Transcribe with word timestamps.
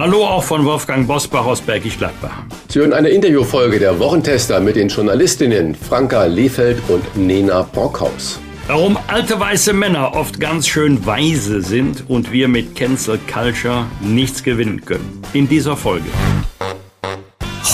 Hallo 0.00 0.24
auch 0.24 0.42
von 0.42 0.64
Wolfgang 0.64 1.06
Bosbach 1.06 1.44
aus 1.44 1.60
Bergisch 1.60 1.98
Gladbach. 1.98 2.44
Sie 2.68 2.78
hören 2.78 2.94
eine 2.94 3.10
Interviewfolge 3.10 3.78
der 3.78 3.98
Wochentester 3.98 4.58
mit 4.58 4.76
den 4.76 4.88
Journalistinnen 4.88 5.74
Franka 5.74 6.24
Lefeld 6.24 6.78
und 6.88 7.04
Nena 7.18 7.68
Brockhaus. 7.70 8.40
Warum 8.66 8.98
alte 9.08 9.38
weiße 9.38 9.74
Männer 9.74 10.16
oft 10.16 10.40
ganz 10.40 10.66
schön 10.66 11.04
weise 11.04 11.60
sind 11.60 12.08
und 12.08 12.32
wir 12.32 12.48
mit 12.48 12.76
Cancel 12.76 13.18
Culture 13.30 13.84
nichts 14.00 14.42
gewinnen 14.42 14.82
können. 14.86 15.22
In 15.34 15.46
dieser 15.46 15.76
Folge. 15.76 16.08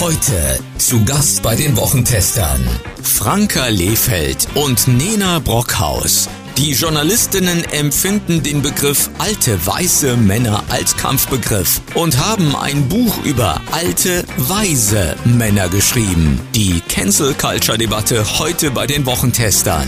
Heute 0.00 0.58
zu 0.78 1.04
Gast 1.04 1.44
bei 1.44 1.54
den 1.54 1.76
Wochentestern 1.76 2.68
Franka 3.04 3.68
Lefeld 3.68 4.48
und 4.56 4.88
Nena 4.88 5.38
Brockhaus. 5.38 6.28
Die 6.58 6.72
Journalistinnen 6.72 7.64
empfinden 7.70 8.42
den 8.42 8.62
Begriff 8.62 9.10
alte 9.18 9.58
weiße 9.66 10.16
Männer 10.16 10.64
als 10.70 10.96
Kampfbegriff 10.96 11.82
und 11.94 12.16
haben 12.16 12.56
ein 12.56 12.88
Buch 12.88 13.22
über 13.26 13.60
alte 13.72 14.24
weise 14.38 15.16
Männer 15.26 15.68
geschrieben. 15.68 16.40
Die 16.54 16.80
Cancel 16.88 17.34
Culture 17.34 17.76
Debatte 17.76 18.24
heute 18.38 18.70
bei 18.70 18.86
den 18.86 19.04
Wochentestern. 19.04 19.86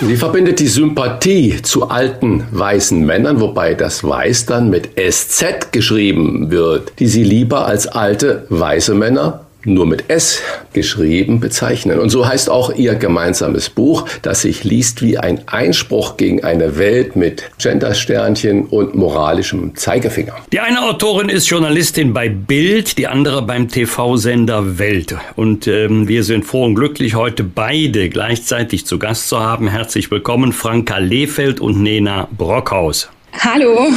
Sie 0.00 0.16
verbindet 0.16 0.58
die 0.58 0.66
Sympathie 0.66 1.62
zu 1.62 1.88
alten 1.88 2.44
weißen 2.50 3.06
Männern, 3.06 3.40
wobei 3.40 3.74
das 3.74 4.02
Weiß 4.02 4.46
dann 4.46 4.70
mit 4.70 4.90
SZ 4.98 5.70
geschrieben 5.70 6.50
wird, 6.50 6.94
die 6.98 7.06
sie 7.06 7.22
lieber 7.22 7.66
als 7.66 7.86
alte 7.86 8.44
weiße 8.48 8.94
Männer 8.94 9.46
nur 9.64 9.86
mit 9.86 10.04
S 10.08 10.40
geschrieben 10.72 11.40
bezeichnen. 11.40 11.98
Und 11.98 12.10
so 12.10 12.26
heißt 12.26 12.50
auch 12.50 12.74
ihr 12.74 12.94
gemeinsames 12.94 13.70
Buch, 13.70 14.06
das 14.22 14.42
sich 14.42 14.64
liest 14.64 15.02
wie 15.02 15.18
ein 15.18 15.46
Einspruch 15.46 16.16
gegen 16.16 16.44
eine 16.44 16.78
Welt 16.78 17.16
mit 17.16 17.50
Gendersternchen 17.58 18.66
und 18.66 18.94
moralischem 18.94 19.76
Zeigefinger. 19.76 20.36
Die 20.52 20.60
eine 20.60 20.82
Autorin 20.82 21.28
ist 21.28 21.48
Journalistin 21.48 22.12
bei 22.12 22.28
Bild, 22.28 22.98
die 22.98 23.06
andere 23.06 23.42
beim 23.42 23.68
TV-Sender 23.68 24.78
Welt. 24.78 25.14
Und 25.36 25.66
ähm, 25.66 26.08
wir 26.08 26.24
sind 26.24 26.44
froh 26.44 26.64
und 26.64 26.74
glücklich, 26.74 27.14
heute 27.14 27.44
beide 27.44 28.08
gleichzeitig 28.08 28.86
zu 28.86 28.98
Gast 28.98 29.28
zu 29.28 29.40
haben. 29.40 29.68
Herzlich 29.68 30.10
willkommen, 30.10 30.52
Franka 30.52 30.98
Lehfeld 30.98 31.60
und 31.60 31.82
Nena 31.82 32.28
Brockhaus. 32.36 33.08
Hallo. 33.32 33.88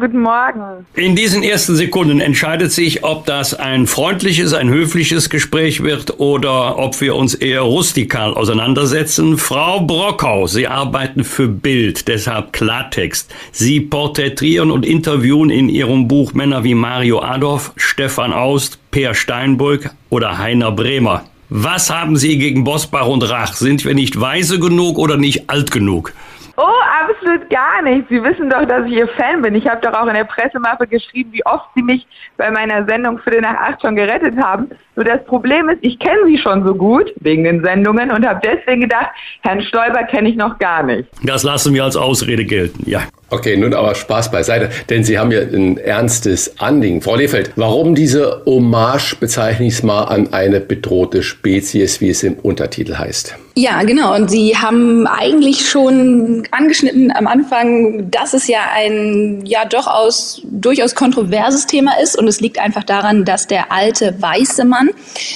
Guten 0.00 0.22
Morgen. 0.22 0.86
In 0.94 1.14
diesen 1.14 1.42
ersten 1.42 1.76
Sekunden 1.76 2.20
entscheidet 2.20 2.72
sich, 2.72 3.04
ob 3.04 3.26
das 3.26 3.52
ein 3.52 3.86
freundliches, 3.86 4.54
ein 4.54 4.70
höfliches 4.70 5.28
Gespräch 5.28 5.82
wird 5.82 6.18
oder 6.18 6.78
ob 6.78 6.98
wir 7.02 7.14
uns 7.16 7.34
eher 7.34 7.60
rustikal 7.60 8.32
auseinandersetzen. 8.32 9.36
Frau 9.36 9.80
Brockhaus, 9.80 10.52
Sie 10.52 10.66
arbeiten 10.66 11.22
für 11.22 11.48
Bild, 11.48 12.08
deshalb 12.08 12.54
Klartext. 12.54 13.30
Sie 13.52 13.80
porträtieren 13.80 14.70
und 14.70 14.86
interviewen 14.86 15.50
in 15.50 15.68
Ihrem 15.68 16.08
Buch 16.08 16.32
Männer 16.32 16.64
wie 16.64 16.74
Mario 16.74 17.20
Adolf, 17.20 17.72
Stefan 17.76 18.32
Aust, 18.32 18.78
Peer 18.90 19.12
Steinbrück 19.12 19.90
oder 20.08 20.38
Heiner 20.38 20.72
Bremer. 20.72 21.24
Was 21.50 21.90
haben 21.90 22.16
Sie 22.16 22.38
gegen 22.38 22.64
Bosbach 22.64 23.06
und 23.06 23.28
Rach? 23.28 23.54
Sind 23.54 23.84
wir 23.84 23.92
nicht 23.92 24.18
weise 24.18 24.58
genug 24.60 24.96
oder 24.96 25.18
nicht 25.18 25.50
alt 25.50 25.70
genug? 25.70 26.14
Oh, 26.62 26.82
absolut 27.08 27.48
gar 27.48 27.80
nicht. 27.80 28.06
Sie 28.10 28.22
wissen 28.22 28.50
doch, 28.50 28.66
dass 28.66 28.84
ich 28.84 28.92
Ihr 28.92 29.08
Fan 29.08 29.40
bin. 29.40 29.54
Ich 29.54 29.66
habe 29.66 29.80
doch 29.80 29.94
auch 29.94 30.06
in 30.06 30.12
der 30.12 30.24
Pressemappe 30.24 30.86
geschrieben, 30.86 31.32
wie 31.32 31.44
oft 31.46 31.70
Sie 31.74 31.82
mich 31.82 32.06
bei 32.36 32.50
meiner 32.50 32.84
Sendung 32.86 33.18
Viertel 33.18 33.40
nach 33.40 33.54
acht 33.54 33.80
schon 33.80 33.96
gerettet 33.96 34.36
haben. 34.36 34.70
Nur 35.00 35.06
das 35.06 35.24
Problem 35.24 35.70
ist, 35.70 35.78
ich 35.80 35.98
kenne 35.98 36.26
Sie 36.26 36.36
schon 36.36 36.62
so 36.62 36.74
gut 36.74 37.10
wegen 37.20 37.44
den 37.44 37.62
Sendungen 37.62 38.10
und 38.10 38.26
habe 38.26 38.38
deswegen 38.44 38.82
gedacht, 38.82 39.08
Herrn 39.40 39.62
Stoiber 39.62 40.02
kenne 40.02 40.28
ich 40.28 40.36
noch 40.36 40.58
gar 40.58 40.82
nicht. 40.82 41.08
Das 41.22 41.42
lassen 41.42 41.72
wir 41.72 41.84
als 41.84 41.96
Ausrede 41.96 42.44
gelten, 42.44 42.82
ja. 42.84 43.00
Okay, 43.30 43.56
nun 43.56 43.72
aber 43.72 43.94
Spaß 43.94 44.30
beiseite, 44.30 44.70
denn 44.90 45.04
Sie 45.04 45.18
haben 45.18 45.30
ja 45.30 45.40
ein 45.40 45.78
ernstes 45.78 46.60
Anliegen. 46.60 47.00
Frau 47.00 47.14
Lefeld, 47.14 47.52
warum 47.56 47.94
diese 47.94 48.42
Hommage, 48.44 49.14
bezeichne 49.20 49.68
ich 49.68 49.74
es 49.74 49.82
mal, 49.84 50.04
an 50.04 50.32
eine 50.32 50.60
bedrohte 50.60 51.22
Spezies, 51.22 52.00
wie 52.00 52.10
es 52.10 52.24
im 52.24 52.34
Untertitel 52.34 52.96
heißt? 52.96 53.36
Ja, 53.56 53.82
genau. 53.82 54.14
Und 54.14 54.30
Sie 54.30 54.56
haben 54.56 55.06
eigentlich 55.06 55.68
schon 55.68 56.44
angeschnitten 56.50 57.12
am 57.14 57.26
Anfang, 57.26 58.10
dass 58.10 58.32
es 58.32 58.48
ja 58.48 58.60
ein 58.74 59.44
ja 59.44 59.64
doch 59.64 59.86
aus, 59.86 60.42
durchaus 60.50 60.94
kontroverses 60.94 61.66
Thema 61.66 61.92
ist. 62.02 62.18
Und 62.18 62.26
es 62.26 62.40
liegt 62.40 62.58
einfach 62.58 62.84
daran, 62.84 63.24
dass 63.24 63.46
der 63.46 63.70
alte 63.70 64.14
weiße 64.20 64.64
Mann 64.64 64.89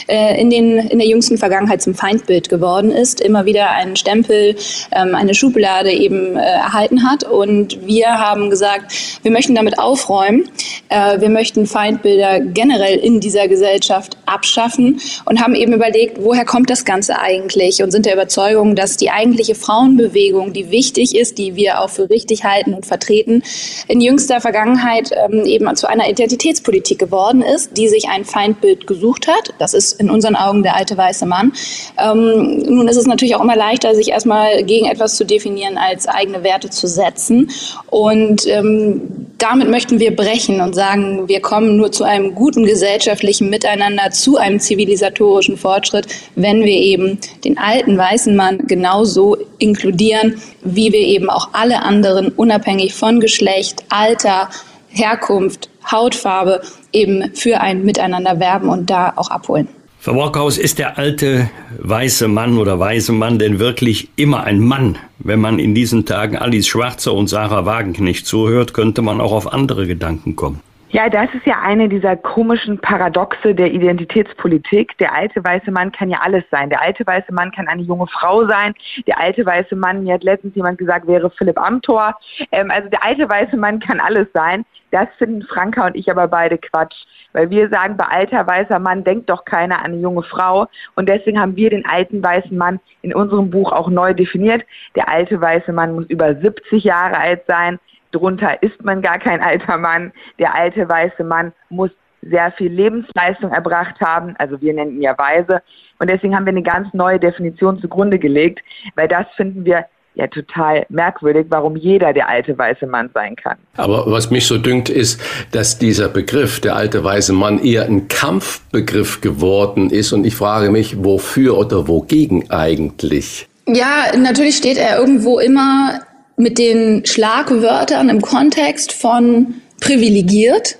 äh, 0.08 0.40
in, 0.40 0.50
den, 0.50 0.78
in 0.78 0.98
der 0.98 1.08
jüngsten 1.08 1.38
Vergangenheit 1.38 1.82
zum 1.82 1.94
Feindbild 1.94 2.48
geworden 2.48 2.90
ist, 2.90 3.20
immer 3.20 3.44
wieder 3.44 3.70
einen 3.70 3.96
Stempel, 3.96 4.56
ähm, 4.92 5.14
eine 5.14 5.34
Schublade 5.34 5.92
eben 5.92 6.36
äh, 6.36 6.40
erhalten 6.40 7.08
hat. 7.08 7.24
Und 7.24 7.86
wir 7.86 8.08
haben 8.08 8.50
gesagt, 8.50 8.92
wir 9.22 9.30
möchten 9.30 9.54
damit 9.54 9.78
aufräumen. 9.78 10.48
Äh, 10.88 11.20
wir 11.20 11.28
möchten 11.28 11.66
Feindbilder 11.66 12.40
generell 12.40 12.98
in 12.98 13.20
dieser 13.20 13.48
Gesellschaft 13.48 14.16
abschaffen 14.26 15.00
und 15.24 15.42
haben 15.42 15.54
eben 15.54 15.72
überlegt, 15.72 16.18
woher 16.20 16.44
kommt 16.44 16.70
das 16.70 16.84
Ganze 16.84 17.18
eigentlich 17.18 17.82
und 17.82 17.90
sind 17.90 18.06
der 18.06 18.14
Überzeugung, 18.14 18.74
dass 18.76 18.96
die 18.96 19.10
eigentliche 19.10 19.54
Frauenbewegung, 19.54 20.52
die 20.52 20.70
wichtig 20.70 21.14
ist, 21.14 21.38
die 21.38 21.56
wir 21.56 21.80
auch 21.80 21.90
für 21.90 22.08
richtig 22.10 22.44
halten 22.44 22.74
und 22.74 22.86
vertreten, 22.86 23.42
in 23.88 24.00
jüngster 24.00 24.40
Vergangenheit 24.40 25.10
ähm, 25.12 25.44
eben 25.46 25.74
zu 25.76 25.88
einer 25.88 26.08
Identitätspolitik 26.08 26.98
geworden 26.98 27.42
ist, 27.42 27.76
die 27.76 27.88
sich 27.88 28.08
ein 28.08 28.24
Feindbild 28.24 28.86
gesucht 28.86 29.28
hat. 29.28 29.43
Das 29.58 29.74
ist 29.74 30.00
in 30.00 30.10
unseren 30.10 30.36
Augen 30.36 30.62
der 30.62 30.76
alte 30.76 30.96
weiße 30.96 31.26
Mann. 31.26 31.52
Ähm, 31.98 32.58
nun 32.60 32.88
ist 32.88 32.96
es 32.96 33.06
natürlich 33.06 33.36
auch 33.36 33.42
immer 33.42 33.56
leichter, 33.56 33.94
sich 33.94 34.10
erstmal 34.10 34.62
gegen 34.64 34.86
etwas 34.86 35.16
zu 35.16 35.24
definieren, 35.24 35.78
als 35.78 36.06
eigene 36.06 36.42
Werte 36.42 36.70
zu 36.70 36.86
setzen. 36.86 37.50
Und 37.90 38.46
ähm, 38.46 39.02
damit 39.38 39.68
möchten 39.68 40.00
wir 40.00 40.14
brechen 40.14 40.60
und 40.60 40.74
sagen, 40.74 41.28
wir 41.28 41.40
kommen 41.40 41.76
nur 41.76 41.92
zu 41.92 42.04
einem 42.04 42.34
guten 42.34 42.64
gesellschaftlichen 42.64 43.50
Miteinander, 43.50 44.10
zu 44.10 44.36
einem 44.36 44.60
zivilisatorischen 44.60 45.56
Fortschritt, 45.56 46.06
wenn 46.34 46.64
wir 46.64 46.76
eben 46.76 47.18
den 47.44 47.58
alten 47.58 47.98
weißen 47.98 48.34
Mann 48.34 48.66
genauso 48.66 49.36
inkludieren, 49.58 50.40
wie 50.62 50.92
wir 50.92 51.00
eben 51.00 51.28
auch 51.30 51.48
alle 51.52 51.82
anderen, 51.82 52.28
unabhängig 52.28 52.94
von 52.94 53.20
Geschlecht, 53.20 53.84
Alter, 53.88 54.48
Herkunft, 54.88 55.68
Hautfarbe, 55.90 56.62
eben 56.92 57.34
für 57.34 57.60
ein 57.60 57.84
Miteinander 57.84 58.40
werben 58.40 58.68
und 58.68 58.90
da 58.90 59.12
auch 59.16 59.30
abholen. 59.30 59.68
Frau 60.04 60.12
Brockhaus, 60.12 60.58
ist 60.58 60.78
der 60.78 60.98
alte 60.98 61.48
weiße 61.78 62.28
Mann 62.28 62.58
oder 62.58 62.78
weiße 62.78 63.12
Mann 63.12 63.38
denn 63.38 63.58
wirklich 63.58 64.10
immer 64.16 64.44
ein 64.44 64.60
Mann? 64.60 64.98
Wenn 65.18 65.40
man 65.40 65.58
in 65.58 65.74
diesen 65.74 66.04
Tagen 66.04 66.36
Alice 66.36 66.66
Schwarzer 66.66 67.14
und 67.14 67.28
Sarah 67.28 67.64
Wagenknecht 67.64 68.26
zuhört, 68.26 68.74
könnte 68.74 69.00
man 69.00 69.20
auch 69.22 69.32
auf 69.32 69.50
andere 69.50 69.86
Gedanken 69.86 70.36
kommen. 70.36 70.60
Ja, 70.94 71.08
das 71.08 71.26
ist 71.34 71.44
ja 71.44 71.60
eine 71.60 71.88
dieser 71.88 72.14
komischen 72.14 72.78
Paradoxe 72.78 73.52
der 73.52 73.72
Identitätspolitik. 73.72 74.96
Der 74.98 75.12
alte 75.12 75.42
weiße 75.42 75.72
Mann 75.72 75.90
kann 75.90 76.08
ja 76.08 76.20
alles 76.22 76.44
sein. 76.52 76.70
Der 76.70 76.80
alte 76.80 77.04
weiße 77.04 77.32
Mann 77.32 77.50
kann 77.50 77.66
eine 77.66 77.82
junge 77.82 78.06
Frau 78.06 78.46
sein. 78.46 78.74
Der 79.08 79.18
alte 79.18 79.44
weiße 79.44 79.74
Mann, 79.74 80.04
mir 80.04 80.14
hat 80.14 80.22
letztens 80.22 80.54
jemand 80.54 80.78
gesagt, 80.78 81.08
wäre 81.08 81.30
Philipp 81.30 81.58
Amthor. 81.58 82.14
Ähm, 82.52 82.70
also 82.70 82.88
der 82.90 83.04
alte 83.04 83.28
weiße 83.28 83.56
Mann 83.56 83.80
kann 83.80 83.98
alles 83.98 84.28
sein. 84.34 84.64
Das 84.92 85.08
finden 85.18 85.42
Franka 85.42 85.84
und 85.84 85.96
ich 85.96 86.08
aber 86.08 86.28
beide 86.28 86.58
Quatsch. 86.58 86.94
Weil 87.32 87.50
wir 87.50 87.68
sagen, 87.70 87.96
bei 87.96 88.06
alter 88.06 88.46
weißer 88.46 88.78
Mann 88.78 89.02
denkt 89.02 89.28
doch 89.28 89.44
keiner 89.44 89.80
an 89.80 89.86
eine 89.86 89.96
junge 89.96 90.22
Frau. 90.22 90.68
Und 90.94 91.08
deswegen 91.08 91.40
haben 91.40 91.56
wir 91.56 91.70
den 91.70 91.84
alten 91.86 92.22
weißen 92.22 92.56
Mann 92.56 92.78
in 93.02 93.12
unserem 93.12 93.50
Buch 93.50 93.72
auch 93.72 93.90
neu 93.90 94.14
definiert. 94.14 94.62
Der 94.94 95.08
alte 95.08 95.40
weiße 95.40 95.72
Mann 95.72 95.96
muss 95.96 96.06
über 96.06 96.36
70 96.36 96.84
Jahre 96.84 97.18
alt 97.18 97.42
sein. 97.48 97.80
Drunter 98.14 98.62
ist 98.62 98.82
man 98.84 99.02
gar 99.02 99.18
kein 99.18 99.42
alter 99.42 99.76
Mann. 99.76 100.12
Der 100.38 100.54
alte 100.54 100.88
weiße 100.88 101.24
Mann 101.24 101.52
muss 101.68 101.90
sehr 102.22 102.52
viel 102.52 102.72
Lebensleistung 102.72 103.50
erbracht 103.50 104.00
haben. 104.00 104.34
Also 104.38 104.60
wir 104.60 104.72
nennen 104.72 104.96
ihn 104.96 105.02
ja 105.02 105.16
Weise. 105.18 105.62
Und 105.98 106.08
deswegen 106.10 106.34
haben 106.34 106.46
wir 106.46 106.52
eine 106.52 106.62
ganz 106.62 106.88
neue 106.94 107.18
Definition 107.18 107.80
zugrunde 107.80 108.18
gelegt, 108.18 108.60
weil 108.94 109.08
das 109.08 109.26
finden 109.36 109.64
wir 109.64 109.86
ja 110.14 110.28
total 110.28 110.86
merkwürdig, 110.88 111.46
warum 111.48 111.76
jeder 111.76 112.12
der 112.12 112.28
alte 112.28 112.56
weiße 112.56 112.86
Mann 112.86 113.10
sein 113.14 113.34
kann. 113.34 113.56
Aber 113.76 114.04
was 114.06 114.30
mich 114.30 114.46
so 114.46 114.58
dünkt, 114.58 114.88
ist, 114.88 115.20
dass 115.50 115.78
dieser 115.78 116.08
Begriff, 116.08 116.60
der 116.60 116.76
alte 116.76 117.02
weiße 117.02 117.32
Mann, 117.32 117.58
eher 117.58 117.84
ein 117.84 118.06
Kampfbegriff 118.06 119.20
geworden 119.20 119.90
ist. 119.90 120.12
Und 120.12 120.24
ich 120.24 120.36
frage 120.36 120.70
mich, 120.70 121.02
wofür 121.04 121.58
oder 121.58 121.88
wogegen 121.88 122.50
eigentlich? 122.50 123.48
Ja, 123.66 124.16
natürlich 124.16 124.56
steht 124.56 124.76
er 124.76 124.98
irgendwo 124.98 125.40
immer 125.40 126.00
mit 126.36 126.58
den 126.58 127.04
Schlagwörtern 127.06 128.08
im 128.08 128.20
Kontext 128.20 128.92
von 128.92 129.54
privilegiert, 129.80 130.76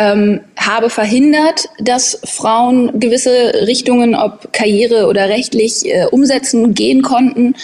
ähm, 0.00 0.40
habe 0.56 0.88
verhindert, 0.88 1.68
dass 1.78 2.18
Frauen 2.24 2.98
gewisse 2.98 3.52
Richtungen, 3.66 4.14
ob 4.14 4.50
Karriere 4.50 5.06
oder 5.06 5.28
rechtlich, 5.28 5.84
äh, 5.84 6.06
umsetzen 6.10 6.72
gehen 6.72 7.02
konnten. 7.02 7.54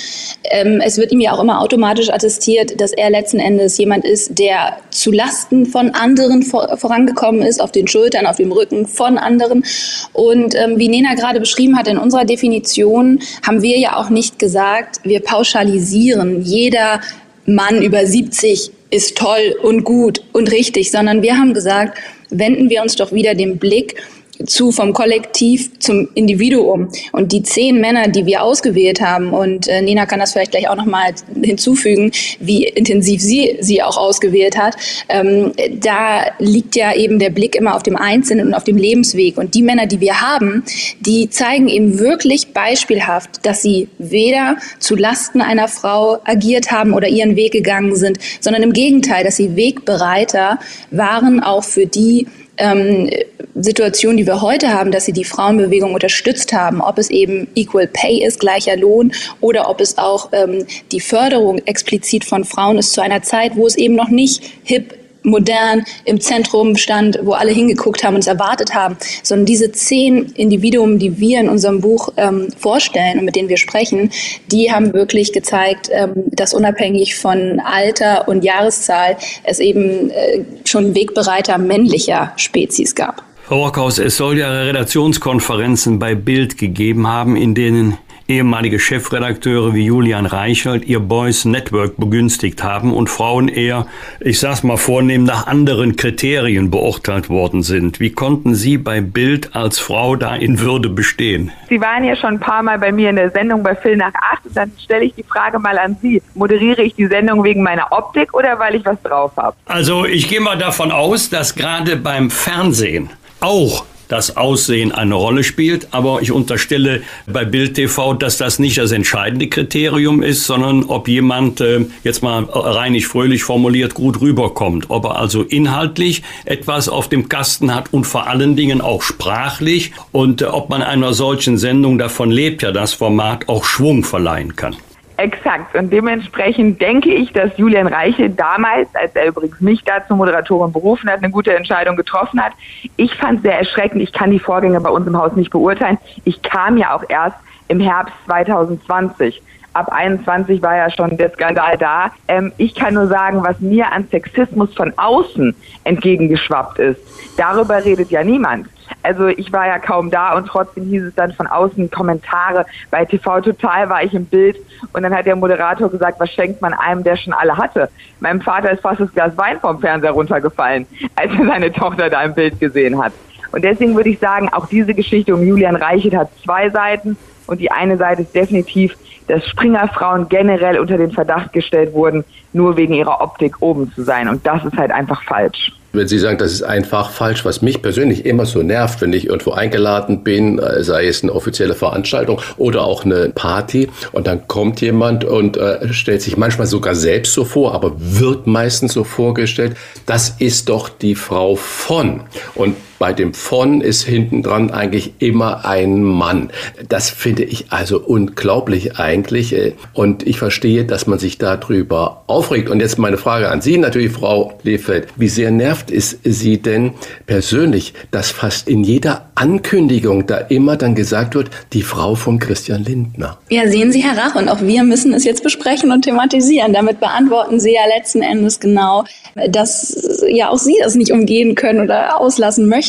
Ähm, 0.51 0.83
es 0.85 0.99
wird 0.99 1.13
ihm 1.13 1.21
ja 1.21 1.33
auch 1.33 1.41
immer 1.41 1.63
automatisch 1.63 2.11
attestiert, 2.11 2.79
dass 2.79 2.93
er 2.93 3.09
letzten 3.09 3.39
Endes 3.39 3.79
jemand 3.79 4.05
ist, 4.05 4.39
der 4.39 4.77
zu 4.91 5.13
Lasten 5.13 5.65
von 5.65 5.91
anderen 5.91 6.43
vor, 6.43 6.77
vorangekommen 6.77 7.41
ist, 7.41 7.59
auf 7.59 7.73
den 7.73 7.89
Schultern, 7.89 8.27
auf 8.27 8.37
dem 8.37 8.53
Rücken 8.53 8.87
von 8.87 9.17
anderen. 9.17 9.65
Und 10.13 10.55
ähm, 10.57 10.79
wie 10.79 10.89
Nena 10.89 11.15
gerade 11.15 11.41
beschrieben 11.41 11.79
hat, 11.79 11.89
in 11.89 11.97
unserer 11.97 12.27
Definition 12.27 13.21
haben 13.47 13.63
wir 13.63 13.79
ja 13.79 13.97
auch 13.97 14.11
nicht 14.11 14.39
gesagt, 14.39 15.01
wir 15.05 15.21
pauschalisieren. 15.21 16.43
Jeder 16.43 17.01
Mann 17.47 17.81
über 17.81 18.05
70 18.05 18.73
ist 18.91 19.17
toll 19.17 19.57
und 19.63 19.85
gut 19.85 20.23
und 20.33 20.51
richtig, 20.51 20.91
sondern 20.91 21.23
wir 21.23 21.39
haben 21.39 21.55
gesagt, 21.55 21.99
wenden 22.31 22.71
wir 22.71 22.83
uns 22.83 22.97
doch 22.97 23.13
wieder 23.13 23.35
den 23.35 23.59
Blick 23.59 24.03
zu 24.45 24.73
vom 24.73 24.93
Kollektiv 24.93 25.79
zum 25.79 26.09
Individuum. 26.15 26.89
Und 27.13 27.33
die 27.33 27.43
zehn 27.43 27.81
Männer, 27.81 28.09
die 28.09 28.27
wir 28.27 28.43
ausgewählt 28.43 29.01
haben, 29.01 29.33
und 29.33 29.69
äh, 29.69 29.83
Nina 29.83 30.07
kann 30.07 30.21
das 30.21 30.33
vielleicht 30.33 30.51
gleich 30.53 30.69
auch 30.69 30.77
nochmal 30.77 31.15
hinzufügen, 31.43 32.13
wie 32.41 32.65
intensiv 32.65 33.21
sie 33.21 33.57
sie 33.61 33.83
auch 33.83 33.97
ausgewählt 33.97 34.57
hat, 34.57 34.77
ähm, 35.09 35.53
da 35.81 36.27
liegt 36.39 36.77
ja 36.77 36.95
eben 36.95 37.19
der 37.19 37.31
Blick 37.31 37.55
immer 37.55 37.75
auf 37.75 37.83
dem 37.83 37.97
Einzelnen 37.97 38.49
und 38.49 38.55
auf 38.55 38.65
dem 38.65 38.77
Lebensweg. 38.77 39.39
Und 39.39 39.55
die 39.55 39.63
Männer, 39.63 39.87
die 39.87 40.01
wir 40.01 40.21
haben, 40.21 40.65
die 41.01 41.31
zeigen 41.31 41.69
eben 41.69 41.99
wirklich 41.99 42.49
beispielhaft, 42.49 43.45
dass 43.45 43.63
sie 43.63 43.89
weder 43.99 44.57
zu 44.79 44.97
Lasten 44.97 45.41
einer 45.41 45.69
Frau 45.69 46.19
agiert 46.25 46.71
haben 46.71 46.93
oder 46.93 47.09
ihren 47.09 47.37
Weg 47.37 47.53
gegangen 47.53 47.97
sind, 47.97 48.19
sondern 48.41 48.63
im 48.63 48.73
Gegenteil, 48.73 49.25
dass 49.25 49.37
sie 49.37 49.57
Wegbereiter 49.57 50.59
waren 50.91 51.43
auch 51.43 51.65
für 51.65 51.87
die, 51.87 52.27
ähm, 52.59 53.11
Situation, 53.59 54.17
die 54.17 54.27
wir 54.27 54.43
heute 54.43 54.73
haben, 54.73 54.91
dass 54.91 55.07
sie 55.07 55.13
die 55.13 55.25
Frauenbewegung 55.25 55.95
unterstützt 55.95 56.53
haben, 56.53 56.81
ob 56.81 56.99
es 56.99 57.11
eben 57.11 57.49
Equal 57.55 57.87
Pay 57.87 58.25
ist, 58.25 58.41
gleicher 58.41 58.77
Lohn, 58.77 59.13
oder 59.41 59.69
ob 59.69 59.81
es 59.81 59.99
auch 59.99 60.31
ähm, 60.33 60.67
die 60.93 61.01
Förderung 61.01 61.59
explizit 61.59 62.25
von 62.25 62.45
Frauen 62.45 62.79
ist 62.79 62.93
zu 62.93 63.01
einer 63.01 63.23
Zeit, 63.23 63.57
wo 63.57 63.67
es 63.67 63.77
eben 63.77 63.95
noch 63.95 64.09
nicht 64.09 64.43
hip 64.63 64.95
modern 65.27 65.85
im 66.05 66.21
Zentrum 66.21 66.77
stand, 66.77 67.19
wo 67.23 67.33
alle 67.33 67.51
hingeguckt 67.51 68.05
haben 68.05 68.15
und 68.15 68.21
es 68.21 68.29
erwartet 68.29 68.75
haben, 68.75 68.97
sondern 69.23 69.45
diese 69.45 69.73
zehn 69.73 70.27
Individuen, 70.37 70.99
die 70.99 71.19
wir 71.19 71.41
in 71.41 71.49
unserem 71.49 71.81
Buch 71.81 72.13
ähm, 72.17 72.49
vorstellen 72.57 73.19
und 73.19 73.25
mit 73.25 73.37
denen 73.37 73.49
wir 73.49 73.57
sprechen, 73.57 74.13
die 74.53 74.71
haben 74.71 74.93
wirklich 74.95 75.33
gezeigt, 75.33 75.91
ähm, 75.93 76.25
dass 76.31 76.55
unabhängig 76.55 77.17
von 77.17 77.61
Alter 77.61 78.29
und 78.29 78.45
Jahreszahl 78.45 79.17
es 79.43 79.59
eben 79.59 80.11
äh, 80.11 80.45
schon 80.65 80.95
Wegbereiter 80.95 81.59
männlicher 81.59 82.33
Spezies 82.37 82.95
gab. 82.95 83.25
Frau 83.47 83.63
Rockhaus, 83.63 84.01
es 84.01 84.17
soll 84.17 84.39
ja 84.39 84.51
Redaktionskonferenzen 84.51 86.01
bei 86.01 86.17
Bild 86.17 86.59
gegeben 86.59 87.07
haben, 87.07 87.37
in 87.37 87.55
denen 87.55 87.97
ehemalige 88.27 88.81
Chefredakteure 88.81 89.73
wie 89.73 89.85
Julian 89.85 90.27
Reichelt 90.27 90.85
ihr 90.85 90.99
Boys 90.99 91.45
Network 91.45 91.97
begünstigt 91.97 92.65
haben 92.65 92.93
und 92.93 93.09
Frauen 93.09 93.47
eher, 93.47 93.87
ich 94.19 94.41
sag's 94.41 94.65
mal 94.65 94.77
vornehm, 94.77 95.23
nach 95.23 95.47
anderen 95.47 95.95
Kriterien 95.95 96.73
beurteilt 96.73 97.29
worden 97.29 97.63
sind. 97.63 98.01
Wie 98.01 98.11
konnten 98.11 98.57
Sie 98.57 98.79
bei 98.79 99.01
Bild 99.01 99.55
als 99.55 99.79
Frau 99.79 100.17
da 100.17 100.35
in 100.35 100.59
Würde 100.59 100.89
bestehen? 100.89 101.53
Sie 101.69 101.81
waren 101.81 102.03
ja 102.03 102.17
schon 102.17 102.35
ein 102.35 102.41
paar 102.41 102.65
Mal 102.65 102.81
bei 102.81 102.91
mir 102.91 103.11
in 103.11 103.17
der 103.17 103.31
Sendung 103.31 103.63
bei 103.63 103.77
Phil 103.77 103.97
nach 103.97 104.15
acht 104.15 104.45
und 104.45 104.57
dann 104.57 104.73
stelle 104.83 105.05
ich 105.05 105.15
die 105.15 105.23
Frage 105.23 105.61
mal 105.61 105.79
an 105.79 105.97
Sie. 106.03 106.21
Moderiere 106.35 106.83
ich 106.83 106.97
die 106.97 107.07
Sendung 107.07 107.45
wegen 107.45 107.63
meiner 107.63 107.93
Optik 107.93 108.35
oder 108.35 108.59
weil 108.59 108.75
ich 108.75 108.85
was 108.85 109.01
drauf 109.03 109.31
habe? 109.37 109.55
Also 109.67 110.05
ich 110.05 110.29
gehe 110.29 110.41
mal 110.41 110.59
davon 110.59 110.91
aus, 110.91 111.31
dass 111.31 111.55
gerade 111.55 111.95
beim 111.95 112.29
Fernsehen 112.31 113.09
auch 113.41 113.85
das 114.09 114.37
Aussehen 114.37 114.93
eine 114.93 115.15
Rolle 115.15 115.45
spielt. 115.45 115.89
Aber 115.93 116.23
ich 116.23 116.33
unterstelle 116.33 117.03
bei 117.27 117.45
Bild 117.45 117.75
TV, 117.75 118.15
dass 118.15 118.39
das 118.39 118.59
nicht 118.59 118.79
das 118.79 118.93
entscheidende 118.93 119.49
Kriterium 119.49 120.23
ist, 120.23 120.45
sondern 120.45 120.85
ob 120.85 121.09
jemand, 121.09 121.61
äh, 121.61 121.87
jetzt 122.05 122.23
mal 122.23 122.45
reinig 122.45 123.07
fröhlich 123.07 123.43
formuliert, 123.43 123.95
gut 123.95 124.21
rüberkommt. 124.21 124.87
Ob 124.89 125.05
er 125.05 125.17
also 125.17 125.43
inhaltlich 125.43 126.23
etwas 126.45 126.89
auf 126.89 127.09
dem 127.09 127.29
Kasten 127.29 127.75
hat 127.75 127.93
und 127.93 128.05
vor 128.05 128.27
allen 128.27 128.57
Dingen 128.57 128.81
auch 128.81 129.03
sprachlich 129.03 129.93
und 130.13 130.43
äh, 130.43 130.47
ob 130.47 130.71
man 130.71 130.83
einer 130.83 131.13
solchen 131.13 131.59
Sendung, 131.59 131.99
davon 131.99 132.31
lebt 132.31 132.63
ja 132.63 132.73
das 132.73 132.93
Format, 132.93 133.49
auch 133.49 133.65
Schwung 133.65 134.05
verleihen 134.05 134.57
kann. 134.57 134.77
Exakt. 135.19 135.75
Und 135.75 135.91
dementsprechend 135.91 136.81
denke 136.81 137.13
ich, 137.13 137.33
dass 137.33 137.57
Julian 137.57 137.87
Reiche 137.87 138.29
damals, 138.29 138.89
als 138.95 139.17
er 139.17 139.27
übrigens 139.27 139.61
mich 139.61 139.83
da 139.83 140.07
zur 140.07 140.17
Moderatorin 140.17 140.73
berufen 140.73 141.09
hat, 141.09 141.23
eine 141.23 141.31
gute 141.31 141.57
Entscheidung 141.57 141.97
getroffen 141.97 142.43
hat. 142.43 142.53
Ich 142.97 143.15
fand 143.15 143.39
es 143.39 143.43
sehr 143.45 143.59
erschreckend. 143.59 144.03
Ich 144.03 144.13
kann 144.13 144.31
die 144.31 144.39
Vorgänge 144.39 144.81
bei 144.81 144.91
uns 144.91 145.07
im 145.07 145.17
Haus 145.17 145.35
nicht 145.35 145.51
beurteilen. 145.51 145.97
Ich 146.25 146.43
kam 146.43 146.77
ja 146.77 146.95
auch 146.95 147.05
erst 147.09 147.37
im 147.69 147.81
Herbst 147.81 148.15
2020 148.27 149.43
ab 149.77 149.93
21 149.93 150.63
war 150.63 150.77
ja 150.77 150.91
schon 150.91 151.17
der 151.17 151.31
Skandal 151.33 151.77
da. 151.77 152.11
Ähm, 152.29 152.53
ich 152.57 152.75
kann 152.75 152.95
nur 152.95 153.07
sagen, 153.07 153.45
was 153.45 153.61
mir 153.61 153.93
an 153.93 154.09
Sexismus 154.09 154.75
von 154.75 154.93
außen 154.97 155.55
entgegengeschwappt 155.85 156.79
ist. 156.79 157.01
Darüber 157.37 157.85
redet 157.85 158.11
ja 158.11 158.25
niemand. 158.25 158.69
Also 159.07 159.29
ich 159.29 159.53
war 159.53 159.69
ja 159.69 159.79
kaum 159.79 160.11
da 160.11 160.35
und 160.37 160.49
trotzdem 160.49 160.85
hieß 160.85 161.05
es 161.05 161.15
dann 161.15 161.33
von 161.33 161.47
außen 161.47 161.93
Kommentare. 161.93 162.67
Bei 162.91 163.05
TV 163.05 163.41
Total 163.41 163.89
war 163.89 164.03
ich 164.03 164.13
im 164.15 164.25
Bild 164.25 164.57
und 164.93 165.05
dann 165.05 165.15
hat 165.15 165.27
der 165.27 165.37
Moderator 165.37 165.89
gesagt, 165.89 166.19
was 166.19 166.29
schenkt 166.31 166.61
man 166.61 166.75
einem, 166.75 167.05
der 167.05 167.17
schon 167.17 167.33
alle 167.33 167.57
hatte? 167.57 167.89
Meinem 168.19 168.41
Vater 168.41 168.73
ist 168.73 168.81
fast 168.81 168.99
das 168.99 169.13
Glas 169.13 169.37
Wein 169.37 169.61
vom 169.61 169.79
Fernseher 169.79 170.11
runtergefallen, 170.11 170.87
als 171.15 171.31
er 171.39 171.47
seine 171.47 171.73
Tochter 171.73 172.11
da 172.11 172.23
im 172.25 172.35
Bild 172.35 172.59
gesehen 172.59 173.01
hat. 173.01 173.13
Und 173.53 173.63
deswegen 173.63 173.95
würde 173.95 174.11
ich 174.11 174.19
sagen, 174.19 174.49
auch 174.53 174.67
diese 174.67 174.93
Geschichte 174.93 175.33
um 175.33 175.47
Julian 175.47 175.77
Reichert 175.77 176.17
hat 176.17 176.31
zwei 176.43 176.69
Seiten 176.69 177.17
und 177.47 177.61
die 177.61 177.71
eine 177.71 177.97
Seite 177.97 178.23
ist 178.23 178.35
definitiv, 178.35 178.97
dass 179.29 179.47
Springerfrauen 179.47 180.29
generell 180.29 180.81
unter 180.81 180.99
den 180.99 181.13
Verdacht 181.13 181.53
gestellt 181.53 181.93
wurden, 181.93 182.25
nur 182.53 182.77
wegen 182.77 182.95
ihrer 182.95 183.21
Optik 183.21 183.63
oben 183.63 183.93
zu 183.93 184.03
sein. 184.03 184.29
Und 184.29 184.45
das 184.45 184.65
ist 184.65 184.77
halt 184.77 184.91
einfach 184.91 185.23
falsch 185.23 185.73
wenn 185.97 186.09
Sie 186.09 186.19
sagen, 186.19 186.39
das 186.39 186.53
ist 186.53 186.63
einfach 186.63 187.11
falsch, 187.11 187.45
was 187.45 187.63
mich 187.63 187.83
persönlich 187.83 188.25
immer 188.25 188.47
so 188.47 188.63
nervt, 188.63 189.01
wenn 189.01 189.13
ich 189.13 189.27
irgendwo 189.27 189.53
eingeladen 189.53 190.23
bin, 190.23 190.59
äh, 190.59 190.83
sei 190.85 191.07
es 191.07 191.23
eine 191.23 191.33
offizielle 191.33 191.75
Veranstaltung 191.75 192.41
oder 192.57 192.85
auch 192.85 193.05
eine 193.05 193.31
Party 193.31 193.89
und 194.13 194.27
dann 194.27 194.47
kommt 194.47 194.81
jemand 194.81 195.25
und 195.25 195.57
äh, 195.57 195.93
stellt 195.93 196.23
sich 196.23 196.37
manchmal 196.37 196.67
sogar 196.67 196.95
selbst 196.95 197.33
so 197.33 197.45
vor, 197.45 197.75
aber 197.75 197.93
wird 197.97 198.47
meistens 198.47 198.93
so 198.93 199.05
vorgestellt, 199.05 199.77
das 200.07 200.37
ist 200.39 200.69
doch 200.69 200.89
die 200.89 201.15
Frau 201.15 201.57
von. 201.57 202.23
Und 202.55 202.77
bei 202.99 203.13
dem 203.13 203.35
von 203.35 203.81
ist 203.81 204.05
hinten 204.05 204.43
dran 204.43 204.71
eigentlich 204.71 205.15
immer 205.19 205.65
ein 205.65 206.03
Mann. 206.03 206.51
Das 206.89 207.11
finde 207.11 207.45
ich 207.45 207.67
also 207.71 208.01
unglaublich 208.01 208.99
eigentlich. 208.99 209.55
Äh, 209.55 209.73
und 209.93 210.27
ich 210.27 210.39
verstehe, 210.39 210.85
dass 210.85 211.07
man 211.07 211.19
sich 211.19 211.39
darüber 211.39 212.25
aufregt. 212.27 212.69
Und 212.71 212.81
jetzt 212.81 212.99
meine 212.99 213.19
Frage 213.19 213.51
an 213.51 213.61
Sie 213.61 213.79
natürlich, 213.79 214.13
Frau 214.13 214.59
Lefeld. 214.63 215.09
Wie 215.17 215.29
sehr 215.29 215.51
nervt 215.51 215.91
ist 215.91 216.19
sie 216.25 216.59
denn 216.59 216.93
persönlich, 217.27 217.95
dass 218.11 218.31
fast 218.31 218.69
in 218.69 218.85
jeder 218.85 219.31
Ankündigung 219.35 220.27
da 220.27 220.39
immer 220.39 220.77
dann 220.77 220.95
gesagt 220.95 221.35
wird, 221.35 221.51
die 221.73 221.83
Frau 221.83 222.15
von 222.15 222.39
Christian 222.39 222.85
Lindner? 222.85 223.39
Ja, 223.51 223.69
sehen 223.69 223.93
Sie, 223.93 224.03
Herr 224.03 224.17
Rach, 224.17 224.35
und 224.35 224.49
auch 224.49 224.63
wir 224.63 224.83
müssen 224.85 225.13
es 225.13 225.25
jetzt 225.25 225.43
besprechen 225.43 225.93
und 225.93 226.03
thematisieren. 226.03 226.73
Damit 226.73 227.01
beantworten 227.01 227.61
Sie 227.61 227.75
ja 227.75 227.83
letzten 227.97 228.23
Endes 228.23 228.61
genau, 228.61 229.05
dass 229.49 230.25
ja 230.29 230.49
auch 230.49 230.59
Sie 230.59 230.77
das 230.83 230.95
nicht 230.95 231.13
umgehen 231.13 231.55
können 231.55 231.81
oder 231.81 232.21
auslassen 232.21 232.69
möchten. 232.69 232.86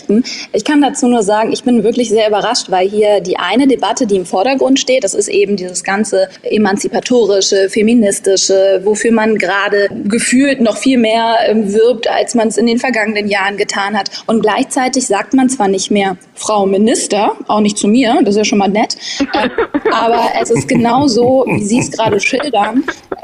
Ich 0.54 0.64
kann 0.64 0.82
dazu 0.82 1.08
nur 1.08 1.24
sagen, 1.24 1.52
ich 1.52 1.64
bin 1.64 1.84
wirklich 1.84 2.10
sehr 2.10 2.28
überrascht, 2.28 2.70
weil 2.70 2.90
hier 2.90 3.22
die 3.22 3.38
eine 3.38 3.68
Debatte, 3.68 4.08
die 4.08 4.16
im 4.16 4.26
Vordergrund 4.26 4.80
steht, 4.80 5.04
das 5.04 5.14
ist 5.14 5.28
eben 5.28 5.56
dieses 5.56 5.84
ganze 5.84 6.30
emanzipatorische, 6.44 7.70
feministische, 7.70 8.82
wofür 8.84 9.12
man 9.12 9.38
gerade 9.38 9.90
gefühlt 10.06 10.62
noch 10.62 10.78
viel 10.78 10.98
mehr 10.98 11.38
ähm, 11.48 11.74
wirbt, 11.74 12.10
als 12.10 12.36
man 12.36 12.48
es 12.48 12.58
in 12.58 12.68
den 12.68 12.80
vergangenen 12.80 13.28
Jahren 13.28 13.58
getan 13.58 13.98
hat. 13.98 14.10
Und 14.28 14.42
gleichzeitig 14.42 15.08
sagt 15.08 15.34
man 15.34 15.50
zwar 15.50 15.68
nicht 15.68 15.92
mehr 15.92 16.18
Frau 16.36 16.66
Minister, 16.66 17.34
auch 17.48 17.62
nicht 17.62 17.78
zu 17.78 17.88
mir, 17.88 18.20
das 18.22 18.36
ist 18.36 18.38
ja 18.38 18.46
schon 18.46 18.60
mal 18.60 18.68
nett, 18.68 18.98
äh, 19.34 19.50
aber 19.92 20.32
es 20.42 20.50
ist 20.50 20.68
genau 20.68 21.08
so, 21.08 21.46
wie 21.48 21.64
Sie 21.64 21.80
es 21.80 21.92
gerade 21.92 22.20
schildern. 22.20 22.84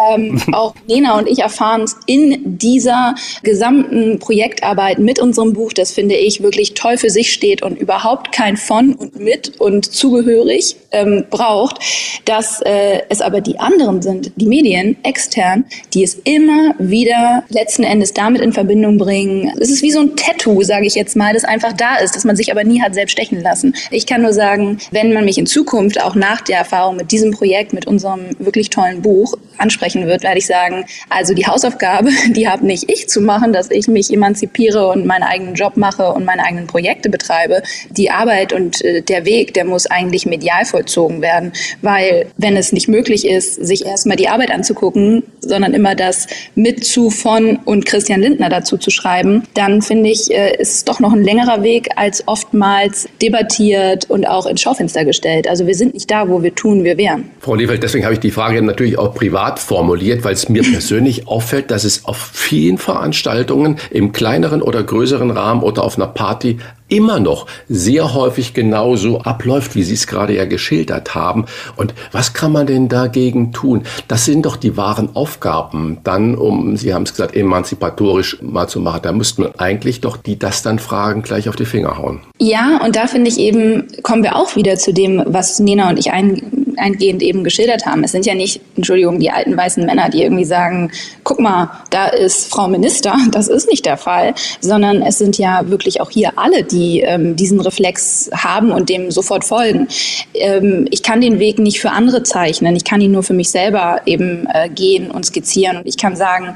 Ähm, 0.09 0.41
auch 0.51 0.73
Lena 0.87 1.17
und 1.17 1.27
ich 1.27 1.39
erfahren 1.39 1.81
es 1.81 1.95
in 2.05 2.57
dieser 2.57 3.15
gesamten 3.43 4.19
Projektarbeit 4.19 4.99
mit 4.99 5.19
unserem 5.19 5.53
Buch, 5.53 5.73
das 5.73 5.91
finde 5.91 6.15
ich 6.15 6.41
wirklich 6.41 6.62
toll 6.73 6.97
für 6.97 7.09
sich 7.09 7.31
steht 7.31 7.61
und 7.61 7.77
überhaupt 7.77 8.31
kein 8.31 8.57
von 8.57 8.93
und 8.95 9.19
mit 9.19 9.59
und 9.59 9.85
zugehörig 9.93 10.75
ähm, 10.91 11.25
braucht, 11.29 11.79
dass 12.25 12.61
äh, 12.61 13.01
es 13.09 13.21
aber 13.21 13.41
die 13.41 13.59
anderen 13.59 14.01
sind, 14.01 14.31
die 14.35 14.47
Medien 14.47 14.97
extern, 15.03 15.65
die 15.93 16.03
es 16.03 16.15
immer 16.23 16.75
wieder 16.79 17.43
letzten 17.49 17.83
Endes 17.83 18.13
damit 18.13 18.41
in 18.41 18.53
Verbindung 18.53 18.97
bringen. 18.97 19.51
Es 19.59 19.69
ist 19.69 19.83
wie 19.83 19.91
so 19.91 19.99
ein 19.99 20.15
Tattoo, 20.15 20.63
sage 20.63 20.85
ich 20.87 20.95
jetzt 20.95 21.15
mal, 21.15 21.33
das 21.33 21.43
einfach 21.43 21.73
da 21.73 21.97
ist, 21.97 22.15
das 22.15 22.23
man 22.23 22.35
sich 22.35 22.51
aber 22.51 22.63
nie 22.63 22.81
hat 22.81 22.93
selbst 22.93 23.13
stechen 23.13 23.41
lassen. 23.41 23.75
Ich 23.91 24.05
kann 24.05 24.21
nur 24.21 24.33
sagen, 24.33 24.79
wenn 24.91 25.13
man 25.13 25.25
mich 25.25 25.37
in 25.37 25.45
Zukunft 25.45 26.01
auch 26.01 26.15
nach 26.15 26.41
der 26.41 26.57
Erfahrung 26.57 26.95
mit 26.95 27.11
diesem 27.11 27.31
Projekt, 27.31 27.73
mit 27.73 27.87
unserem 27.87 28.21
wirklich 28.39 28.69
tollen 28.69 29.01
Buch 29.01 29.35
ansprechen 29.57 29.83
sprechen 29.83 30.07
wird, 30.07 30.23
werde 30.23 30.37
ich 30.37 30.45
sagen, 30.45 30.85
also 31.09 31.33
die 31.33 31.45
Hausaufgabe, 31.45 32.09
die 32.29 32.47
habe 32.47 32.65
nicht 32.65 32.89
ich 32.89 33.09
zu 33.09 33.21
machen, 33.21 33.53
dass 33.53 33.69
ich 33.71 33.87
mich 33.87 34.11
emanzipiere 34.11 34.87
und 34.87 35.05
meinen 35.05 35.23
eigenen 35.23 35.55
Job 35.55 35.77
mache 35.77 36.11
und 36.13 36.25
meine 36.25 36.43
eigenen 36.53 36.67
Projekte 36.67 37.09
betreibe. 37.09 37.61
Die 37.89 38.09
Arbeit 38.09 38.53
und 38.53 38.83
äh, 38.83 39.01
der 39.01 39.25
Weg, 39.25 39.53
der 39.53 39.65
muss 39.65 39.85
eigentlich 39.87 40.25
medial 40.25 40.65
vollzogen 40.65 41.21
werden, 41.21 41.53
weil 41.81 42.27
wenn 42.37 42.55
es 42.55 42.71
nicht 42.71 42.87
möglich 42.87 43.27
ist, 43.27 43.55
sich 43.65 43.85
erstmal 43.85 44.17
die 44.17 44.29
Arbeit 44.29 44.51
anzugucken, 44.51 45.23
sondern 45.39 45.73
immer 45.73 45.95
das 45.95 46.27
mit 46.55 46.85
zu 46.85 47.09
von 47.09 47.57
und 47.65 47.85
Christian 47.85 48.21
Lindner 48.21 48.49
dazu 48.49 48.77
zu 48.77 48.89
schreiben, 48.89 49.43
dann 49.53 49.81
finde 49.81 50.09
ich, 50.09 50.31
äh, 50.31 50.55
ist 50.57 50.75
es 50.75 50.85
doch 50.85 50.99
noch 50.99 51.13
ein 51.13 51.23
längerer 51.23 51.63
Weg 51.63 51.89
als 51.95 52.27
oftmals 52.27 53.07
debattiert 53.21 54.09
und 54.09 54.27
auch 54.27 54.45
ins 54.45 54.61
Schaufenster 54.61 55.05
gestellt. 55.05 55.47
Also 55.47 55.67
wir 55.67 55.75
sind 55.75 55.93
nicht 55.93 56.09
da, 56.09 56.29
wo 56.29 56.43
wir 56.43 56.55
tun, 56.55 56.83
wir 56.83 56.97
wären. 56.97 57.29
Frau 57.39 57.55
Lefeld, 57.55 57.83
deswegen 57.83 58.05
habe 58.05 58.13
ich 58.13 58.19
die 58.19 58.31
Frage 58.31 58.61
natürlich 58.61 58.97
auch 58.97 59.13
privat 59.13 59.59
formuliert, 59.59 60.23
weil 60.23 60.33
es 60.33 60.49
mir 60.49 60.63
persönlich 60.71 61.27
auffällt, 61.27 61.71
dass 61.71 61.83
es 61.83 62.05
auf 62.05 62.17
vielen 62.17 62.77
Veranstaltungen 62.77 63.77
im 63.91 64.11
kleineren 64.11 64.61
oder 64.61 64.83
größeren 64.83 65.31
Rahmen 65.31 65.63
oder 65.63 65.83
auf 65.83 65.97
einer 65.97 66.07
Party 66.07 66.42
immer 66.87 67.19
noch 67.19 67.47
sehr 67.69 68.13
häufig 68.13 68.53
genauso 68.53 69.21
abläuft, 69.21 69.75
wie 69.75 69.83
Sie 69.83 69.95
es 69.95 70.07
gerade 70.07 70.35
ja 70.35 70.45
geschildert 70.45 71.15
haben. 71.15 71.45
Und 71.75 71.93
was 72.11 72.33
kann 72.33 72.51
man 72.51 72.67
denn 72.67 72.87
dagegen 72.87 73.51
tun? 73.51 73.83
Das 74.07 74.25
sind 74.25 74.45
doch 74.45 74.57
die 74.57 74.77
wahren 74.77 75.09
Aufgaben, 75.15 75.97
dann, 76.03 76.35
um, 76.35 76.77
Sie 76.77 76.93
haben 76.93 77.03
es 77.03 77.11
gesagt, 77.11 77.35
emanzipatorisch 77.35 78.37
mal 78.41 78.67
zu 78.67 78.79
machen. 78.79 78.99
Da 79.03 79.11
müsste 79.11 79.41
man 79.41 79.55
eigentlich 79.55 80.01
doch 80.01 80.17
die 80.17 80.37
das 80.37 80.61
dann 80.61 80.79
fragen, 80.79 81.23
gleich 81.23 81.49
auf 81.49 81.55
die 81.55 81.65
Finger 81.65 81.97
hauen. 81.97 82.21
Ja, 82.39 82.79
und 82.83 82.95
da 82.95 83.07
finde 83.07 83.29
ich 83.29 83.39
eben, 83.39 83.87
kommen 84.03 84.23
wir 84.23 84.35
auch 84.35 84.55
wieder 84.55 84.75
zu 84.75 84.93
dem, 84.93 85.23
was 85.25 85.59
Nena 85.59 85.89
und 85.89 85.97
ich 85.97 86.11
ein, 86.11 86.62
eingehend 86.83 87.23
eben 87.23 87.43
geschildert 87.43 87.85
haben. 87.85 88.03
Es 88.03 88.11
sind 88.11 88.25
ja 88.25 88.35
nicht, 88.35 88.59
Entschuldigung, 88.75 89.19
die 89.19 89.31
alten 89.31 89.55
weißen 89.55 89.85
Männer, 89.85 90.09
die 90.09 90.21
irgendwie 90.21 90.43
sagen, 90.43 90.91
guck 91.23 91.39
mal, 91.39 91.71
da 91.89 92.07
ist 92.07 92.49
Frau 92.49 92.67
Minister. 92.67 93.15
Das 93.33 93.47
ist 93.47 93.67
nicht 93.67 93.85
der 93.85 93.97
Fall, 93.97 94.35
sondern 94.59 95.01
es 95.01 95.17
sind 95.17 95.37
ja 95.37 95.69
wirklich 95.69 96.01
auch 96.01 96.11
hier 96.11 96.33
alle, 96.35 96.63
die 96.63 96.99
ähm, 96.99 97.35
diesen 97.35 97.59
Reflex 97.59 98.29
haben 98.31 98.71
und 98.71 98.89
dem 98.89 99.09
sofort 99.11 99.43
folgen. 99.43 99.87
Ähm, 100.33 100.87
ich 100.91 101.01
kann 101.01 101.21
den 101.21 101.39
Weg 101.39 101.57
nicht 101.57 101.79
für 101.79 101.91
andere 101.91 102.21
zeichnen. 102.23 102.75
Ich 102.75 102.83
kann 102.83 103.01
ihn 103.01 103.11
nur 103.11 103.23
für 103.23 103.33
mich 103.33 103.49
selber 103.49 104.01
eben 104.05 104.47
äh, 104.53 104.69
gehen 104.69 105.09
und 105.09 105.25
skizzieren. 105.25 105.77
Und 105.77 105.87
ich 105.87 105.97
kann 105.97 106.15
sagen, 106.15 106.55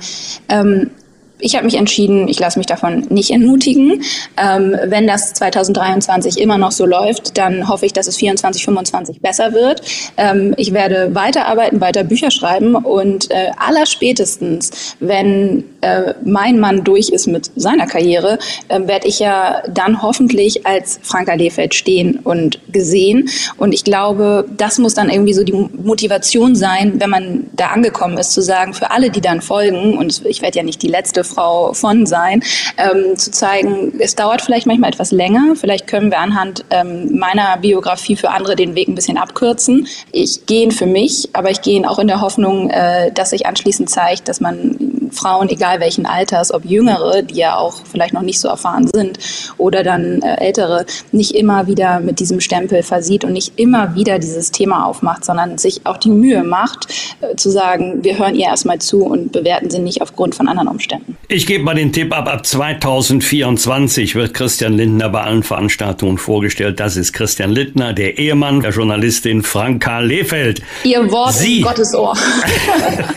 ähm, 0.49 0.91
ich 1.39 1.55
habe 1.55 1.65
mich 1.65 1.75
entschieden, 1.75 2.27
ich 2.27 2.39
lasse 2.39 2.57
mich 2.57 2.65
davon 2.65 3.05
nicht 3.09 3.31
entmutigen. 3.31 4.03
Ähm, 4.37 4.75
wenn 4.85 5.07
das 5.07 5.33
2023 5.33 6.39
immer 6.39 6.57
noch 6.57 6.71
so 6.71 6.85
läuft, 6.85 7.37
dann 7.37 7.67
hoffe 7.67 7.85
ich, 7.85 7.93
dass 7.93 8.07
es 8.07 8.17
24, 8.17 8.63
25 8.65 9.21
besser 9.21 9.53
wird. 9.53 9.81
Ähm, 10.17 10.53
ich 10.57 10.73
werde 10.73 11.13
weiterarbeiten, 11.13 11.79
weiter 11.81 12.03
Bücher 12.03 12.31
schreiben 12.31 12.75
und 12.75 13.29
äh, 13.31 13.51
allerspätestens, 13.57 14.95
wenn 14.99 15.63
äh, 15.81 16.13
mein 16.23 16.59
Mann 16.59 16.83
durch 16.83 17.09
ist 17.09 17.27
mit 17.27 17.51
seiner 17.55 17.85
Karriere, 17.85 18.39
äh, 18.67 18.81
werde 18.87 19.07
ich 19.07 19.19
ja 19.19 19.61
dann 19.69 20.01
hoffentlich 20.01 20.65
als 20.65 20.99
Franka 21.03 21.33
Lefeld 21.33 21.75
stehen 21.75 22.19
und 22.23 22.59
gesehen. 22.71 23.29
Und 23.57 23.73
ich 23.73 23.83
glaube, 23.83 24.45
das 24.57 24.79
muss 24.79 24.95
dann 24.95 25.09
irgendwie 25.09 25.33
so 25.33 25.43
die 25.43 25.53
Motivation 25.53 26.55
sein, 26.55 26.99
wenn 26.99 27.09
man 27.09 27.47
da 27.53 27.67
angekommen 27.67 28.17
ist, 28.17 28.31
zu 28.31 28.41
sagen, 28.41 28.73
für 28.73 28.91
alle, 28.91 29.09
die 29.09 29.21
dann 29.21 29.41
folgen, 29.41 29.97
und 29.97 30.25
ich 30.25 30.41
werde 30.41 30.57
ja 30.57 30.63
nicht 30.63 30.81
die 30.81 30.87
letzte 30.87 31.23
Frau 31.27 31.73
von 31.73 32.05
sein, 32.05 32.43
ähm, 32.77 33.17
zu 33.17 33.31
zeigen, 33.31 33.93
es 33.99 34.15
dauert 34.15 34.41
vielleicht 34.41 34.67
manchmal 34.67 34.89
etwas 34.89 35.11
länger. 35.11 35.55
Vielleicht 35.55 35.87
können 35.87 36.11
wir 36.11 36.19
anhand 36.19 36.65
ähm, 36.69 37.17
meiner 37.17 37.57
Biografie 37.57 38.15
für 38.15 38.31
andere 38.31 38.55
den 38.55 38.75
Weg 38.75 38.87
ein 38.87 38.95
bisschen 38.95 39.17
abkürzen. 39.17 39.87
Ich 40.11 40.45
gehe 40.45 40.63
ihn 40.63 40.71
für 40.71 40.85
mich, 40.85 41.29
aber 41.33 41.51
ich 41.51 41.61
gehe 41.61 41.75
ihn 41.75 41.85
auch 41.85 41.99
in 41.99 42.07
der 42.07 42.21
Hoffnung, 42.21 42.69
äh, 42.69 43.11
dass 43.11 43.31
sich 43.31 43.45
anschließend 43.45 43.89
zeigt, 43.89 44.27
dass 44.27 44.39
man 44.39 44.96
Frauen, 45.11 45.49
egal 45.49 45.79
welchen 45.79 46.05
Alters, 46.05 46.53
ob 46.53 46.65
Jüngere, 46.65 47.21
die 47.23 47.35
ja 47.35 47.57
auch 47.57 47.81
vielleicht 47.89 48.13
noch 48.13 48.21
nicht 48.21 48.39
so 48.39 48.47
erfahren 48.47 48.87
sind, 48.93 49.19
oder 49.57 49.83
dann 49.83 50.21
äh, 50.21 50.35
Ältere, 50.45 50.85
nicht 51.11 51.35
immer 51.35 51.67
wieder 51.67 51.99
mit 51.99 52.19
diesem 52.19 52.39
Stempel 52.39 52.83
versieht 52.83 53.23
und 53.23 53.33
nicht 53.33 53.53
immer 53.57 53.95
wieder 53.95 54.19
dieses 54.19 54.51
Thema 54.51 54.85
aufmacht, 54.85 55.25
sondern 55.25 55.57
sich 55.57 55.81
auch 55.85 55.97
die 55.97 56.09
Mühe 56.09 56.43
macht, 56.43 56.87
äh, 57.21 57.35
zu 57.35 57.49
sagen, 57.49 58.03
wir 58.03 58.17
hören 58.17 58.35
ihr 58.35 58.45
erstmal 58.45 58.79
zu 58.79 59.03
und 59.03 59.31
bewerten 59.31 59.69
sie 59.69 59.79
nicht 59.79 60.01
aufgrund 60.01 60.35
von 60.35 60.47
anderen 60.47 60.67
Umständen. 60.67 61.17
Ich 61.27 61.45
gebe 61.45 61.63
mal 61.63 61.75
den 61.75 61.91
Tipp 61.91 62.15
ab, 62.15 62.27
ab 62.27 62.45
2024 62.45 64.15
wird 64.15 64.33
Christian 64.33 64.73
Lindner 64.73 65.09
bei 65.09 65.21
allen 65.21 65.43
Veranstaltungen 65.43 66.17
vorgestellt. 66.17 66.79
Das 66.79 66.97
ist 66.97 67.13
Christian 67.13 67.51
Lindner, 67.51 67.93
der 67.93 68.17
Ehemann 68.17 68.61
der 68.61 68.71
Journalistin 68.71 69.43
Franka 69.43 69.99
Lefeld. 69.99 70.61
Ihr 70.83 71.11
Wort 71.11 71.33
Sie. 71.33 71.61
Gottes 71.61 71.93
Ohr. 71.93 72.15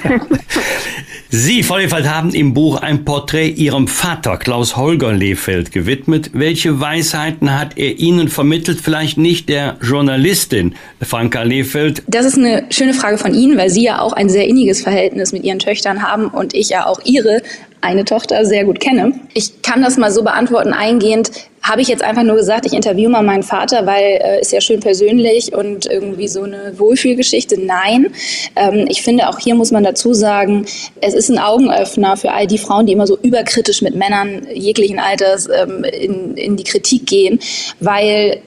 Sie, 1.33 1.63
Frau 1.63 1.77
Lefeld, 1.77 2.09
haben 2.09 2.35
im 2.35 2.55
Buch 2.55 2.81
ein 2.81 3.05
Porträt 3.05 3.51
Ihrem 3.51 3.87
Vater 3.87 4.37
Klaus 4.37 4.77
Holger 4.77 5.13
Lefeld 5.13 5.71
gewidmet. 5.71 6.31
Welche 6.33 6.81
Weisheiten 6.81 7.57
hat 7.57 7.79
er 7.79 8.01
Ihnen 8.01 8.29
vermittelt? 8.29 8.81
Vielleicht 8.81 9.17
nicht 9.17 9.49
der 9.49 9.77
Journalistin 9.81 10.75
Franka 11.01 11.45
Lefeld? 11.45 12.03
Das 12.09 12.27
ist 12.27 12.37
eine 12.37 12.65
schöne 12.71 12.95
Frage 12.95 13.17
von 13.17 13.33
Ihnen, 13.33 13.57
weil 13.57 13.71
Sie 13.71 13.85
ja 13.85 14.01
auch 14.01 14.13
ein 14.13 14.29
sehr 14.29 14.49
inniges 14.49 14.83
Verhältnis 14.83 15.31
mit 15.31 15.45
Ihren 15.45 15.61
Töchtern 15.61 16.03
haben 16.03 16.27
und 16.27 16.53
ich 16.53 16.71
ja 16.71 16.87
auch 16.87 16.99
Ihre 17.05 17.43
eine 17.81 18.05
Tochter 18.05 18.45
sehr 18.45 18.65
gut 18.65 18.81
kenne. 18.81 19.13
Ich 19.35 19.63
kann 19.63 19.83
das 19.83 19.97
mal 19.97 20.11
so 20.11 20.23
beantworten 20.23 20.73
eingehend. 20.73 21.31
Habe 21.63 21.83
ich 21.83 21.89
jetzt 21.89 22.03
einfach 22.03 22.23
nur 22.23 22.37
gesagt, 22.37 22.65
ich 22.67 22.73
interviewe 22.73 23.11
mal 23.11 23.23
meinen 23.23 23.43
Vater, 23.43 23.87
weil 23.87 24.21
äh, 24.23 24.41
ist 24.41 24.53
ja 24.53 24.61
schön 24.61 24.81
persönlich 24.81 25.55
und 25.55 25.87
irgendwie 25.87 26.29
so 26.29 26.43
eine 26.43 26.79
Wohlfühlgeschichte. 26.79 27.61
Nein, 27.61 28.13
ähm, 28.57 28.87
ich 28.89 29.03
finde 29.03 29.29
auch 29.29 29.39
hier 29.39 29.55
muss 29.55 29.71
man 29.71 29.85
dazu 29.85 30.15
sagen, 30.15 30.67
es 31.01 31.15
ist 31.15 31.29
ein 31.29 31.39
Augenöffner 31.39 32.17
für 32.17 32.33
all 32.33 32.47
die 32.47 32.59
Frauen, 32.59 32.87
die 32.87 32.93
immer 32.93 33.07
so 33.07 33.19
überkritisch 33.19 33.83
mit 33.83 33.95
Männern 33.95 34.47
jeglichen 34.53 34.99
Alters 34.99 35.49
ähm, 35.49 35.85
in, 35.85 36.35
in 36.37 36.57
die 36.57 36.65
Kritik 36.65 37.07
gehen, 37.07 37.41
weil 37.79 38.41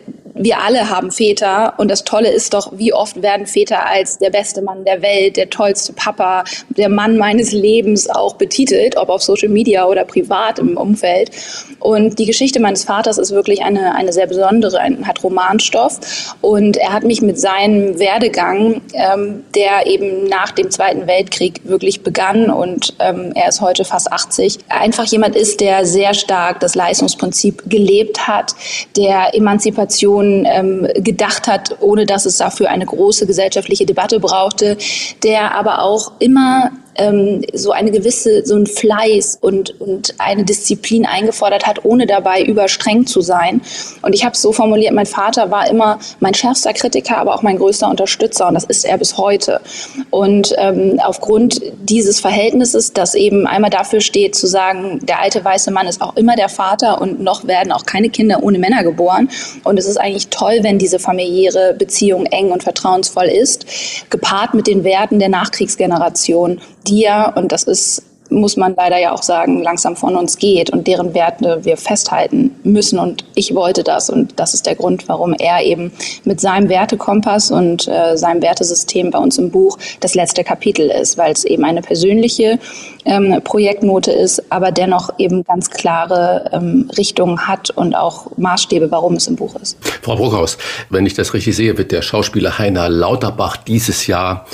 wir 0.44 0.60
alle 0.60 0.90
haben 0.90 1.12
Väter 1.12 1.74
und 1.78 1.90
das 1.90 2.04
Tolle 2.04 2.30
ist 2.30 2.54
doch, 2.54 2.74
wie 2.76 2.94
oft 2.94 3.22
werden 3.22 3.46
Väter 3.46 3.88
als 3.88 4.18
der 4.18 4.30
beste 4.30 4.62
Mann 4.62 4.84
der 4.84 5.02
Welt, 5.02 5.38
der 5.38 5.50
tollste 5.50 5.94
Papa, 5.94 6.44
der 6.70 6.90
Mann 6.90 7.18
meines 7.18 7.54
Lebens 7.54 8.10
auch 8.10 8.36
betitelt, 8.36 8.98
ob 8.98 9.10
auf 9.10 9.24
Social 9.24 9.48
Media 9.48 9.86
oder 9.86 10.04
privat 10.04 10.60
im 10.60 10.76
Umfeld. 10.76 11.32
Und 11.80 12.20
die 12.20 12.26
Geschichte 12.26 12.60
meines 12.60 12.84
Vaters 12.84 13.18
ist 13.18 13.32
wirklich 13.32 13.64
eine, 13.64 13.96
eine 13.96 14.12
sehr 14.12 14.28
besondere, 14.28 14.80
hat 15.06 15.24
Romanstoff 15.24 16.36
und 16.42 16.76
er 16.78 16.92
hat 16.92 17.04
mich 17.04 17.22
mit 17.22 17.40
seinem 17.40 17.98
Werdegang, 17.98 18.82
ähm, 18.94 19.44
der 19.56 19.88
eben 19.88 20.28
nach 20.28 20.52
dem 20.52 20.72
Zweiten 20.72 21.08
Weltkrieg 21.08 21.62
wirklich 21.64 22.04
begann 22.04 22.50
und 22.50 22.96
ähm, 23.00 23.32
er 23.36 23.48
ist 23.48 23.62
heute 23.62 23.86
fast 23.86 24.12
80, 24.12 24.60
einfach 24.68 25.06
jemand 25.06 25.38
ist, 25.38 25.62
der 25.62 25.86
sehr 25.86 26.14
stark 26.14 26.60
das 26.60 26.76
Leistungsprinzip 26.76 27.64
gelebt 27.70 28.28
hat, 28.28 28.56
der 28.98 29.34
Emanzipation 29.34 30.33
Situation 30.34 30.46
ähm, 30.46 30.88
gedacht 30.96 31.48
hat, 31.48 31.78
ohne 31.80 32.06
dass 32.06 32.25
es 32.25 32.38
dafür 32.38 32.70
eine 32.70 32.86
große 32.86 33.28
gesellschaftliche 33.28 33.86
Debatte 33.86 34.20
brauchte, 34.20 34.78
der 35.24 35.56
aber 35.56 35.82
auch 35.82 36.13
immer 36.20 36.72
ähm, 36.96 37.42
so 37.54 37.72
eine 37.72 37.92
gewisse, 37.92 38.46
so 38.46 38.56
ein 38.56 38.68
Fleiß 38.68 39.40
und, 39.42 39.80
und 39.80 40.16
eine 40.18 40.44
Disziplin 40.44 41.06
eingefordert 41.06 41.66
hat, 41.66 41.86
ohne 41.86 42.06
dabei 42.06 42.44
überstreng 42.44 43.06
zu 43.06 43.22
sein. 43.22 43.62
Und 44.02 44.14
ich 44.14 44.24
habe 44.24 44.34
es 44.34 44.42
so 44.42 44.52
formuliert, 44.52 44.94
mein 44.94 45.06
Vater 45.06 45.52
war 45.52 45.70
immer 45.70 46.00
mein 46.20 46.34
schärfster 46.34 46.74
Kritiker, 46.74 47.18
aber 47.18 47.36
auch 47.36 47.42
mein 47.42 47.58
größter 47.58 47.90
Unterstützer 47.90 48.48
und 48.48 48.56
das 48.56 48.64
ist 48.66 48.86
er 48.86 48.98
bis 48.98 49.18
heute. 49.18 49.62
Und 50.10 50.54
ähm, 50.58 51.00
aufgrund 51.04 51.62
dieses 51.82 52.20
Verhältnisses, 52.20 52.94
das 52.94 53.16
eben 53.16 53.48
einmal 53.48 53.70
dafür 53.70 54.02
steht, 54.02 54.36
zu 54.36 54.48
sagen, 54.48 55.00
der 55.04 55.22
alte 55.22 55.44
weiße 55.44 55.72
Mann 55.72 55.88
ist 55.88 56.02
auch 56.02 56.16
immer 56.16 56.36
der 56.36 56.50
Vater 56.50 57.02
und 57.02 57.22
noch 57.22 57.48
werden 57.48 57.72
auch 57.72 57.86
keine 57.86 58.10
Kinder 58.10 58.44
ohne 58.44 58.60
Männer 58.60 58.84
geboren. 58.84 59.30
Und 59.64 59.80
es 59.80 59.88
ist 59.88 59.98
eigentlich 59.98 60.28
toll, 60.30 60.60
wenn 60.62 60.80
diese 60.80 61.00
familiäre 61.00 61.74
Beziehung 61.78 62.26
eng 62.28 62.52
und 62.52 62.64
vertrauensvoll 62.64 63.26
ist, 63.26 63.66
gepaart 64.10 64.54
mit 64.54 64.68
den 64.68 64.84
Werten 64.84 65.20
der 65.20 65.30
Nachkriegsgeneration 65.30 66.62
die 66.88 67.02
ja, 67.02 67.30
und 67.30 67.52
das 67.52 67.63
ist 67.63 68.04
muss 68.34 68.58
man 68.58 68.75
leider 68.75 69.00
ja 69.00 69.13
auch 69.13 69.24
sagen, 69.24 69.62
langsam 69.62 69.96
von 69.96 70.16
uns 70.16 70.38
geht 70.38 70.70
und 70.70 70.88
deren 70.88 71.13
Werte 71.13 71.60
wir 71.63 71.78
festhalten 71.78 72.52
müssen. 72.63 73.00
Und 73.00 73.24
ich 73.36 73.56
wollte 73.56 73.84
das. 73.84 74.10
Und 74.10 74.40
das 74.40 74.54
ist 74.54 74.66
der 74.66 74.75
Grund, 74.75 75.08
warum 75.08 75.34
er 75.34 75.63
eben 75.63 75.92
mit 76.24 76.42
seinem 76.42 76.70
Wertekompass 76.70 77.52
und 77.52 77.88
äh, 77.88 78.18
seinem 78.18 78.42
Wertesystem 78.42 79.12
bei 79.12 79.20
uns 79.20 79.38
im 79.38 79.52
Buch 79.52 79.78
das 80.00 80.16
letzte 80.16 80.44
Kapitel 80.44 80.90
ist, 80.90 81.18
weil 81.18 81.32
es 81.32 81.46
eben 81.46 81.63
eine 81.63 81.82
persönliche 81.82 82.60
ähm, 83.06 83.40
Projektnote 83.44 84.12
ist, 84.12 84.52
aber 84.52 84.72
dennoch 84.72 85.10
eben 85.18 85.44
ganz 85.44 85.70
klare 85.70 86.50
ähm, 86.54 86.90
Richtungen 86.98 87.48
hat 87.48 87.70
und 87.70 87.96
auch 87.96 88.28
Maßstäbe, 88.38 88.92
warum 88.92 89.16
es 89.16 89.28
im 89.28 89.36
Buch 89.36 89.56
ist. 89.62 89.78
Frau 90.02 90.16
Bruckhaus, 90.16 90.58
wenn 90.90 91.06
ich 91.06 91.13
das 91.13 91.34
richtig 91.34 91.56
sehe, 91.56 91.78
wird 91.78 91.92
der 91.92 92.02
Schauspieler 92.02 92.58
Heiner 92.58 92.90
Lauterbach 92.90 93.58
dieses 93.58 94.08
Jahr 94.08 94.46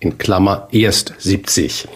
in 0.00 0.18
Klammer 0.18 0.68
erst 0.70 1.14
70. 1.18 1.88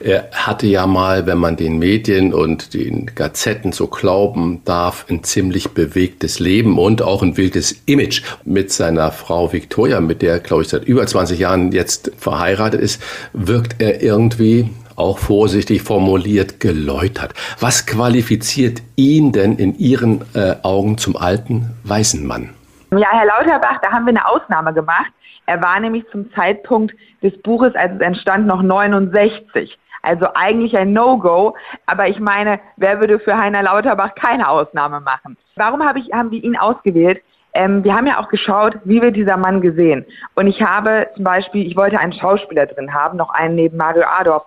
Er 0.00 0.28
hatte 0.32 0.66
ja 0.66 0.86
mal, 0.86 1.26
wenn 1.26 1.38
man 1.38 1.56
den 1.56 1.78
Medien 1.78 2.34
und 2.34 2.74
den 2.74 3.06
Gazetten 3.14 3.72
so 3.72 3.86
glauben 3.86 4.62
darf, 4.64 5.06
ein 5.08 5.24
ziemlich 5.24 5.70
bewegtes 5.70 6.38
Leben 6.38 6.78
und 6.78 7.02
auch 7.02 7.22
ein 7.22 7.36
wildes 7.36 7.82
Image 7.86 8.22
mit 8.44 8.72
seiner 8.72 9.10
Frau 9.10 9.52
Victoria, 9.52 10.00
mit 10.00 10.22
der, 10.22 10.38
glaube 10.40 10.62
ich, 10.62 10.68
seit 10.68 10.84
über 10.84 11.06
20 11.06 11.38
Jahren 11.38 11.72
jetzt 11.72 12.12
verheiratet 12.18 12.80
ist, 12.80 13.02
wirkt 13.32 13.80
er 13.80 14.02
irgendwie 14.02 14.70
auch 14.96 15.18
vorsichtig 15.18 15.82
formuliert, 15.82 16.60
geläutert. 16.60 17.34
Was 17.60 17.86
qualifiziert 17.86 18.82
ihn 18.96 19.32
denn 19.32 19.56
in 19.56 19.78
Ihren 19.78 20.24
äh, 20.34 20.56
Augen 20.62 20.98
zum 20.98 21.16
alten 21.16 21.74
weißen 21.84 22.26
Mann? 22.26 22.50
Ja, 22.92 23.08
Herr 23.10 23.26
Lauterbach, 23.26 23.78
da 23.82 23.90
haben 23.90 24.06
wir 24.06 24.10
eine 24.10 24.26
Ausnahme 24.26 24.72
gemacht. 24.72 25.10
Er 25.46 25.62
war 25.62 25.78
nämlich 25.80 26.04
zum 26.10 26.32
Zeitpunkt 26.32 26.94
des 27.22 27.40
Buches, 27.42 27.74
als 27.74 27.94
es 27.94 28.00
entstand, 28.00 28.46
noch 28.46 28.62
69. 28.62 29.78
Also 30.02 30.26
eigentlich 30.34 30.76
ein 30.76 30.92
No-Go. 30.92 31.56
Aber 31.86 32.08
ich 32.08 32.20
meine, 32.20 32.60
wer 32.76 33.00
würde 33.00 33.18
für 33.18 33.36
Heiner 33.36 33.62
Lauterbach 33.62 34.14
keine 34.14 34.48
Ausnahme 34.48 35.00
machen? 35.00 35.36
Warum 35.56 35.84
hab 35.84 35.96
ich, 35.96 36.12
haben 36.12 36.30
wir 36.30 36.42
ihn 36.42 36.56
ausgewählt? 36.56 37.22
Ähm, 37.54 37.82
wir 37.84 37.94
haben 37.94 38.06
ja 38.06 38.20
auch 38.20 38.28
geschaut, 38.28 38.76
wie 38.84 39.00
wird 39.00 39.16
dieser 39.16 39.36
Mann 39.36 39.60
gesehen. 39.60 40.04
Und 40.34 40.46
ich 40.46 40.60
habe 40.60 41.08
zum 41.14 41.24
Beispiel, 41.24 41.66
ich 41.66 41.76
wollte 41.76 41.98
einen 41.98 42.12
Schauspieler 42.12 42.66
drin 42.66 42.92
haben, 42.92 43.16
noch 43.16 43.30
einen 43.30 43.54
neben 43.54 43.78
Mario 43.78 44.04
Adorf. 44.06 44.44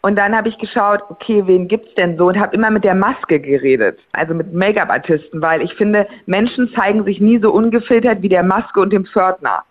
Und 0.00 0.16
dann 0.16 0.36
habe 0.36 0.48
ich 0.48 0.56
geschaut, 0.58 1.02
okay, 1.08 1.42
wen 1.46 1.68
gibt's 1.68 1.92
denn 1.96 2.16
so? 2.16 2.28
Und 2.28 2.38
habe 2.38 2.54
immer 2.54 2.70
mit 2.70 2.84
der 2.84 2.94
Maske 2.94 3.40
geredet, 3.40 3.98
also 4.12 4.34
mit 4.34 4.54
Make-up-Artisten, 4.54 5.42
weil 5.42 5.62
ich 5.62 5.74
finde, 5.74 6.06
Menschen 6.26 6.72
zeigen 6.74 7.04
sich 7.04 7.20
nie 7.20 7.38
so 7.40 7.52
ungefiltert 7.52 8.22
wie 8.22 8.28
der 8.28 8.44
Maske 8.44 8.80
und 8.80 8.92
dem 8.92 9.04
Pförtner. 9.04 9.64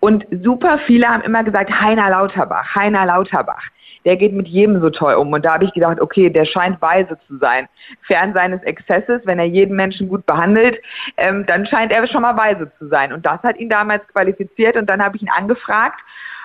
Und 0.00 0.26
super 0.42 0.78
viele 0.86 1.08
haben 1.08 1.22
immer 1.22 1.42
gesagt, 1.42 1.70
Heiner 1.70 2.10
Lauterbach, 2.10 2.74
Heiner 2.74 3.06
Lauterbach. 3.06 3.62
Der 4.04 4.16
geht 4.16 4.32
mit 4.32 4.46
jedem 4.46 4.80
so 4.80 4.90
toll 4.90 5.14
um. 5.14 5.32
Und 5.32 5.44
da 5.44 5.54
habe 5.54 5.64
ich 5.64 5.72
gedacht, 5.72 6.00
okay, 6.00 6.30
der 6.30 6.44
scheint 6.44 6.80
weise 6.80 7.18
zu 7.26 7.36
sein. 7.38 7.68
Fern 8.02 8.32
seines 8.32 8.62
Exzesses, 8.62 9.20
wenn 9.24 9.38
er 9.38 9.44
jeden 9.44 9.74
Menschen 9.74 10.08
gut 10.08 10.24
behandelt, 10.24 10.78
ähm, 11.16 11.44
dann 11.46 11.66
scheint 11.66 11.92
er 11.92 12.06
schon 12.06 12.22
mal 12.22 12.36
weise 12.36 12.70
zu 12.78 12.88
sein. 12.88 13.12
Und 13.12 13.26
das 13.26 13.42
hat 13.42 13.58
ihn 13.58 13.68
damals 13.68 14.06
qualifiziert. 14.08 14.76
Und 14.76 14.88
dann 14.88 15.02
habe 15.02 15.16
ich 15.16 15.22
ihn 15.22 15.30
angefragt. 15.36 16.00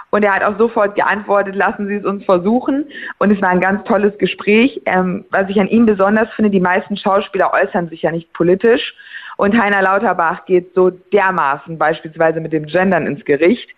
Und 0.09 0.23
er 0.23 0.35
hat 0.35 0.43
auch 0.43 0.59
sofort 0.59 0.95
geantwortet, 0.95 1.55
lassen 1.55 1.87
Sie 1.87 1.95
es 1.95 2.05
uns 2.05 2.23
versuchen. 2.25 2.85
Und 3.17 3.31
es 3.31 3.41
war 3.41 3.49
ein 3.49 3.59
ganz 3.59 3.83
tolles 3.85 4.15
Gespräch. 4.17 4.81
Ähm, 4.85 5.25
was 5.29 5.49
ich 5.49 5.59
an 5.59 5.67
ihm 5.67 5.85
besonders 5.85 6.29
finde, 6.33 6.51
die 6.51 6.59
meisten 6.59 6.97
Schauspieler 6.97 7.51
äußern 7.53 7.89
sich 7.89 8.01
ja 8.01 8.11
nicht 8.11 8.31
politisch. 8.33 8.93
Und 9.37 9.59
Heiner 9.59 9.81
Lauterbach 9.81 10.45
geht 10.45 10.73
so 10.75 10.89
dermaßen 10.89 11.77
beispielsweise 11.77 12.39
mit 12.39 12.53
dem 12.53 12.65
Gendern 12.65 13.07
ins 13.07 13.25
Gericht. 13.25 13.69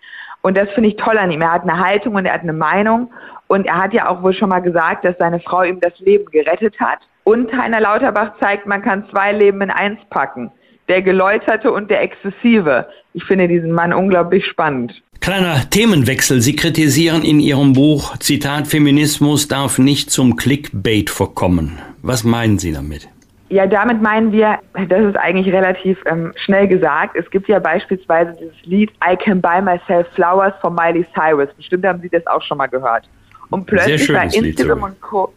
Und 0.42 0.56
das 0.56 0.70
finde 0.70 0.90
ich 0.90 0.96
toll 0.96 1.18
an 1.18 1.30
ihm. 1.30 1.40
Er 1.40 1.52
hat 1.52 1.62
eine 1.62 1.78
Haltung 1.78 2.14
und 2.14 2.24
er 2.24 2.34
hat 2.34 2.42
eine 2.42 2.52
Meinung. 2.52 3.10
Und 3.48 3.66
er 3.66 3.78
hat 3.78 3.92
ja 3.92 4.08
auch 4.08 4.22
wohl 4.22 4.32
schon 4.32 4.48
mal 4.48 4.60
gesagt, 4.60 5.04
dass 5.04 5.16
seine 5.18 5.40
Frau 5.40 5.62
ihm 5.62 5.80
das 5.80 5.98
Leben 5.98 6.26
gerettet 6.26 6.78
hat. 6.78 6.98
Und 7.24 7.52
Heiner 7.52 7.80
Lauterbach 7.80 8.32
zeigt, 8.38 8.66
man 8.66 8.82
kann 8.82 9.08
zwei 9.10 9.32
Leben 9.32 9.60
in 9.60 9.70
eins 9.70 9.98
packen. 10.10 10.52
Der 10.88 11.02
Geläuterte 11.02 11.72
und 11.72 11.90
der 11.90 12.02
Exzessive. 12.02 12.86
Ich 13.12 13.24
finde 13.24 13.48
diesen 13.48 13.72
Mann 13.72 13.92
unglaublich 13.92 14.46
spannend. 14.46 15.02
Kleiner 15.20 15.68
Themenwechsel. 15.68 16.40
Sie 16.40 16.54
kritisieren 16.54 17.24
in 17.24 17.40
Ihrem 17.40 17.72
Buch, 17.72 18.16
Zitat, 18.18 18.68
Feminismus 18.68 19.48
darf 19.48 19.78
nicht 19.78 20.10
zum 20.10 20.36
Clickbait 20.36 21.10
verkommen. 21.10 21.80
Was 22.02 22.22
meinen 22.22 22.60
Sie 22.60 22.72
damit? 22.72 23.08
Ja, 23.48 23.66
damit 23.66 24.02
meinen 24.02 24.32
wir, 24.32 24.58
das 24.88 25.00
ist 25.04 25.16
eigentlich 25.16 25.52
relativ 25.52 25.98
ähm, 26.06 26.32
schnell 26.36 26.66
gesagt. 26.66 27.14
Es 27.14 27.30
gibt 27.30 27.48
ja 27.48 27.60
beispielsweise 27.60 28.32
dieses 28.40 28.60
Lied 28.64 28.90
I 29.08 29.16
Can 29.16 29.40
Buy 29.40 29.62
Myself 29.62 30.08
Flowers 30.14 30.52
von 30.60 30.74
Miley 30.74 31.06
Cyrus. 31.14 31.48
Bestimmt 31.54 31.86
haben 31.86 32.00
Sie 32.00 32.08
das 32.08 32.26
auch 32.26 32.42
schon 32.42 32.58
mal 32.58 32.66
gehört. 32.66 33.08
Und 33.50 33.66
plötzlich 33.66 34.08
bei 34.12 34.24
Instagram 34.24 34.78
Lied, 34.78 34.84
und 34.84 35.00
Co. 35.00 35.32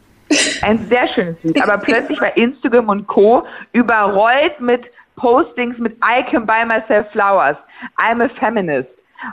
Ein 0.63 0.79
sehr 0.89 1.07
schönes 1.09 1.35
Lied. 1.43 1.61
Aber 1.61 1.77
plötzlich 1.77 2.19
bei 2.19 2.31
Instagram 2.31 2.89
und 2.89 3.07
Co. 3.07 3.45
überrollt 3.73 4.59
mit 4.59 4.85
Postings 5.15 5.77
mit 5.77 5.95
I 5.97 6.23
can 6.23 6.45
buy 6.45 6.65
myself 6.65 7.11
flowers. 7.11 7.57
I'm 7.97 8.23
a 8.23 8.29
feminist. 8.39 8.89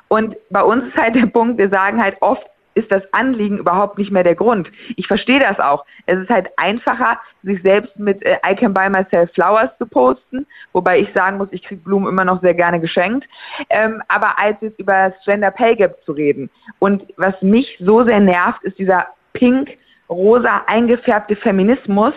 Und 0.09 0.37
bei 0.51 0.63
uns 0.63 0.85
ist 0.89 0.97
halt 0.97 1.15
der 1.15 1.27
Punkt, 1.27 1.59
wir 1.59 1.69
sagen 1.71 2.03
halt 2.03 2.17
oft, 2.21 2.45
ist 2.77 2.93
das 2.93 3.03
Anliegen 3.13 3.59
überhaupt 3.59 3.99
nicht 3.99 4.13
mehr 4.13 4.23
der 4.23 4.35
Grund. 4.35 4.71
Ich 4.97 5.07
verstehe 5.07 5.41
das 5.41 5.59
auch. 5.59 5.85
Es 6.05 6.19
ist 6.19 6.29
halt 6.29 6.49
einfacher, 6.59 7.19
sich 7.43 7.61
selbst 7.63 7.99
mit 7.99 8.23
äh, 8.23 8.37
I 8.47 8.55
can 8.55 8.75
buy 8.75 8.89
myself 8.91 9.33
flowers 9.33 9.71
zu 9.79 9.87
posten, 9.87 10.47
wobei 10.73 11.01
ich 11.01 11.09
sagen 11.15 11.39
muss, 11.39 11.49
ich 11.53 11.63
kriege 11.63 11.81
Blumen 11.81 12.09
immer 12.09 12.25
noch 12.25 12.41
sehr 12.43 12.55
gerne 12.55 12.79
geschenkt, 12.79 13.27
ähm, 13.71 14.03
aber 14.09 14.39
als 14.39 14.57
jetzt 14.61 14.79
über 14.79 15.11
das 15.11 15.15
Gender 15.25 15.51
Pay 15.51 15.77
Gap 15.77 15.97
zu 16.05 16.13
reden. 16.13 16.51
Und 16.79 17.03
was 17.17 17.41
mich 17.41 17.77
so 17.81 18.05
sehr 18.05 18.21
nervt, 18.21 18.63
ist 18.63 18.79
dieser 18.79 19.07
pink 19.33 19.71
rosa 20.09 20.63
eingefärbte 20.67 21.37
Feminismus, 21.37 22.15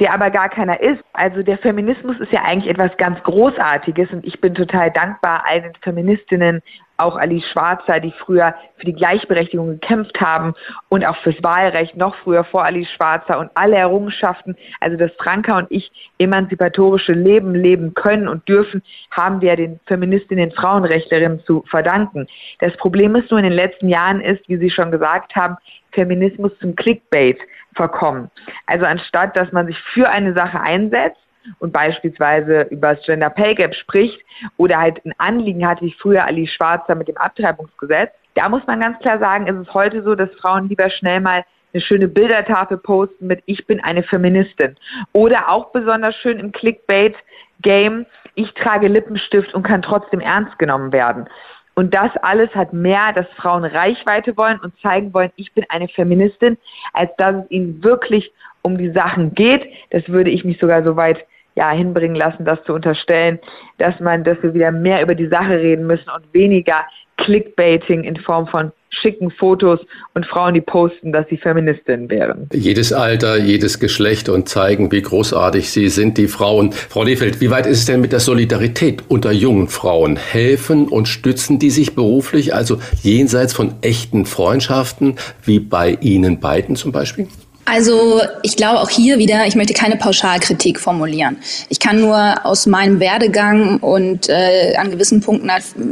der 0.00 0.14
aber 0.14 0.30
gar 0.30 0.48
keiner 0.48 0.80
ist. 0.80 1.02
Also 1.12 1.42
der 1.42 1.58
Feminismus 1.58 2.18
ist 2.20 2.32
ja 2.32 2.42
eigentlich 2.42 2.70
etwas 2.70 2.96
ganz 2.96 3.22
Großartiges 3.22 4.10
und 4.10 4.24
ich 4.24 4.40
bin 4.40 4.54
total 4.54 4.90
dankbar 4.90 5.44
allen 5.46 5.72
Feministinnen, 5.82 6.62
auch 6.98 7.16
Alice 7.16 7.44
Schwarzer, 7.50 8.00
die 8.00 8.12
früher 8.12 8.54
für 8.76 8.86
die 8.86 8.92
Gleichberechtigung 8.92 9.68
gekämpft 9.68 10.20
haben 10.20 10.54
und 10.88 11.04
auch 11.04 11.16
fürs 11.16 11.42
Wahlrecht 11.42 11.96
noch 11.96 12.14
früher 12.16 12.44
vor 12.44 12.64
Alice 12.64 12.90
Schwarzer 12.90 13.38
und 13.40 13.50
alle 13.54 13.76
Errungenschaften, 13.76 14.56
also 14.80 14.96
dass 14.96 15.10
Franka 15.18 15.58
und 15.58 15.66
ich 15.70 15.90
emanzipatorische 16.18 17.12
Leben 17.12 17.54
leben 17.54 17.94
können 17.94 18.28
und 18.28 18.48
dürfen, 18.48 18.82
haben 19.10 19.40
wir 19.40 19.56
den 19.56 19.80
Feministinnen, 19.86 20.52
Frauenrechtlerinnen 20.52 21.40
zu 21.44 21.64
verdanken. 21.68 22.28
Das 22.60 22.76
Problem 22.76 23.16
ist 23.16 23.30
nur 23.30 23.40
in 23.40 23.44
den 23.44 23.52
letzten 23.52 23.88
Jahren 23.88 24.20
ist, 24.20 24.48
wie 24.48 24.56
Sie 24.56 24.70
schon 24.70 24.90
gesagt 24.90 25.34
haben, 25.34 25.56
Feminismus 25.92 26.52
zum 26.60 26.74
Clickbait 26.76 27.38
verkommen. 27.74 28.30
Also 28.66 28.84
anstatt, 28.84 29.36
dass 29.36 29.52
man 29.52 29.66
sich 29.66 29.78
für 29.94 30.08
eine 30.08 30.34
Sache 30.34 30.60
einsetzt, 30.60 31.18
und 31.58 31.72
beispielsweise 31.72 32.62
über 32.70 32.94
das 32.94 33.04
Gender 33.04 33.30
Pay 33.30 33.54
Gap 33.54 33.74
spricht 33.74 34.20
oder 34.56 34.78
halt 34.78 35.04
ein 35.04 35.12
Anliegen 35.18 35.66
hat, 35.66 35.82
wie 35.82 35.94
früher 35.98 36.24
Ali 36.24 36.46
Schwarzer 36.46 36.94
mit 36.94 37.08
dem 37.08 37.16
Abtreibungsgesetz, 37.16 38.12
da 38.34 38.48
muss 38.48 38.66
man 38.66 38.80
ganz 38.80 38.98
klar 39.00 39.18
sagen, 39.18 39.46
ist 39.46 39.68
es 39.68 39.74
heute 39.74 40.02
so, 40.02 40.14
dass 40.14 40.30
Frauen 40.40 40.68
lieber 40.68 40.88
schnell 40.90 41.20
mal 41.20 41.44
eine 41.74 41.82
schöne 41.82 42.08
Bildertafel 42.08 42.78
posten 42.78 43.26
mit 43.26 43.42
Ich 43.46 43.66
bin 43.66 43.82
eine 43.82 44.02
Feministin. 44.02 44.76
Oder 45.12 45.48
auch 45.48 45.72
besonders 45.72 46.14
schön 46.16 46.38
im 46.38 46.52
Clickbait-Game, 46.52 48.06
ich 48.34 48.52
trage 48.54 48.88
Lippenstift 48.88 49.54
und 49.54 49.62
kann 49.62 49.82
trotzdem 49.82 50.20
ernst 50.20 50.58
genommen 50.58 50.92
werden. 50.92 51.28
Und 51.74 51.94
das 51.94 52.10
alles 52.22 52.54
hat 52.54 52.72
mehr, 52.72 53.12
dass 53.14 53.26
Frauen 53.36 53.64
Reichweite 53.64 54.36
wollen 54.36 54.58
und 54.60 54.78
zeigen 54.80 55.14
wollen, 55.14 55.30
ich 55.36 55.52
bin 55.52 55.64
eine 55.68 55.88
Feministin, 55.88 56.58
als 56.92 57.10
dass 57.16 57.36
es 57.44 57.50
ihnen 57.50 57.82
wirklich 57.82 58.32
um 58.62 58.78
die 58.78 58.90
Sachen 58.90 59.34
geht. 59.34 59.66
Das 59.90 60.06
würde 60.08 60.30
ich 60.30 60.44
mich 60.44 60.58
sogar 60.58 60.84
so 60.84 60.96
weit 60.96 61.24
ja, 61.54 61.70
hinbringen 61.70 62.16
lassen, 62.16 62.44
das 62.44 62.62
zu 62.64 62.72
unterstellen, 62.72 63.38
dass 63.78 63.98
man, 64.00 64.24
dass 64.24 64.42
wir 64.42 64.54
wieder 64.54 64.72
mehr 64.72 65.02
über 65.02 65.14
die 65.14 65.28
Sache 65.28 65.58
reden 65.58 65.86
müssen 65.86 66.08
und 66.10 66.32
weniger 66.32 66.84
Clickbaiting 67.18 68.04
in 68.04 68.16
Form 68.16 68.46
von 68.46 68.72
schicken 68.90 69.30
Fotos 69.30 69.80
und 70.14 70.26
Frauen, 70.26 70.54
die 70.54 70.60
posten, 70.60 71.12
dass 71.12 71.26
sie 71.28 71.36
Feministinnen 71.36 72.10
wären. 72.10 72.48
Jedes 72.52 72.92
Alter, 72.92 73.38
jedes 73.38 73.80
Geschlecht 73.80 74.28
und 74.28 74.48
zeigen, 74.48 74.92
wie 74.92 75.00
großartig 75.00 75.70
sie 75.70 75.88
sind, 75.88 76.18
die 76.18 76.28
Frauen. 76.28 76.72
Frau 76.72 77.02
Lefeld, 77.02 77.40
wie 77.40 77.50
weit 77.50 77.66
ist 77.66 77.78
es 77.78 77.84
denn 77.86 78.00
mit 78.00 78.12
der 78.12 78.20
Solidarität 78.20 79.04
unter 79.08 79.32
jungen 79.32 79.68
Frauen? 79.68 80.16
Helfen 80.16 80.88
und 80.88 81.06
stützen 81.08 81.58
die 81.58 81.70
sich 81.70 81.94
beruflich, 81.94 82.54
also 82.54 82.78
jenseits 83.02 83.54
von 83.54 83.74
echten 83.80 84.26
Freundschaften, 84.26 85.16
wie 85.42 85.60
bei 85.60 85.96
Ihnen 86.00 86.40
beiden 86.40 86.76
zum 86.76 86.92
Beispiel? 86.92 87.28
Also 87.64 88.20
ich 88.42 88.56
glaube 88.56 88.80
auch 88.80 88.90
hier 88.90 89.18
wieder, 89.18 89.46
ich 89.46 89.54
möchte 89.54 89.72
keine 89.72 89.96
Pauschalkritik 89.96 90.80
formulieren. 90.80 91.36
Ich 91.68 91.78
kann 91.78 92.00
nur 92.00 92.44
aus 92.44 92.66
meinem 92.66 92.98
Werdegang 92.98 93.78
und 93.78 94.28
äh, 94.28 94.74
an 94.76 94.90
gewissen 94.90 95.20
Punkten 95.20 95.48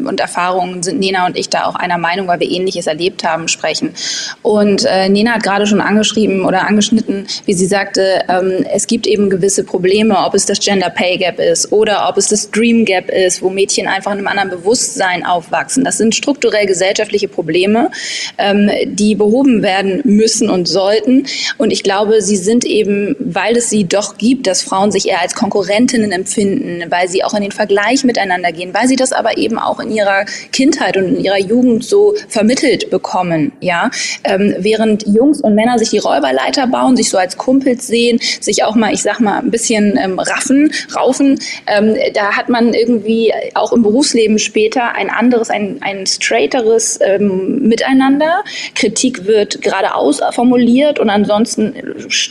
und 0.06 0.18
Erfahrungen 0.18 0.82
sind 0.82 0.98
Nena 0.98 1.26
und 1.26 1.38
ich 1.38 1.48
da 1.48 1.66
auch 1.66 1.76
einer 1.76 1.96
Meinung, 1.96 2.26
weil 2.26 2.40
wir 2.40 2.50
Ähnliches 2.50 2.88
erlebt 2.88 3.22
haben, 3.22 3.46
sprechen. 3.46 3.94
Und 4.42 4.84
äh, 4.84 5.08
Nena 5.08 5.34
hat 5.34 5.44
gerade 5.44 5.64
schon 5.66 5.80
angeschrieben 5.80 6.44
oder 6.44 6.66
angeschnitten, 6.66 7.26
wie 7.46 7.54
sie 7.54 7.66
sagte, 7.66 8.24
ähm, 8.28 8.66
es 8.72 8.88
gibt 8.88 9.06
eben 9.06 9.30
gewisse 9.30 9.62
Probleme, 9.62 10.18
ob 10.18 10.34
es 10.34 10.46
das 10.46 10.58
Gender 10.58 10.90
Pay 10.90 11.18
Gap 11.18 11.38
ist 11.38 11.72
oder 11.72 12.08
ob 12.08 12.16
es 12.16 12.28
das 12.28 12.50
Dream 12.50 12.84
Gap 12.84 13.08
ist, 13.10 13.42
wo 13.42 13.48
Mädchen 13.48 13.86
einfach 13.86 14.10
in 14.10 14.18
einem 14.18 14.28
anderen 14.28 14.50
Bewusstsein 14.50 15.24
aufwachsen. 15.24 15.84
Das 15.84 15.98
sind 15.98 16.16
strukturell 16.16 16.66
gesellschaftliche 16.66 17.28
Probleme, 17.28 17.92
ähm, 18.38 18.70
die 18.86 19.14
behoben 19.14 19.62
werden 19.62 20.00
müssen 20.04 20.50
und 20.50 20.66
sollten. 20.66 21.26
Und 21.60 21.72
ich 21.72 21.82
glaube, 21.82 22.22
sie 22.22 22.36
sind 22.36 22.64
eben, 22.64 23.14
weil 23.18 23.54
es 23.54 23.68
sie 23.68 23.84
doch 23.84 24.16
gibt, 24.16 24.46
dass 24.46 24.62
Frauen 24.62 24.90
sich 24.90 25.06
eher 25.08 25.20
als 25.20 25.34
Konkurrentinnen 25.34 26.10
empfinden, 26.10 26.90
weil 26.90 27.06
sie 27.06 27.22
auch 27.22 27.34
in 27.34 27.42
den 27.42 27.52
Vergleich 27.52 28.02
miteinander 28.02 28.50
gehen, 28.50 28.72
weil 28.72 28.88
sie 28.88 28.96
das 28.96 29.12
aber 29.12 29.36
eben 29.36 29.58
auch 29.58 29.78
in 29.78 29.90
ihrer 29.90 30.24
Kindheit 30.52 30.96
und 30.96 31.04
in 31.04 31.20
ihrer 31.22 31.38
Jugend 31.38 31.84
so 31.84 32.14
vermittelt 32.28 32.88
bekommen, 32.88 33.52
ja. 33.60 33.90
Ähm, 34.24 34.54
während 34.58 35.06
Jungs 35.06 35.42
und 35.42 35.54
Männer 35.54 35.78
sich 35.78 35.90
die 35.90 35.98
Räuberleiter 35.98 36.66
bauen, 36.66 36.96
sich 36.96 37.10
so 37.10 37.18
als 37.18 37.36
Kumpels 37.36 37.86
sehen, 37.86 38.18
sich 38.40 38.64
auch 38.64 38.74
mal, 38.74 38.94
ich 38.94 39.02
sag 39.02 39.20
mal, 39.20 39.40
ein 39.40 39.50
bisschen 39.50 39.98
ähm, 40.02 40.18
raffen, 40.18 40.72
raufen, 40.96 41.38
ähm, 41.66 41.94
da 42.14 42.38
hat 42.38 42.48
man 42.48 42.72
irgendwie 42.72 43.34
auch 43.52 43.74
im 43.74 43.82
Berufsleben 43.82 44.38
später 44.38 44.94
ein 44.94 45.10
anderes, 45.10 45.50
ein, 45.50 45.76
ein 45.82 46.06
straighteres 46.06 46.98
ähm, 47.02 47.68
Miteinander. 47.68 48.44
Kritik 48.74 49.26
wird 49.26 49.60
geradeaus 49.60 50.20
formuliert 50.32 50.98
und 50.98 51.10
ansonsten 51.10 51.49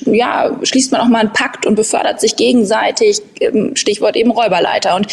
ja, 0.05 0.57
schließt 0.61 0.91
man 0.91 1.01
auch 1.01 1.07
mal 1.07 1.19
einen 1.19 1.33
Pakt 1.33 1.65
und 1.65 1.75
befördert 1.75 2.19
sich 2.19 2.35
gegenseitig. 2.35 3.21
Ähm, 3.39 3.75
Stichwort 3.75 4.15
eben 4.15 4.31
Räuberleiter. 4.31 4.95
Und 4.95 5.07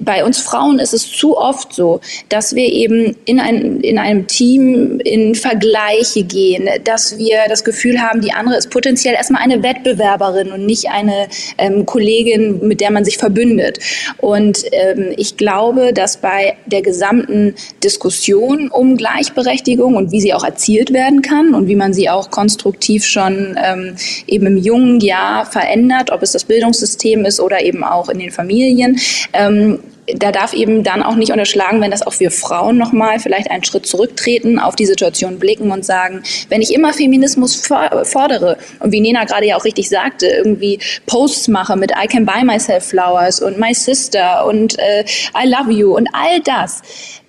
bei 0.00 0.24
uns 0.24 0.38
Frauen 0.38 0.78
ist 0.78 0.94
es 0.94 1.10
zu 1.10 1.36
oft 1.36 1.72
so, 1.72 2.00
dass 2.28 2.54
wir 2.54 2.70
eben 2.72 3.16
in, 3.24 3.40
ein, 3.40 3.80
in 3.80 3.98
einem 3.98 4.26
Team 4.26 5.00
in 5.00 5.34
Vergleiche 5.34 6.24
gehen, 6.24 6.68
dass 6.84 7.18
wir 7.18 7.38
das 7.48 7.64
Gefühl 7.64 8.00
haben, 8.00 8.20
die 8.20 8.32
andere 8.32 8.56
ist 8.56 8.70
potenziell 8.70 9.14
erstmal 9.14 9.42
eine 9.42 9.62
Wettbewerberin 9.62 10.52
und 10.52 10.66
nicht 10.66 10.88
eine 10.90 11.28
ähm, 11.58 11.86
Kollegin, 11.86 12.66
mit 12.66 12.80
der 12.80 12.90
man 12.90 13.04
sich 13.04 13.18
verbündet. 13.18 13.78
Und 14.18 14.64
ähm, 14.72 15.12
ich 15.16 15.36
glaube, 15.36 15.92
dass 15.92 16.18
bei 16.18 16.56
der 16.66 16.82
gesamten 16.82 17.54
Diskussion 17.82 18.68
um 18.68 18.96
Gleichberechtigung 18.96 19.96
und 19.96 20.12
wie 20.12 20.20
sie 20.20 20.34
auch 20.34 20.44
erzielt 20.44 20.92
werden 20.92 21.22
kann 21.22 21.54
und 21.54 21.68
wie 21.68 21.76
man 21.76 21.92
sie 21.92 22.10
auch 22.10 22.30
konstruktiv 22.30 23.04
schon 23.04 23.45
ähm, 23.62 23.96
eben 24.26 24.46
im 24.46 24.56
jungen 24.56 25.00
Jahr 25.00 25.46
verändert, 25.46 26.10
ob 26.10 26.22
es 26.22 26.32
das 26.32 26.44
Bildungssystem 26.44 27.24
ist 27.24 27.38
oder 27.38 27.62
eben 27.62 27.84
auch 27.84 28.08
in 28.08 28.18
den 28.18 28.30
Familien, 28.30 28.98
ähm, 29.32 29.80
da 30.14 30.30
darf 30.30 30.52
eben 30.52 30.84
dann 30.84 31.02
auch 31.02 31.16
nicht 31.16 31.32
unterschlagen, 31.32 31.80
wenn 31.80 31.90
das 31.90 32.06
auch 32.06 32.18
wir 32.20 32.30
Frauen 32.30 32.78
nochmal 32.78 33.18
vielleicht 33.18 33.50
einen 33.50 33.64
Schritt 33.64 33.86
zurücktreten, 33.86 34.58
auf 34.58 34.76
die 34.76 34.86
Situation 34.86 35.38
blicken 35.38 35.70
und 35.70 35.84
sagen, 35.84 36.22
wenn 36.48 36.62
ich 36.62 36.72
immer 36.72 36.92
Feminismus 36.92 37.66
fordere 38.04 38.56
und 38.80 38.92
wie 38.92 39.00
Nena 39.00 39.24
gerade 39.24 39.46
ja 39.46 39.56
auch 39.56 39.64
richtig 39.64 39.88
sagte, 39.88 40.26
irgendwie 40.26 40.78
Posts 41.06 41.48
mache 41.48 41.76
mit 41.76 41.90
I 41.90 42.06
can 42.06 42.24
buy 42.24 42.44
myself 42.44 42.84
flowers 42.84 43.40
und 43.40 43.58
my 43.58 43.74
sister 43.74 44.46
und 44.46 44.78
äh, 44.78 45.04
I 45.34 45.48
love 45.48 45.72
you 45.72 45.96
und 45.96 46.08
all 46.12 46.40
das, 46.40 46.82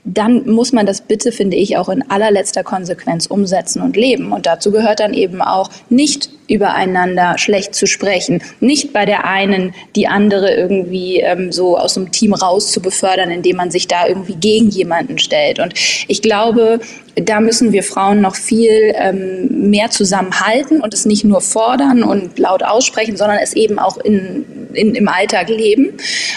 dann 0.07 0.49
muss 0.49 0.71
man 0.71 0.85
das 0.85 1.01
bitte, 1.01 1.33
finde 1.33 1.57
ich, 1.57 1.75
auch 1.75 1.89
in 1.89 2.09
allerletzter 2.09 2.63
Konsequenz 2.63 3.25
umsetzen 3.25 3.81
und 3.81 3.97
leben. 3.97 4.31
Und 4.31 4.45
dazu 4.45 4.71
gehört 4.71 5.01
dann 5.01 5.13
eben 5.13 5.41
auch 5.41 5.69
nicht 5.89 6.29
übereinander 6.47 7.37
schlecht 7.37 7.75
zu 7.75 7.87
sprechen, 7.87 8.41
nicht 8.61 8.93
bei 8.93 9.05
der 9.05 9.25
einen 9.25 9.73
die 9.97 10.07
andere 10.07 10.55
irgendwie 10.55 11.19
ähm, 11.19 11.51
so 11.51 11.77
aus 11.77 11.95
dem 11.95 12.11
Team 12.11 12.33
raus 12.33 12.71
zu 12.71 12.81
befördern, 12.81 13.31
indem 13.31 13.57
man 13.57 13.69
sich 13.69 13.87
da 13.87 14.07
irgendwie 14.07 14.35
gegen 14.35 14.69
jemanden 14.69 15.17
stellt. 15.17 15.59
Und 15.59 15.73
ich 16.07 16.21
glaube, 16.21 16.79
da 17.21 17.39
müssen 17.39 17.71
wir 17.71 17.83
Frauen 17.83 18.21
noch 18.21 18.35
viel 18.35 18.93
ähm, 18.95 19.69
mehr 19.69 19.89
zusammenhalten 19.89 20.81
und 20.81 20.93
es 20.93 21.05
nicht 21.05 21.23
nur 21.23 21.41
fordern 21.41 22.03
und 22.03 22.37
laut 22.37 22.63
aussprechen, 22.63 23.17
sondern 23.17 23.39
es 23.41 23.53
eben 23.53 23.79
auch 23.79 23.97
in, 23.97 24.45
in, 24.73 24.93
im 24.93 25.07
Alltag 25.07 25.49
leben. 25.49 25.93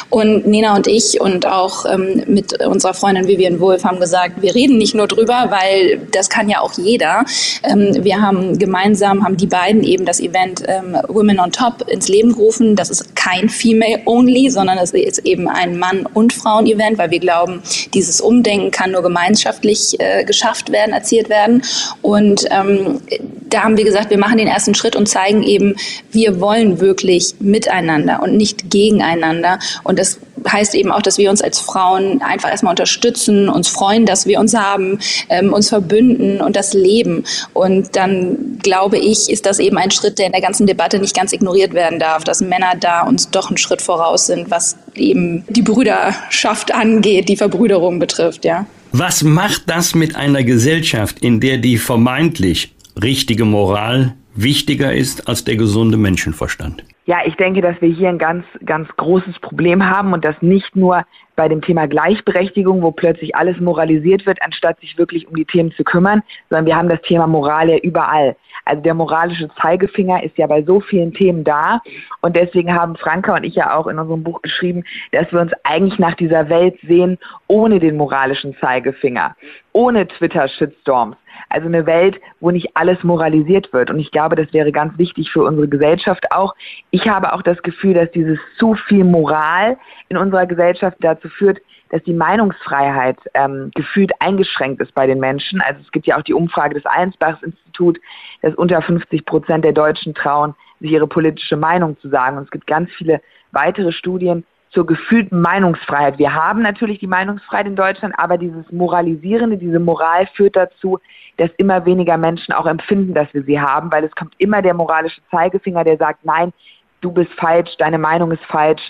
Und 0.09 0.47
Nena 0.47 0.75
und 0.75 0.87
ich 0.87 1.21
und 1.21 1.47
auch 1.47 1.85
ähm, 1.85 2.23
mit 2.27 2.65
unserer 2.65 2.95
Freundin 2.95 3.29
Vivian 3.29 3.61
Wolf 3.61 3.85
haben 3.85 4.01
gesagt, 4.01 4.41
wir 4.41 4.55
reden 4.55 4.79
nicht 4.79 4.95
nur 4.95 5.07
drüber, 5.07 5.49
weil 5.51 6.01
das 6.13 6.31
kann 6.31 6.49
ja 6.49 6.61
auch 6.61 6.73
jeder. 6.79 7.25
Ähm, 7.63 8.03
wir 8.03 8.21
haben 8.21 8.59
gemeinsam, 8.59 9.25
haben 9.25 9.37
die 9.37 9.47
beiden 9.47 9.83
eben 9.83 10.07
das 10.07 10.19
Event 10.19 10.63
ähm, 10.67 10.97
Women 11.09 11.41
on 11.41 11.53
Top 11.53 11.85
ins 11.89 12.09
Leben 12.09 12.33
gerufen. 12.33 12.75
Das 12.75 12.89
ist 12.89 13.15
kein 13.15 13.51
Female-Only, 13.51 14.51
sondern 14.51 14.79
es 14.79 14.93
ist 14.93 15.19
eben 15.27 15.47
ein 15.47 15.79
Mann- 15.79 16.07
und 16.15 16.33
Frauen-Event, 16.33 16.97
weil 16.97 17.11
wir 17.11 17.21
glauben, 17.21 17.63
dieses 17.93 18.21
Umdenken 18.21 18.71
kann 18.71 18.93
nur 18.93 19.03
gemeinschaftlich 19.03 20.01
äh, 20.01 20.25
geschafft 20.25 20.70
werden, 20.73 20.93
erzielt 20.93 21.29
werden. 21.29 21.63
Und 22.03 22.45
ähm, 22.51 23.01
da 23.49 23.65
haben 23.65 23.77
wir 23.77 23.85
gesagt, 23.85 24.11
wir 24.11 24.19
machen 24.19 24.39
den 24.39 24.47
ersten 24.47 24.75
Schritt 24.75 24.97
und 24.97 25.07
zeigen 25.07 25.43
eben, 25.43 25.77
wir 26.13 26.41
wollen 26.41 26.81
wirklich 26.81 27.35
miteinander 27.41 28.23
und 28.23 28.37
nicht 28.37 28.71
gegeneinander. 28.71 29.59
Und 29.83 29.99
das 29.99 30.19
heißt 30.49 30.75
eben 30.75 30.91
auch, 30.91 31.03
dass 31.03 31.19
wir 31.19 31.31
uns 31.31 31.43
als 31.43 31.59
Frauen 31.59 32.23
einfach 32.23 32.51
erstmal 32.51 32.73
unterstützen, 32.73 33.49
uns 33.49 33.69
freuen, 33.69 34.07
dass 34.07 34.27
wir 34.27 34.41
uns 34.41 34.55
haben, 34.55 34.99
ähm, 35.29 35.53
uns 35.53 35.69
verbünden 35.69 36.41
und 36.41 36.57
das 36.57 36.75
leben. 36.75 37.25
Und 37.53 37.97
dann 37.97 38.59
glaube 38.63 38.99
ich, 38.99 39.31
ist 39.31 39.47
das 39.47 39.59
eben 39.59 39.79
ein 39.79 39.91
Schritt, 39.91 40.19
der 40.19 40.27
in 40.27 40.33
der 40.33 40.41
ganzen 40.41 40.67
Debatte 40.67 40.99
nicht 40.99 41.17
ganz 41.17 41.33
ignoriert 41.33 41.75
werden 41.75 41.99
darf, 41.99 42.25
dass 42.25 42.41
Männer 42.41 42.75
da 42.79 43.03
uns 43.03 43.31
doch 43.31 43.49
einen 43.49 43.59
Schritt 43.59 43.83
voraus 43.83 44.27
sind, 44.27 44.51
was 44.51 44.77
eben 44.95 45.45
die 45.49 45.63
Brüderschaft 45.63 46.75
angeht, 46.75 47.29
die 47.29 47.37
Verbrüderung 47.37 47.99
betrifft, 47.99 48.45
ja. 48.45 48.67
Was 48.93 49.23
macht 49.23 49.63
das 49.67 49.95
mit 49.95 50.17
einer 50.17 50.43
Gesellschaft, 50.43 51.21
in 51.21 51.41
der 51.41 51.59
die 51.59 51.79
vermeintlich 51.79 52.75
richtige 53.01 53.45
Moral 53.45 54.15
wichtiger 54.35 54.93
ist 54.93 55.29
als 55.29 55.45
der 55.45 55.57
gesunde 55.57 55.97
Menschenverstand? 55.97 56.83
Ja, 57.07 57.19
ich 57.25 57.35
denke, 57.37 57.61
dass 57.63 57.81
wir 57.81 57.89
hier 57.89 58.09
ein 58.09 58.19
ganz, 58.19 58.45
ganz 58.65 58.89
großes 58.97 59.39
Problem 59.41 59.85
haben 59.89 60.13
und 60.13 60.25
das 60.25 60.37
nicht 60.43 60.77
nur 60.77 61.05
bei 61.35 61.49
dem 61.49 61.63
Thema 61.63 61.89
Gleichberechtigung, 61.89 62.83
wo 62.83 62.93
plötzlich 62.93 63.35
alles 63.35 63.59
moralisiert 63.59 64.27
wird, 64.27 64.43
anstatt 64.43 64.79
sich 64.81 64.99
wirklich 64.99 65.27
um 65.27 65.35
die 65.35 65.47
Themen 65.47 65.73
zu 65.73 65.85
kümmern, 65.85 66.23
sondern 66.51 66.67
wir 66.67 66.77
haben 66.77 66.91
das 66.91 67.01
Thema 67.01 67.27
Moral 67.27 67.71
ja 67.71 67.79
überall. 67.79 68.37
Also 68.67 68.83
der 68.83 68.93
moralische 68.93 69.49
Zeigefinger 69.61 70.23
ist 70.23 70.37
ja 70.37 70.47
bei 70.47 70.63
so 70.63 70.81
vielen 70.81 71.15
Themen 71.15 71.43
da 71.43 71.81
und 72.21 72.37
deswegen 72.37 72.75
haben 72.75 72.95
Franka 72.97 73.35
und 73.35 73.45
ich 73.45 73.55
ja 73.55 73.75
auch 73.75 73.87
in 73.87 73.99
unserem 73.99 74.23
Buch 74.23 74.43
geschrieben, 74.43 74.85
dass 75.13 75.33
wir 75.33 75.41
uns 75.41 75.53
eigentlich 75.65 75.99
nach 75.99 76.15
dieser 76.15 76.51
Welt 76.51 76.79
sehen 76.87 77.19
ohne 77.49 77.81
den 77.81 77.97
moralischen 77.97 78.55
Zeigefinger, 78.61 79.35
ohne 79.73 80.07
Twitter-Shitstorms, 80.07 81.17
also 81.51 81.67
eine 81.67 81.85
Welt, 81.85 82.21
wo 82.39 82.51
nicht 82.51 82.77
alles 82.77 83.03
moralisiert 83.03 83.73
wird. 83.73 83.91
Und 83.91 83.99
ich 83.99 84.11
glaube, 84.11 84.37
das 84.37 84.53
wäre 84.53 84.73
ganz 84.73 84.97
wichtig 84.99 85.31
für 85.31 85.43
unsere 85.43 85.69
Gesellschaft 85.69 86.33
auch. 86.33 86.55
Ich 86.91 87.09
habe 87.09 87.33
auch 87.33 87.43
das 87.43 87.61
Gefühl, 87.63 87.95
dass 87.95 88.11
dieses 88.13 88.39
zu 88.59 88.75
viel 88.75 89.05
Moral 89.05 89.77
in 90.09 90.17
unserer 90.17 90.47
Gesellschaft 90.47 90.97
dazu 91.01 91.29
führt, 91.29 91.59
dass 91.91 92.03
die 92.05 92.15
Meinungsfreiheit 92.15 93.19
ähm, 93.35 93.73
gefühlt 93.75 94.13
eingeschränkt 94.21 94.81
ist 94.81 94.95
bei 94.95 95.09
den 95.09 95.19
Menschen. 95.19 95.61
Also 95.61 95.81
es 95.81 95.91
gibt 95.91 96.07
ja 96.07 96.17
auch 96.17 96.23
die 96.23 96.35
Umfrage 96.35 96.75
des 96.75 96.87
Allensbachs-Institut, 96.87 97.99
dass 98.43 98.55
unter 98.55 98.81
50 98.81 99.25
Prozent 99.25 99.65
der 99.65 99.73
Deutschen 99.73 100.15
trauen, 100.15 100.55
sich 100.79 100.93
ihre 100.93 101.09
politische 101.09 101.57
Meinung 101.57 101.99
zu 101.99 102.09
sagen. 102.09 102.39
Und 102.39 102.45
es 102.45 102.51
gibt 102.51 102.69
ganz 102.69 102.91
viele 102.93 103.21
weitere 103.51 103.91
Studien, 103.91 104.45
zur 104.71 104.87
gefühlten 104.87 105.41
Meinungsfreiheit. 105.41 106.19
Wir 106.19 106.33
haben 106.33 106.63
natürlich 106.63 107.01
die 107.01 107.07
Meinungsfreiheit 107.07 107.67
in 107.67 107.77
Deutschland, 107.77 108.15
aber 108.19 108.39
dieses 108.39 108.71
Moralisierende, 108.71 109.57
diese 109.57 109.81
Moral 109.81 110.29
führt 110.35 110.57
dazu, 110.57 110.99
dass 111.39 111.51
immer 111.57 111.85
weniger 111.87 112.17
Menschen 112.17 112.53
auch 112.53 112.67
empfinden, 112.67 113.15
dass 113.15 113.33
wir 113.33 113.43
sie 113.43 113.61
haben, 113.61 113.91
weil 113.91 114.05
es 114.05 114.13
kommt 114.13 114.35
immer 114.39 114.63
der 114.63 114.75
moralische 114.75 115.21
Zeigefinger, 115.31 115.85
der 115.85 115.97
sagt, 115.97 116.25
nein, 116.25 116.53
du 117.01 117.11
bist 117.11 117.33
falsch, 117.37 117.71
deine 117.79 117.99
Meinung 117.99 118.31
ist 118.31 118.45
falsch. 118.45 118.83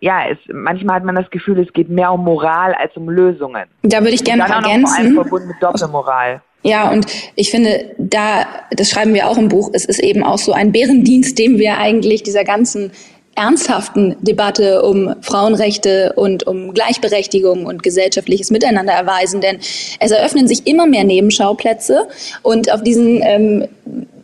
Ja, 0.00 0.22
es, 0.28 0.38
manchmal 0.52 0.96
hat 0.96 1.04
man 1.04 1.14
das 1.14 1.30
Gefühl, 1.30 1.58
es 1.60 1.72
geht 1.72 1.88
mehr 1.88 2.12
um 2.12 2.24
Moral 2.24 2.74
als 2.74 2.96
um 2.96 3.08
Lösungen. 3.08 3.64
Da 3.82 4.00
würde 4.00 4.14
ich 4.14 4.24
gerne 4.24 4.44
noch 4.44 4.50
ergänzen. 4.50 4.86
Vor 4.86 4.98
allem 4.98 5.14
verbunden 5.14 5.48
mit 5.48 5.62
Doppelmoral. 5.62 6.42
Ja, 6.62 6.90
und 6.90 7.06
ich 7.36 7.50
finde, 7.50 7.94
da, 7.98 8.46
das 8.72 8.90
schreiben 8.90 9.14
wir 9.14 9.28
auch 9.28 9.38
im 9.38 9.48
Buch, 9.48 9.70
es 9.72 9.84
ist 9.84 10.00
eben 10.00 10.24
auch 10.24 10.38
so 10.38 10.52
ein 10.52 10.72
Bärendienst, 10.72 11.38
dem 11.38 11.58
wir 11.58 11.78
eigentlich 11.78 12.24
dieser 12.24 12.44
ganzen 12.44 12.90
ernsthaften 13.38 14.16
Debatte 14.20 14.82
um 14.82 15.14
Frauenrechte 15.22 16.12
und 16.16 16.46
um 16.46 16.74
Gleichberechtigung 16.74 17.66
und 17.66 17.82
gesellschaftliches 17.82 18.50
Miteinander 18.50 18.92
erweisen. 18.92 19.40
Denn 19.40 19.58
es 20.00 20.10
eröffnen 20.10 20.48
sich 20.48 20.66
immer 20.66 20.86
mehr 20.86 21.04
Nebenschauplätze 21.04 22.08
und 22.42 22.72
auf 22.72 22.82
diesen 22.82 23.22
ähm, 23.22 23.68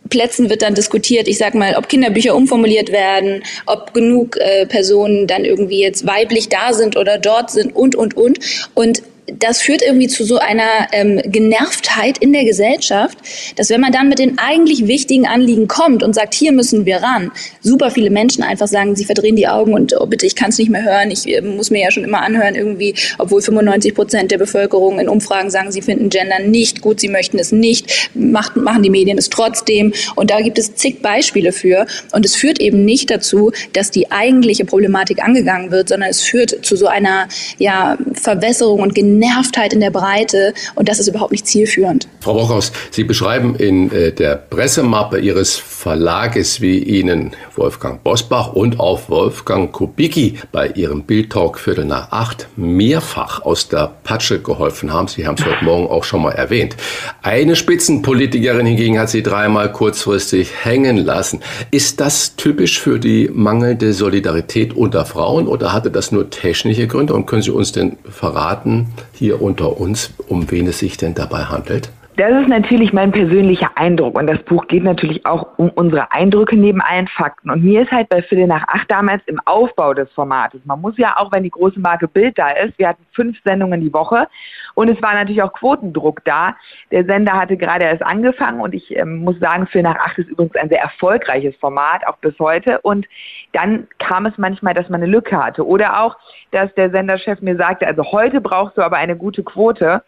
Plätzen 0.09 0.49
wird 0.49 0.61
dann 0.61 0.75
diskutiert, 0.75 1.27
ich 1.27 1.37
sag 1.37 1.55
mal, 1.55 1.75
ob 1.77 1.89
Kinderbücher 1.89 2.35
umformuliert 2.35 2.91
werden, 2.91 3.41
ob 3.65 3.93
genug 3.93 4.37
äh, 4.37 4.65
Personen 4.67 5.27
dann 5.27 5.45
irgendwie 5.45 5.81
jetzt 5.81 6.05
weiblich 6.05 6.49
da 6.49 6.73
sind 6.73 6.95
oder 6.95 7.17
dort 7.17 7.49
sind 7.51 7.75
und, 7.75 7.95
und, 7.95 8.15
und. 8.15 8.39
Und 8.75 9.01
das 9.27 9.61
führt 9.61 9.81
irgendwie 9.81 10.07
zu 10.07 10.23
so 10.23 10.37
einer 10.37 10.87
ähm, 10.91 11.19
Genervtheit 11.25 12.17
in 12.19 12.31
der 12.31 12.45
Gesellschaft, 12.45 13.17
dass 13.55 13.69
wenn 13.69 13.81
man 13.81 13.91
dann 13.91 14.09
mit 14.09 14.19
den 14.19 14.37
eigentlich 14.37 14.87
wichtigen 14.87 15.25
Anliegen 15.25 15.67
kommt 15.67 16.03
und 16.03 16.13
sagt, 16.13 16.33
hier 16.33 16.51
müssen 16.51 16.85
wir 16.85 16.97
ran, 16.97 17.31
super 17.61 17.89
viele 17.89 18.09
Menschen 18.09 18.43
einfach 18.43 18.67
sagen, 18.67 18.95
sie 18.95 19.05
verdrehen 19.05 19.35
die 19.35 19.47
Augen 19.47 19.73
und 19.73 19.99
oh 19.99 20.05
bitte, 20.05 20.25
ich 20.25 20.35
kann 20.35 20.49
es 20.49 20.57
nicht 20.59 20.69
mehr 20.69 20.83
hören, 20.83 21.09
ich 21.09 21.27
äh, 21.27 21.41
muss 21.41 21.71
mir 21.71 21.81
ja 21.81 21.91
schon 21.91 22.03
immer 22.03 22.21
anhören 22.21 22.55
irgendwie, 22.55 22.93
obwohl 23.17 23.41
95 23.41 23.95
Prozent 23.95 24.31
der 24.31 24.37
Bevölkerung 24.37 24.99
in 24.99 25.09
Umfragen 25.09 25.49
sagen, 25.49 25.71
sie 25.71 25.81
finden 25.81 26.09
Gender 26.09 26.39
nicht 26.39 26.81
gut, 26.81 26.99
sie 26.99 27.09
möchten 27.09 27.39
es 27.39 27.51
nicht, 27.51 28.11
macht, 28.13 28.55
machen 28.55 28.83
die 28.83 28.89
Medien 28.89 29.17
es 29.17 29.29
trotzdem. 29.29 29.93
Und 30.15 30.29
da 30.29 30.41
gibt 30.41 30.59
es 30.59 30.75
zig 30.75 31.01
Beispiele 31.01 31.51
für. 31.51 31.87
Und 32.11 32.25
es 32.25 32.35
führt 32.35 32.59
eben 32.59 32.85
nicht 32.85 33.09
dazu, 33.09 33.51
dass 33.73 33.91
die 33.91 34.11
eigentliche 34.11 34.65
Problematik 34.65 35.23
angegangen 35.23 35.71
wird, 35.71 35.89
sondern 35.89 36.09
es 36.09 36.21
führt 36.21 36.65
zu 36.65 36.75
so 36.75 36.87
einer 36.87 37.27
ja, 37.57 37.97
Verwässerung 38.13 38.81
und 38.81 38.93
Genervtheit 38.93 39.14
Genervtheit 39.19 39.73
in 39.73 39.79
der 39.79 39.91
Breite 39.91 40.53
und 40.75 40.89
das 40.89 40.99
ist 40.99 41.07
überhaupt 41.07 41.31
nicht 41.31 41.47
zielführend. 41.47 42.07
Frau 42.19 42.33
Brockhaus, 42.33 42.71
Sie 42.91 43.03
beschreiben 43.03 43.55
in 43.55 43.91
äh, 43.91 44.11
der 44.11 44.35
Pressemappe 44.35 45.19
Ihres 45.19 45.55
Verlages, 45.55 46.59
wie 46.59 46.79
Ihnen 46.79 47.31
Wolfgang 47.55 48.03
Bosbach 48.03 48.53
und 48.53 48.79
auch 48.79 49.09
Wolfgang 49.09 49.71
Kubicki 49.71 50.39
bei 50.51 50.67
Ihrem 50.67 51.03
Bildtalk 51.03 51.59
Viertel 51.59 51.85
nach 51.85 52.11
acht 52.11 52.47
mehrfach 52.57 53.41
aus 53.43 53.69
der 53.69 53.93
Patsche 54.03 54.41
geholfen 54.41 54.91
haben. 54.91 55.07
Sie 55.07 55.25
haben 55.25 55.35
es 55.37 55.45
heute 55.45 55.63
Morgen 55.63 55.87
auch 55.87 56.03
schon 56.03 56.21
mal 56.21 56.31
erwähnt. 56.31 56.75
Eine 57.21 57.55
Spitzenpolitikerin 57.55 58.65
hingegen 58.65 58.99
hat 58.99 59.09
Sie 59.09 59.23
dreimal 59.23 59.71
kurzfristig 59.71 60.49
hängen 60.63 60.97
lassen. 60.97 61.41
Ist 61.71 62.01
das 62.01 62.35
typisch 62.35 62.79
für 62.79 62.99
die 62.99 63.29
mangelnde 63.31 63.93
Solidarität 63.93 64.75
unter 64.75 65.05
Frauen 65.05 65.47
oder 65.47 65.71
hatte 65.71 65.91
das 65.91 66.11
nur 66.11 66.29
technische 66.29 66.87
Gründe? 66.87 67.13
Und 67.13 67.27
können 67.27 67.43
Sie 67.43 67.51
uns 67.51 67.71
denn 67.71 67.97
verraten, 68.09 68.87
hier 69.15 69.41
unter 69.41 69.79
uns, 69.79 70.11
um 70.27 70.51
wen 70.51 70.67
es 70.67 70.79
sich 70.79 70.97
denn 70.97 71.15
dabei 71.15 71.45
handelt? 71.45 71.89
Das 72.17 72.31
ist 72.31 72.47
natürlich 72.47 72.93
mein 72.93 73.11
persönlicher 73.11 73.71
Eindruck 73.75 74.17
und 74.17 74.27
das 74.27 74.41
Buch 74.43 74.67
geht 74.67 74.85
natürlich 74.85 75.25
auch 75.25 75.57
um 75.57 75.69
unsere 75.71 76.13
Eindrücke 76.13 76.55
neben 76.55 76.79
allen 76.79 77.09
Fakten. 77.09 77.49
Und 77.49 77.61
mir 77.61 77.81
ist 77.81 77.91
halt 77.91 78.07
bei 78.07 78.21
Viertel 78.21 78.47
nach 78.47 78.65
acht 78.69 78.89
damals 78.89 79.21
im 79.25 79.41
Aufbau 79.43 79.93
des 79.93 80.09
Formates, 80.13 80.61
man 80.63 80.79
muss 80.79 80.97
ja 80.97 81.17
auch, 81.17 81.33
wenn 81.33 81.43
die 81.43 81.49
große 81.49 81.77
Marke 81.77 82.07
Bild 82.07 82.37
da 82.37 82.51
ist, 82.51 82.79
wir 82.79 82.87
hatten 82.87 83.05
fünf 83.11 83.37
Sendungen 83.43 83.81
die 83.81 83.91
Woche 83.91 84.29
und 84.75 84.89
es 84.89 85.01
war 85.01 85.13
natürlich 85.13 85.43
auch 85.43 85.51
Quotendruck 85.51 86.23
da. 86.23 86.55
Der 86.89 87.03
Sender 87.03 87.33
hatte 87.33 87.57
gerade 87.57 87.83
erst 87.83 88.03
angefangen 88.03 88.61
und 88.61 88.73
ich 88.73 88.95
ähm, 88.95 89.17
muss 89.17 89.37
sagen, 89.39 89.67
Viertel 89.67 89.91
nach 89.91 89.99
acht 89.99 90.17
ist 90.17 90.29
übrigens 90.29 90.55
ein 90.55 90.69
sehr 90.69 90.81
erfolgreiches 90.81 91.57
Format, 91.57 92.07
auch 92.07 92.17
bis 92.19 92.39
heute. 92.39 92.79
Und 92.79 93.05
dann 93.51 93.87
kam 93.99 94.25
es 94.25 94.37
manchmal, 94.37 94.73
dass 94.73 94.87
man 94.87 95.03
eine 95.03 95.11
Lücke 95.11 95.35
hatte 95.35 95.67
oder 95.67 96.01
auch, 96.01 96.15
dass 96.51 96.73
der 96.75 96.91
Senderchef 96.91 97.41
mir 97.41 97.57
sagte, 97.57 97.85
also 97.85 98.03
heute 98.13 98.39
brauchst 98.39 98.77
du 98.77 98.83
aber 98.83 98.95
eine 98.95 99.17
gute 99.17 99.43
Quote. 99.43 100.01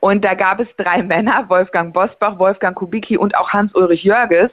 Und 0.00 0.24
da 0.24 0.34
gab 0.34 0.60
es 0.60 0.68
drei 0.76 1.02
Männer, 1.02 1.44
Wolfgang 1.48 1.92
Bosbach, 1.92 2.38
Wolfgang 2.38 2.76
Kubicki 2.76 3.16
und 3.16 3.36
auch 3.36 3.50
Hans-Ulrich 3.50 4.02
Jörges, 4.02 4.50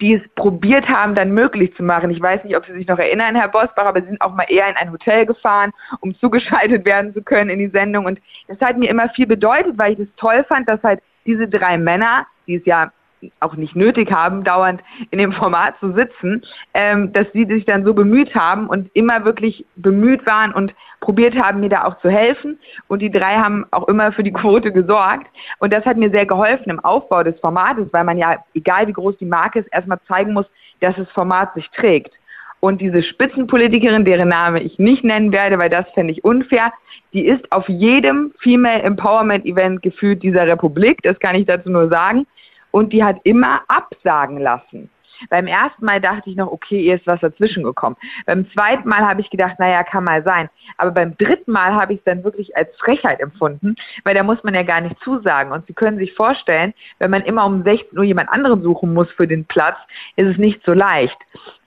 die 0.00 0.14
es 0.14 0.22
probiert 0.34 0.88
haben, 0.88 1.14
dann 1.14 1.32
möglich 1.32 1.74
zu 1.76 1.82
machen. 1.82 2.10
Ich 2.10 2.20
weiß 2.20 2.44
nicht, 2.44 2.56
ob 2.56 2.66
Sie 2.66 2.72
sich 2.72 2.86
noch 2.86 2.98
erinnern, 2.98 3.36
Herr 3.36 3.48
Bosbach, 3.48 3.86
aber 3.86 4.00
Sie 4.00 4.08
sind 4.08 4.20
auch 4.20 4.34
mal 4.34 4.46
eher 4.48 4.68
in 4.68 4.76
ein 4.76 4.90
Hotel 4.90 5.26
gefahren, 5.26 5.70
um 6.00 6.14
zugeschaltet 6.20 6.84
werden 6.84 7.14
zu 7.14 7.22
können 7.22 7.50
in 7.50 7.58
die 7.58 7.68
Sendung. 7.68 8.06
Und 8.06 8.20
das 8.48 8.60
hat 8.60 8.76
mir 8.76 8.90
immer 8.90 9.08
viel 9.10 9.26
bedeutet, 9.26 9.78
weil 9.78 9.92
ich 9.94 10.00
es 10.00 10.08
toll 10.16 10.44
fand, 10.48 10.68
dass 10.68 10.82
halt 10.82 11.00
diese 11.24 11.48
drei 11.48 11.78
Männer, 11.78 12.26
die 12.46 12.56
es 12.56 12.64
ja 12.64 12.92
auch 13.40 13.56
nicht 13.56 13.76
nötig 13.76 14.12
haben, 14.12 14.44
dauernd 14.44 14.80
in 15.10 15.18
dem 15.18 15.32
Format 15.32 15.74
zu 15.80 15.92
sitzen, 15.92 16.42
ähm, 16.74 17.12
dass 17.12 17.26
sie 17.32 17.44
sich 17.44 17.64
dann 17.64 17.84
so 17.84 17.94
bemüht 17.94 18.34
haben 18.34 18.66
und 18.66 18.90
immer 18.94 19.24
wirklich 19.24 19.64
bemüht 19.76 20.26
waren 20.26 20.52
und 20.52 20.74
probiert 21.00 21.36
haben, 21.40 21.60
mir 21.60 21.68
da 21.68 21.84
auch 21.84 21.98
zu 22.00 22.10
helfen. 22.10 22.58
Und 22.88 23.00
die 23.00 23.10
drei 23.10 23.36
haben 23.36 23.66
auch 23.70 23.88
immer 23.88 24.12
für 24.12 24.22
die 24.22 24.32
Quote 24.32 24.72
gesorgt. 24.72 25.26
Und 25.58 25.72
das 25.72 25.84
hat 25.84 25.96
mir 25.96 26.10
sehr 26.10 26.26
geholfen 26.26 26.70
im 26.70 26.80
Aufbau 26.80 27.22
des 27.22 27.38
Formates, 27.40 27.88
weil 27.92 28.04
man 28.04 28.18
ja, 28.18 28.36
egal 28.54 28.86
wie 28.86 28.92
groß 28.92 29.16
die 29.18 29.26
Marke 29.26 29.60
ist, 29.60 29.68
erstmal 29.72 30.00
zeigen 30.08 30.32
muss, 30.32 30.46
dass 30.80 30.96
das 30.96 31.10
Format 31.10 31.54
sich 31.54 31.68
trägt. 31.70 32.12
Und 32.60 32.80
diese 32.80 33.02
Spitzenpolitikerin, 33.02 34.04
deren 34.04 34.28
Name 34.28 34.62
ich 34.62 34.78
nicht 34.78 35.02
nennen 35.02 35.32
werde, 35.32 35.58
weil 35.58 35.68
das 35.68 35.84
fände 35.94 36.12
ich 36.12 36.22
unfair, 36.22 36.72
die 37.12 37.26
ist 37.26 37.50
auf 37.50 37.68
jedem 37.68 38.32
Female 38.38 38.82
Empowerment 38.82 39.44
Event 39.44 39.82
gefühlt 39.82 40.22
dieser 40.22 40.46
Republik. 40.46 41.02
Das 41.02 41.18
kann 41.18 41.34
ich 41.34 41.46
dazu 41.46 41.70
nur 41.70 41.88
sagen 41.88 42.24
und 42.72 42.92
die 42.92 43.04
hat 43.04 43.20
immer 43.22 43.60
absagen 43.68 44.38
lassen. 44.38 44.90
Beim 45.30 45.46
ersten 45.46 45.84
Mal 45.84 46.00
dachte 46.00 46.30
ich 46.30 46.36
noch, 46.36 46.50
okay, 46.50 46.80
ihr 46.80 46.96
ist 46.96 47.06
was 47.06 47.20
dazwischen 47.20 47.62
gekommen. 47.62 47.96
Beim 48.26 48.50
zweiten 48.52 48.88
Mal 48.88 49.06
habe 49.06 49.20
ich 49.20 49.30
gedacht, 49.30 49.58
naja, 49.58 49.84
kann 49.84 50.04
mal 50.04 50.24
sein. 50.24 50.48
Aber 50.78 50.90
beim 50.90 51.16
dritten 51.16 51.52
Mal 51.52 51.74
habe 51.74 51.92
ich 51.92 52.00
es 52.00 52.04
dann 52.04 52.24
wirklich 52.24 52.56
als 52.56 52.68
Frechheit 52.78 53.20
empfunden, 53.20 53.76
weil 54.04 54.14
da 54.14 54.22
muss 54.22 54.42
man 54.42 54.54
ja 54.54 54.62
gar 54.62 54.80
nicht 54.80 54.96
zusagen. 55.04 55.52
Und 55.52 55.66
Sie 55.66 55.74
können 55.74 55.98
sich 55.98 56.12
vorstellen, 56.14 56.74
wenn 56.98 57.10
man 57.10 57.22
immer 57.22 57.46
um 57.46 57.62
16 57.62 57.96
Uhr 57.96 58.04
jemand 58.04 58.30
anderen 58.30 58.62
suchen 58.62 58.92
muss 58.94 59.10
für 59.12 59.28
den 59.28 59.44
Platz, 59.44 59.76
ist 60.16 60.26
es 60.26 60.38
nicht 60.38 60.62
so 60.64 60.72
leicht. 60.72 61.18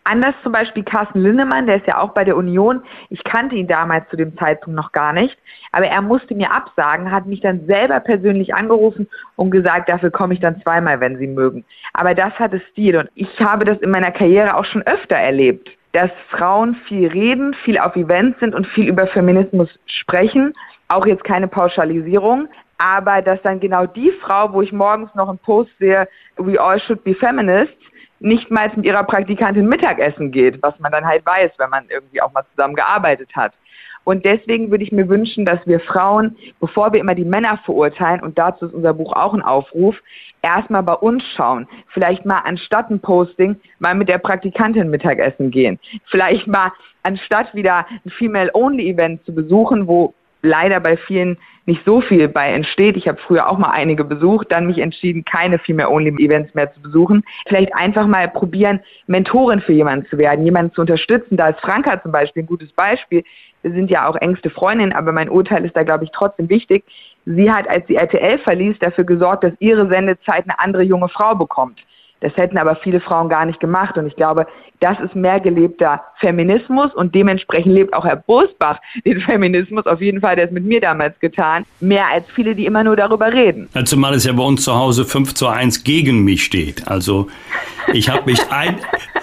Anders 0.07 0.35
zum 0.43 0.51
Beispiel 0.51 0.83
Carsten 0.83 1.19
Linnemann, 1.21 1.65
der 1.65 1.77
ist 1.77 1.87
ja 1.87 1.99
auch 1.99 2.13
bei 2.13 2.23
der 2.23 2.37
Union. 2.37 2.83
Ich 3.09 3.23
kannte 3.23 3.55
ihn 3.55 3.67
damals 3.67 4.07
zu 4.09 4.15
dem 4.15 4.37
Zeitpunkt 4.37 4.77
noch 4.77 4.91
gar 4.91 5.13
nicht, 5.13 5.35
aber 5.71 5.87
er 5.87 6.01
musste 6.03 6.35
mir 6.35 6.51
absagen, 6.51 7.09
hat 7.09 7.25
mich 7.25 7.41
dann 7.41 7.65
selber 7.65 7.99
persönlich 7.99 8.53
angerufen 8.53 9.07
und 9.35 9.49
gesagt, 9.49 9.89
dafür 9.89 10.11
komme 10.11 10.35
ich 10.35 10.39
dann 10.39 10.61
zweimal, 10.61 10.99
wenn 10.99 11.17
Sie 11.17 11.25
mögen. 11.25 11.65
Aber 11.93 12.13
das 12.13 12.31
hatte 12.37 12.61
Stil 12.71 12.97
und 12.97 13.09
ich 13.15 13.27
habe 13.39 13.65
das 13.65 13.79
in 13.79 13.89
meiner 13.89 14.11
Karriere 14.11 14.55
auch 14.55 14.65
schon 14.65 14.83
öfter 14.83 15.15
erlebt, 15.15 15.71
dass 15.93 16.11
Frauen 16.29 16.75
viel 16.87 17.07
reden, 17.07 17.55
viel 17.63 17.79
auf 17.79 17.95
Events 17.95 18.39
sind 18.39 18.53
und 18.53 18.67
viel 18.67 18.87
über 18.87 19.07
Feminismus 19.07 19.69
sprechen. 19.87 20.53
Auch 20.87 21.07
jetzt 21.07 21.23
keine 21.23 21.47
Pauschalisierung, 21.47 22.47
aber 22.77 23.23
dass 23.23 23.41
dann 23.41 23.59
genau 23.59 23.87
die 23.87 24.11
Frau, 24.21 24.53
wo 24.53 24.61
ich 24.61 24.71
morgens 24.71 25.15
noch 25.15 25.29
einen 25.29 25.39
Post 25.39 25.71
sehe, 25.79 26.07
we 26.37 26.61
all 26.61 26.79
should 26.79 27.03
be 27.03 27.15
feminists, 27.15 27.73
nicht 28.19 28.49
mal 28.51 28.71
mit 28.75 28.85
ihrer 28.85 29.03
Praktikantin 29.03 29.67
Mittagessen 29.67 30.31
geht, 30.31 30.61
was 30.63 30.77
man 30.79 30.91
dann 30.91 31.05
halt 31.05 31.25
weiß, 31.25 31.51
wenn 31.57 31.69
man 31.69 31.85
irgendwie 31.89 32.21
auch 32.21 32.31
mal 32.33 32.45
zusammen 32.55 32.75
gearbeitet 32.75 33.29
hat. 33.35 33.53
Und 34.05 34.23
deswegen 34.23 34.69
würde 34.69 34.83
ich 34.83 34.91
mir 34.91 35.09
wünschen, 35.09 35.45
dass 35.45 35.59
wir 35.65 35.79
Frauen, 35.79 36.37
bevor 36.59 36.93
wir 36.93 36.99
immer 36.99 37.15
die 37.15 37.25
Männer 37.25 37.59
verurteilen, 37.65 38.21
und 38.21 38.37
dazu 38.37 38.67
ist 38.67 38.73
unser 38.73 38.93
Buch 38.93 39.13
auch 39.13 39.33
ein 39.33 39.41
Aufruf, 39.41 39.95
erstmal 40.43 40.83
bei 40.83 40.93
uns 40.93 41.23
schauen. 41.35 41.67
Vielleicht 41.87 42.23
mal 42.23 42.39
anstatt 42.45 42.89
ein 42.91 42.99
Posting 42.99 43.59
mal 43.79 43.95
mit 43.95 44.07
der 44.07 44.19
Praktikantin 44.19 44.91
Mittagessen 44.91 45.49
gehen. 45.49 45.79
Vielleicht 46.05 46.45
mal 46.45 46.71
anstatt 47.01 47.53
wieder 47.55 47.87
ein 48.05 48.11
Female-Only-Event 48.11 49.25
zu 49.25 49.33
besuchen, 49.33 49.87
wo 49.87 50.13
leider 50.45 50.79
bei 50.79 50.97
vielen 50.97 51.37
nicht 51.65 51.81
so 51.85 52.01
viel 52.01 52.27
bei 52.27 52.51
entsteht. 52.51 52.95
Ich 52.95 53.07
habe 53.07 53.17
früher 53.17 53.49
auch 53.49 53.57
mal 53.57 53.71
einige 53.71 54.03
besucht, 54.03 54.51
dann 54.51 54.67
mich 54.67 54.77
entschieden, 54.79 55.25
keine 55.25 55.57
Female-Only-Events 55.59 56.53
mehr 56.53 56.71
zu 56.73 56.81
besuchen. 56.81 57.23
Vielleicht 57.47 57.73
einfach 57.75 58.05
mal 58.05 58.27
probieren, 58.27 58.79
Mentorin 59.07 59.61
für 59.61 59.73
jemanden 59.73 60.05
zu 60.07 60.17
werden, 60.17 60.45
jemanden 60.45 60.73
zu 60.73 60.81
unterstützen. 60.81 61.37
Da 61.37 61.49
ist 61.49 61.59
Franka 61.61 62.01
zum 62.01 62.11
Beispiel 62.11 62.43
ein 62.43 62.47
gutes 62.47 62.71
Beispiel. 62.71 63.23
Wir 63.63 63.71
sind 63.71 63.89
ja 63.89 64.07
auch 64.07 64.15
engste 64.17 64.51
Freundinnen, 64.51 64.93
aber 64.93 65.11
mein 65.11 65.29
Urteil 65.29 65.65
ist 65.65 65.75
da, 65.75 65.83
glaube 65.83 66.03
ich, 66.03 66.11
trotzdem 66.11 66.49
wichtig. 66.49 66.83
Sie 67.25 67.51
hat, 67.51 67.67
als 67.67 67.87
sie 67.87 67.95
RTL 67.95 68.37
verließ, 68.39 68.77
dafür 68.79 69.03
gesorgt, 69.03 69.43
dass 69.43 69.53
ihre 69.59 69.89
Sendezeit 69.89 70.43
eine 70.43 70.59
andere 70.59 70.83
junge 70.83 71.09
Frau 71.09 71.33
bekommt. 71.33 71.79
Das 72.21 72.35
hätten 72.37 72.57
aber 72.57 72.75
viele 72.77 73.01
Frauen 73.01 73.29
gar 73.29 73.45
nicht 73.45 73.59
gemacht. 73.59 73.97
Und 73.97 74.07
ich 74.07 74.15
glaube, 74.15 74.47
das 74.79 74.99
ist 74.99 75.15
mehr 75.15 75.39
gelebter 75.39 76.01
Feminismus 76.19 76.93
und 76.93 77.15
dementsprechend 77.15 77.73
lebt 77.73 77.93
auch 77.93 78.05
Herr 78.05 78.17
Bosbach 78.17 78.79
den 79.05 79.21
Feminismus. 79.21 79.85
Auf 79.85 80.01
jeden 80.01 80.21
Fall, 80.21 80.35
der 80.35 80.45
es 80.45 80.51
mit 80.51 80.65
mir 80.65 80.81
damals 80.81 81.19
getan. 81.19 81.65
Mehr 81.79 82.07
als 82.11 82.25
viele, 82.33 82.55
die 82.55 82.65
immer 82.65 82.83
nur 82.83 82.95
darüber 82.95 83.31
reden. 83.31 83.69
Zumal 83.85 84.13
es 84.13 84.25
ja 84.25 84.33
bei 84.33 84.43
uns 84.43 84.63
zu 84.63 84.75
Hause 84.75 85.05
5 85.05 85.33
zu 85.33 85.47
1 85.47 85.83
gegen 85.83 86.23
mich 86.23 86.43
steht. 86.43 86.87
Also 86.87 87.27
ich 87.93 88.09
habe 88.09 88.23
mich 88.25 88.39
ein, 88.51 88.79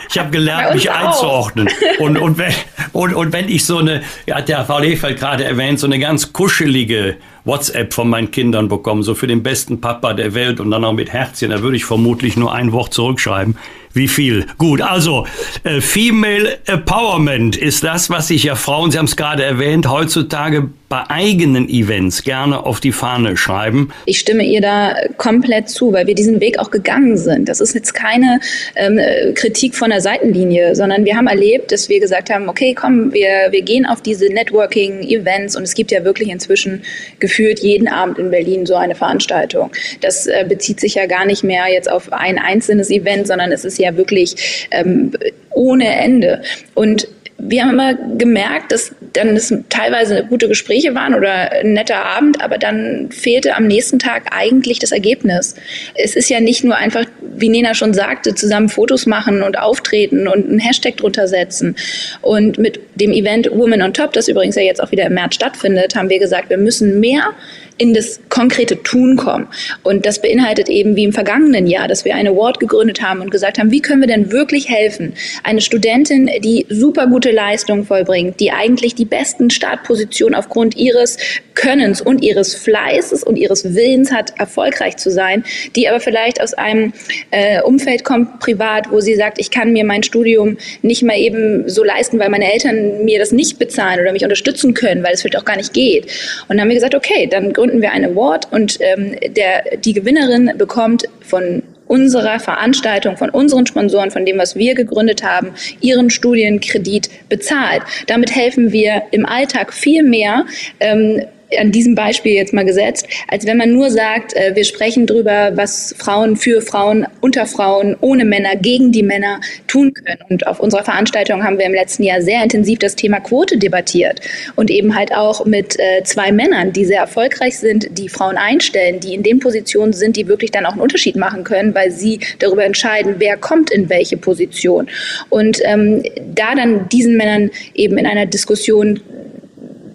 ich 0.09 0.19
habe 0.19 0.31
gelernt, 0.31 0.75
mich 0.75 0.91
auch. 0.91 1.07
einzuordnen. 1.07 1.69
Und, 1.99 2.19
und, 2.19 2.39
wenn, 2.39 2.53
und, 2.93 3.15
und 3.15 3.33
wenn 3.33 3.49
ich 3.49 3.65
so 3.67 3.79
eine, 3.79 4.03
hat 4.31 4.49
der 4.49 4.65
Frau 4.65 4.79
Lehfeld 4.79 5.19
gerade 5.19 5.45
erwähnt, 5.45 5.79
so 5.81 5.87
eine 5.87 5.99
ganz 5.99 6.33
kuschelige 6.33 7.17
WhatsApp 7.45 7.93
von 7.93 8.09
meinen 8.09 8.31
Kindern 8.31 8.69
bekommen, 8.69 9.03
so 9.03 9.15
für 9.15 9.27
den 9.27 9.43
besten 9.43 9.81
Papa 9.81 10.15
der 10.15 10.35
Welt 10.35 10.61
und 10.61 10.71
dann 10.71 10.85
auch 10.85 10.93
mit 10.93 11.13
Herzchen, 11.13 11.51
da 11.51 11.63
würde 11.63 11.77
ich 11.77 11.85
vermutlich 11.85 12.37
nur 12.37 12.53
ein 12.53 12.73
Wort 12.73 12.95
zurückschreiben. 12.95 13.57
Wie 13.95 14.09
viel? 14.09 14.47
Gut, 14.59 14.81
also 14.81 15.27
äh, 15.65 15.81
Female 15.81 16.59
Empowerment 16.67 17.57
ist 17.57 17.85
das, 17.85 18.09
was 18.09 18.29
sich 18.29 18.45
ja 18.45 18.55
Frauen, 18.55 18.91
Sie 18.91 18.99
haben 18.99 19.07
es 19.07 19.17
gerade 19.17 19.45
erwähnt, 19.45 19.89
heutzutage 19.89 20.71
bei 20.93 21.09
eigenen 21.09 21.71
Events 21.71 22.23
gerne 22.23 22.67
auf 22.67 22.79
die 22.79 22.93
Fahne 22.93 23.39
schreiben. 23.39 23.89
Ich 24.05 24.21
stimme 24.21 24.45
ihr 24.45 24.61
da 24.61 24.95
komplett 25.17 25.71
zu, 25.71 25.91
weil 25.91 26.07
wir 26.07 26.15
diesen 26.15 26.39
Weg 26.43 26.59
auch 26.59 26.71
gegangen 26.71 27.17
sind. 27.17 27.49
Das 27.49 27.63
ist 27.63 27.75
jetzt 27.75 27.95
keine 27.95 28.41
ähm, 28.77 29.01
Kritik 29.35 29.75
von 29.75 29.89
der 29.89 30.03
Seitenlinie, 30.03 30.77
sondern 30.77 31.07
wir 31.07 31.17
haben 31.17 31.29
erlebt, 31.29 31.73
dass 31.73 31.89
wir 31.89 31.99
gesagt 31.99 32.29
haben, 32.29 32.47
okay, 32.47 32.75
komm, 32.75 33.11
wir, 33.15 33.49
wir 33.53 33.63
gehen 33.63 33.87
auf 33.87 34.03
diese 34.03 34.27
Networking-Events 34.27 35.57
und 35.57 35.63
es 35.63 35.73
gibt 35.73 35.93
ja 35.93 36.05
wirklich 36.05 36.29
inzwischen 36.29 36.83
gefühlt 37.21 37.61
jeden 37.61 37.89
Abend 37.89 38.19
in 38.19 38.31
Berlin 38.31 38.67
so 38.67 38.75
eine 38.75 38.95
Veranstaltung. 38.95 39.71
Das 40.03 40.27
äh, 40.27 40.45
bezieht 40.47 40.79
sich 40.79 40.97
ja 40.97 41.07
gar 41.07 41.25
nicht 41.25 41.43
mehr 41.43 41.73
jetzt 41.73 41.91
auf 41.91 42.13
ein 42.13 42.39
einzelnes 42.39 42.91
Event, 42.91 43.27
sondern 43.27 43.51
es 43.51 43.65
ist 43.65 43.79
ja 43.79 43.97
wirklich 43.97 44.69
ähm, 44.71 45.13
ohne 45.55 45.87
Ende. 45.87 46.43
Und 46.75 47.09
wir 47.45 47.63
haben 47.63 47.71
immer 47.71 47.95
gemerkt, 47.95 48.71
dass 48.71 48.95
dann 49.15 49.35
es 49.35 49.53
teilweise 49.69 50.25
gute 50.29 50.47
Gespräche 50.47 50.95
waren 50.95 51.13
oder 51.13 51.51
ein 51.51 51.73
netter 51.73 52.05
Abend, 52.05 52.41
aber 52.41 52.57
dann 52.57 53.11
fehlte 53.11 53.57
am 53.57 53.67
nächsten 53.67 53.99
Tag 53.99 54.29
eigentlich 54.31 54.79
das 54.79 54.93
Ergebnis. 54.93 55.57
Es 55.95 56.15
ist 56.15 56.31
ja 56.31 56.39
nicht 56.39 56.63
nur 56.63 56.77
einfach, 56.77 57.05
wie 57.21 57.49
Nena 57.49 57.75
schon 57.75 57.95
sagte, 57.95 58.37
zusammen 58.37 58.69
Fotos 58.69 59.07
machen 59.07 59.43
und 59.43 59.59
auftreten 59.59 60.29
und 60.29 60.49
einen 60.49 60.61
Hashtag 60.61 60.97
drunter 60.99 61.27
setzen. 61.27 61.75
Und 62.21 62.59
mit 62.59 62.79
dem 62.95 63.11
Event 63.11 63.51
Women 63.51 63.83
on 63.83 63.93
Top, 63.93 64.13
das 64.13 64.29
übrigens 64.29 64.55
ja 64.55 64.63
jetzt 64.63 64.81
auch 64.81 64.93
wieder 64.93 65.07
im 65.07 65.15
März 65.15 65.35
stattfindet, 65.35 65.97
haben 65.97 66.11
wir 66.11 66.21
gesagt, 66.21 66.49
wir 66.49 66.59
müssen 66.59 67.01
mehr 67.01 67.33
in 67.79 67.95
das 67.95 68.21
konkrete 68.29 68.83
Tun 68.83 69.17
kommen. 69.17 69.49
Und 69.83 70.07
das 70.07 70.21
beinhaltet 70.21 70.69
eben 70.69 70.97
wie 70.97 71.05
im 71.05 71.13
vergangenen 71.13 71.67
Jahr, 71.67 71.89
dass 71.89 72.05
wir 72.05 72.15
eine 72.15 72.31
Award 72.31 72.61
gegründet 72.61 73.03
haben 73.03 73.21
und 73.21 73.31
gesagt 73.31 73.59
haben, 73.59 73.71
wie 73.71 73.81
können 73.81 74.01
wir 74.01 74.09
denn 74.09 74.33
wirklich 74.33 74.69
helfen? 74.69 75.15
Eine 75.43 75.61
Studentin, 75.61 76.31
die 76.43 76.67
super 76.69 77.07
gute 77.07 77.31
Leistungen 77.31 77.85
vollbringt, 77.85 78.41
die 78.41 78.53
eigentlich 78.53 78.95
die 78.95 79.05
besten 79.05 79.51
Startpositionen 79.51 80.35
aufgrund 80.35 80.77
ihres 80.77 81.19
Könnens 81.55 82.01
und 82.01 82.23
ihres 82.23 82.55
Fleißes 82.55 83.23
und 83.23 83.37
ihres 83.37 83.75
Willens 83.75 84.13
hat, 84.13 84.33
erfolgreich 84.39 84.97
zu 84.97 85.11
sein, 85.11 85.45
die 85.77 85.89
aber 85.89 86.01
vielleicht 86.01 86.41
aus 86.41 86.55
einem 86.55 86.93
äh, 87.31 87.61
Umfeld 87.63 88.05
kommt, 88.05 88.41
privat, 88.41 88.91
wo 88.91 89.01
sie 89.01 89.15
sagt, 89.15 89.39
ich 89.39 89.51
kann 89.51 89.73
mir 89.73 89.85
mein 89.85 90.03
Studium 90.03 90.57
nicht 90.83 91.03
mal 91.03 91.19
eben 91.19 91.69
so 91.69 91.85
leisten, 91.85 92.19
weil 92.19 92.31
meine 92.31 92.53
Eltern 92.53 93.05
mir 93.05 93.19
das 93.19 93.33
nicht 93.33 93.59
bezahlen 93.59 94.01
oder 94.01 94.13
mich 94.13 94.25
unterstützen 94.25 94.75
können, 94.75 95.03
weil 95.03 95.15
es 95.15 95.23
vielleicht 95.23 95.39
auch 95.39 95.45
gar 95.45 95.57
nicht 95.57 95.73
geht. 95.73 96.05
Und 96.49 96.51
dann 96.51 96.61
haben 96.63 96.69
wir 96.69 96.77
gesagt, 96.77 96.95
okay, 96.95 97.29
dann 97.31 97.53
gründen 97.63 97.81
wir 97.81 97.93
ein 97.93 98.05
Award 98.05 98.49
und 98.51 98.79
ähm, 98.81 99.17
der, 99.37 99.77
die 99.79 99.93
Gewinnerin 99.93 100.51
bekommt 100.59 101.05
von 101.21 101.63
unserer 101.87 102.41
Veranstaltung, 102.41 103.17
von 103.17 103.31
unseren 103.31 103.67
Sponsoren, 103.67 104.11
von 104.11 104.27
dem, 104.27 104.37
was 104.37 104.57
wir 104.57 104.75
gegründet 104.75 105.23
haben, 105.23 105.53
ihren 105.81 106.11
Studienkredit 106.11 107.09
bezahlt. 107.29 107.83
Damit 108.09 108.35
helfen 108.35 108.73
wir 108.73 109.05
im 109.13 109.25
Alltag 109.27 109.73
viel 109.73 110.03
mehr. 110.03 110.45
Ähm, 110.81 111.23
an 111.59 111.73
diesem 111.73 111.95
Beispiel 111.95 112.33
jetzt 112.35 112.53
mal 112.53 112.65
gesetzt, 112.65 113.07
als 113.29 113.47
wenn 113.47 113.57
man 113.57 113.73
nur 113.73 113.91
sagt, 113.91 114.35
äh, 114.35 114.55
wir 114.55 114.65
sprechen 114.65 115.07
drüber, 115.07 115.53
was 115.55 115.95
Frauen 115.99 116.37
für 116.37 116.61
Frauen, 116.61 117.07
unter 117.21 117.47
Frauen, 117.47 117.97
ohne 118.01 118.25
Männer, 118.25 118.57
gegen 118.57 118.93
die 118.93 119.03
Männer 119.03 119.41
tun 119.67 119.93
können. 119.95 120.19
Und 120.29 120.47
auf 120.47 120.61
unserer 120.61 120.85
Veranstaltung 120.85 121.45
haben 121.45 121.59
wir 121.59 121.67
im 121.67 121.75
letzten 121.75 122.03
Jahr 122.03 122.21
sehr 122.23 122.43
intensiv 122.43 122.79
das 122.79 122.97
Thema 122.97 123.21
Quote 123.21 123.59
debattiert 123.59 124.21
und 124.57 124.71
eben 124.71 124.95
halt 124.95 125.15
auch 125.15 125.45
mit 125.45 125.79
äh, 125.79 126.03
zwei 126.05 126.33
Männern, 126.33 126.73
die 126.73 126.85
sehr 126.85 127.01
erfolgreich 127.01 127.59
sind, 127.59 127.99
die 127.99 128.09
Frauen 128.09 128.37
einstellen, 128.37 129.01
die 129.01 129.15
in 129.15 129.23
den 129.23 129.39
Positionen 129.39 129.93
sind, 129.93 130.17
die 130.17 130.29
wirklich 130.29 130.51
dann 130.51 130.67
auch 130.67 130.73
einen 130.73 130.81
Unterschied 130.81 131.17
machen 131.17 131.45
können, 131.45 131.75
weil 131.75 131.91
sie 131.91 132.21
darüber 132.39 132.65
entscheiden, 132.65 133.17
wer 133.19 133.37
kommt 133.37 133.71
in 133.71 133.89
welche 133.89 134.17
Position. 134.17 134.89
Und 135.31 135.59
ähm, 135.65 136.03
da 136.35 136.55
dann 136.55 136.89
diesen 136.89 137.17
Männern 137.17 137.51
eben 137.75 137.99
in 137.99 138.07
einer 138.07 138.27
Diskussion 138.27 139.01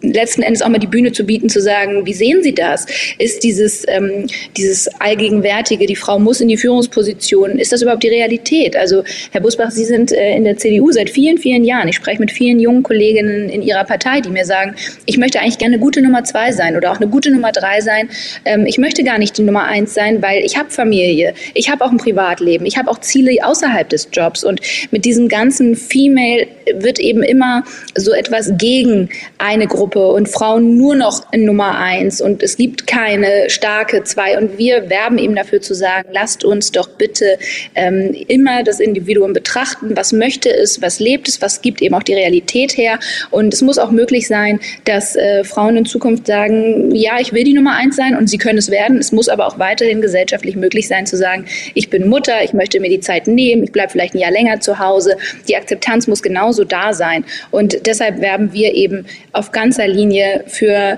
letzten 0.01 0.41
Endes 0.41 0.61
auch 0.61 0.69
mal 0.69 0.79
die 0.79 0.87
Bühne 0.87 1.11
zu 1.11 1.23
bieten, 1.23 1.49
zu 1.49 1.61
sagen, 1.61 2.05
wie 2.05 2.13
sehen 2.13 2.43
Sie 2.43 2.53
das? 2.53 2.85
Ist 3.17 3.43
dieses, 3.43 3.85
ähm, 3.87 4.27
dieses 4.55 4.87
Allgegenwärtige, 4.99 5.85
die 5.85 5.95
Frau 5.95 6.19
muss 6.19 6.41
in 6.41 6.47
die 6.47 6.57
Führungsposition, 6.57 7.57
ist 7.59 7.71
das 7.71 7.81
überhaupt 7.81 8.03
die 8.03 8.09
Realität? 8.09 8.75
Also, 8.75 9.03
Herr 9.31 9.41
Busbach, 9.41 9.71
Sie 9.71 9.85
sind 9.85 10.11
äh, 10.11 10.35
in 10.35 10.43
der 10.43 10.57
CDU 10.57 10.91
seit 10.91 11.09
vielen, 11.09 11.37
vielen 11.37 11.63
Jahren. 11.63 11.87
Ich 11.87 11.95
spreche 11.95 12.19
mit 12.19 12.31
vielen 12.31 12.59
jungen 12.59 12.83
Kolleginnen 12.83 13.49
in 13.49 13.61
Ihrer 13.61 13.83
Partei, 13.83 14.21
die 14.21 14.29
mir 14.29 14.45
sagen, 14.45 14.75
ich 15.05 15.17
möchte 15.17 15.39
eigentlich 15.39 15.57
gerne 15.57 15.75
eine 15.75 15.83
gute 15.83 16.01
Nummer 16.01 16.23
zwei 16.23 16.51
sein 16.51 16.75
oder 16.75 16.91
auch 16.91 16.97
eine 16.97 17.07
gute 17.07 17.31
Nummer 17.31 17.51
drei 17.51 17.81
sein. 17.81 18.09
Ähm, 18.45 18.65
ich 18.65 18.77
möchte 18.77 19.03
gar 19.03 19.17
nicht 19.17 19.37
die 19.37 19.43
Nummer 19.43 19.65
eins 19.65 19.93
sein, 19.93 20.21
weil 20.21 20.43
ich 20.43 20.57
habe 20.57 20.69
Familie, 20.69 21.33
ich 21.53 21.69
habe 21.69 21.83
auch 21.83 21.91
ein 21.91 21.97
Privatleben, 21.97 22.65
ich 22.65 22.77
habe 22.77 22.89
auch 22.89 22.99
Ziele 22.99 23.37
außerhalb 23.41 23.89
des 23.89 24.09
Jobs. 24.11 24.43
Und 24.43 24.61
mit 24.91 25.05
diesem 25.05 25.27
ganzen 25.27 25.75
Female 25.75 26.47
wird 26.75 26.99
eben 26.99 27.23
immer 27.23 27.63
so 27.95 28.11
etwas 28.13 28.51
gegen 28.57 29.09
eine 29.37 29.67
Gruppe 29.67 29.86
Gruppe 29.87 30.07
und 30.07 30.27
Frauen 30.27 30.75
nur 30.75 30.95
noch 30.95 31.31
Nummer 31.33 31.77
eins 31.77 32.19
und 32.19 32.43
es 32.43 32.57
gibt 32.57 32.87
keine 32.87 33.49
starke 33.49 34.03
zwei. 34.03 34.37
Und 34.37 34.57
wir 34.57 34.89
werben 34.89 35.17
eben 35.17 35.35
dafür 35.35 35.61
zu 35.61 35.73
sagen, 35.73 36.09
lasst 36.11 36.43
uns 36.43 36.71
doch 36.73 36.89
bitte 36.89 37.37
ähm, 37.73 38.13
immer 38.27 38.63
das 38.63 38.81
Individuum 38.81 39.31
betrachten, 39.31 39.95
was 39.95 40.11
möchte 40.11 40.49
es, 40.49 40.81
was 40.81 40.99
lebt 40.99 41.29
es, 41.29 41.41
was 41.41 41.61
gibt 41.61 41.81
eben 41.81 41.95
auch 41.95 42.03
die 42.03 42.15
Realität 42.15 42.77
her. 42.77 42.99
Und 43.31 43.53
es 43.53 43.61
muss 43.61 43.77
auch 43.77 43.91
möglich 43.91 44.27
sein, 44.27 44.59
dass 44.83 45.15
äh, 45.15 45.45
Frauen 45.45 45.77
in 45.77 45.85
Zukunft 45.85 46.27
sagen, 46.27 46.93
ja, 46.93 47.19
ich 47.19 47.31
will 47.31 47.45
die 47.45 47.53
Nummer 47.53 47.75
eins 47.75 47.95
sein 47.95 48.17
und 48.17 48.27
sie 48.27 48.37
können 48.37 48.57
es 48.57 48.69
werden. 48.69 48.97
Es 48.97 49.13
muss 49.13 49.29
aber 49.29 49.47
auch 49.47 49.57
weiterhin 49.57 50.01
gesellschaftlich 50.01 50.57
möglich 50.57 50.89
sein 50.89 51.05
zu 51.05 51.15
sagen, 51.15 51.45
ich 51.75 51.89
bin 51.89 52.09
Mutter, 52.09 52.43
ich 52.43 52.51
möchte 52.51 52.81
mir 52.81 52.89
die 52.89 52.99
Zeit 52.99 53.27
nehmen, 53.27 53.63
ich 53.63 53.71
bleibe 53.71 53.93
vielleicht 53.93 54.15
ein 54.15 54.19
Jahr 54.19 54.31
länger 54.31 54.59
zu 54.59 54.79
Hause. 54.79 55.15
Die 55.47 55.55
Akzeptanz 55.55 56.07
muss 56.07 56.21
genauso 56.21 56.65
da 56.65 56.93
sein. 56.93 57.23
Und 57.51 57.85
deshalb 57.85 58.19
werben 58.19 58.51
wir 58.51 58.73
eben 58.73 59.05
auf 59.31 59.51
ganzer 59.77 59.87
Linie 59.87 60.43
für 60.47 60.97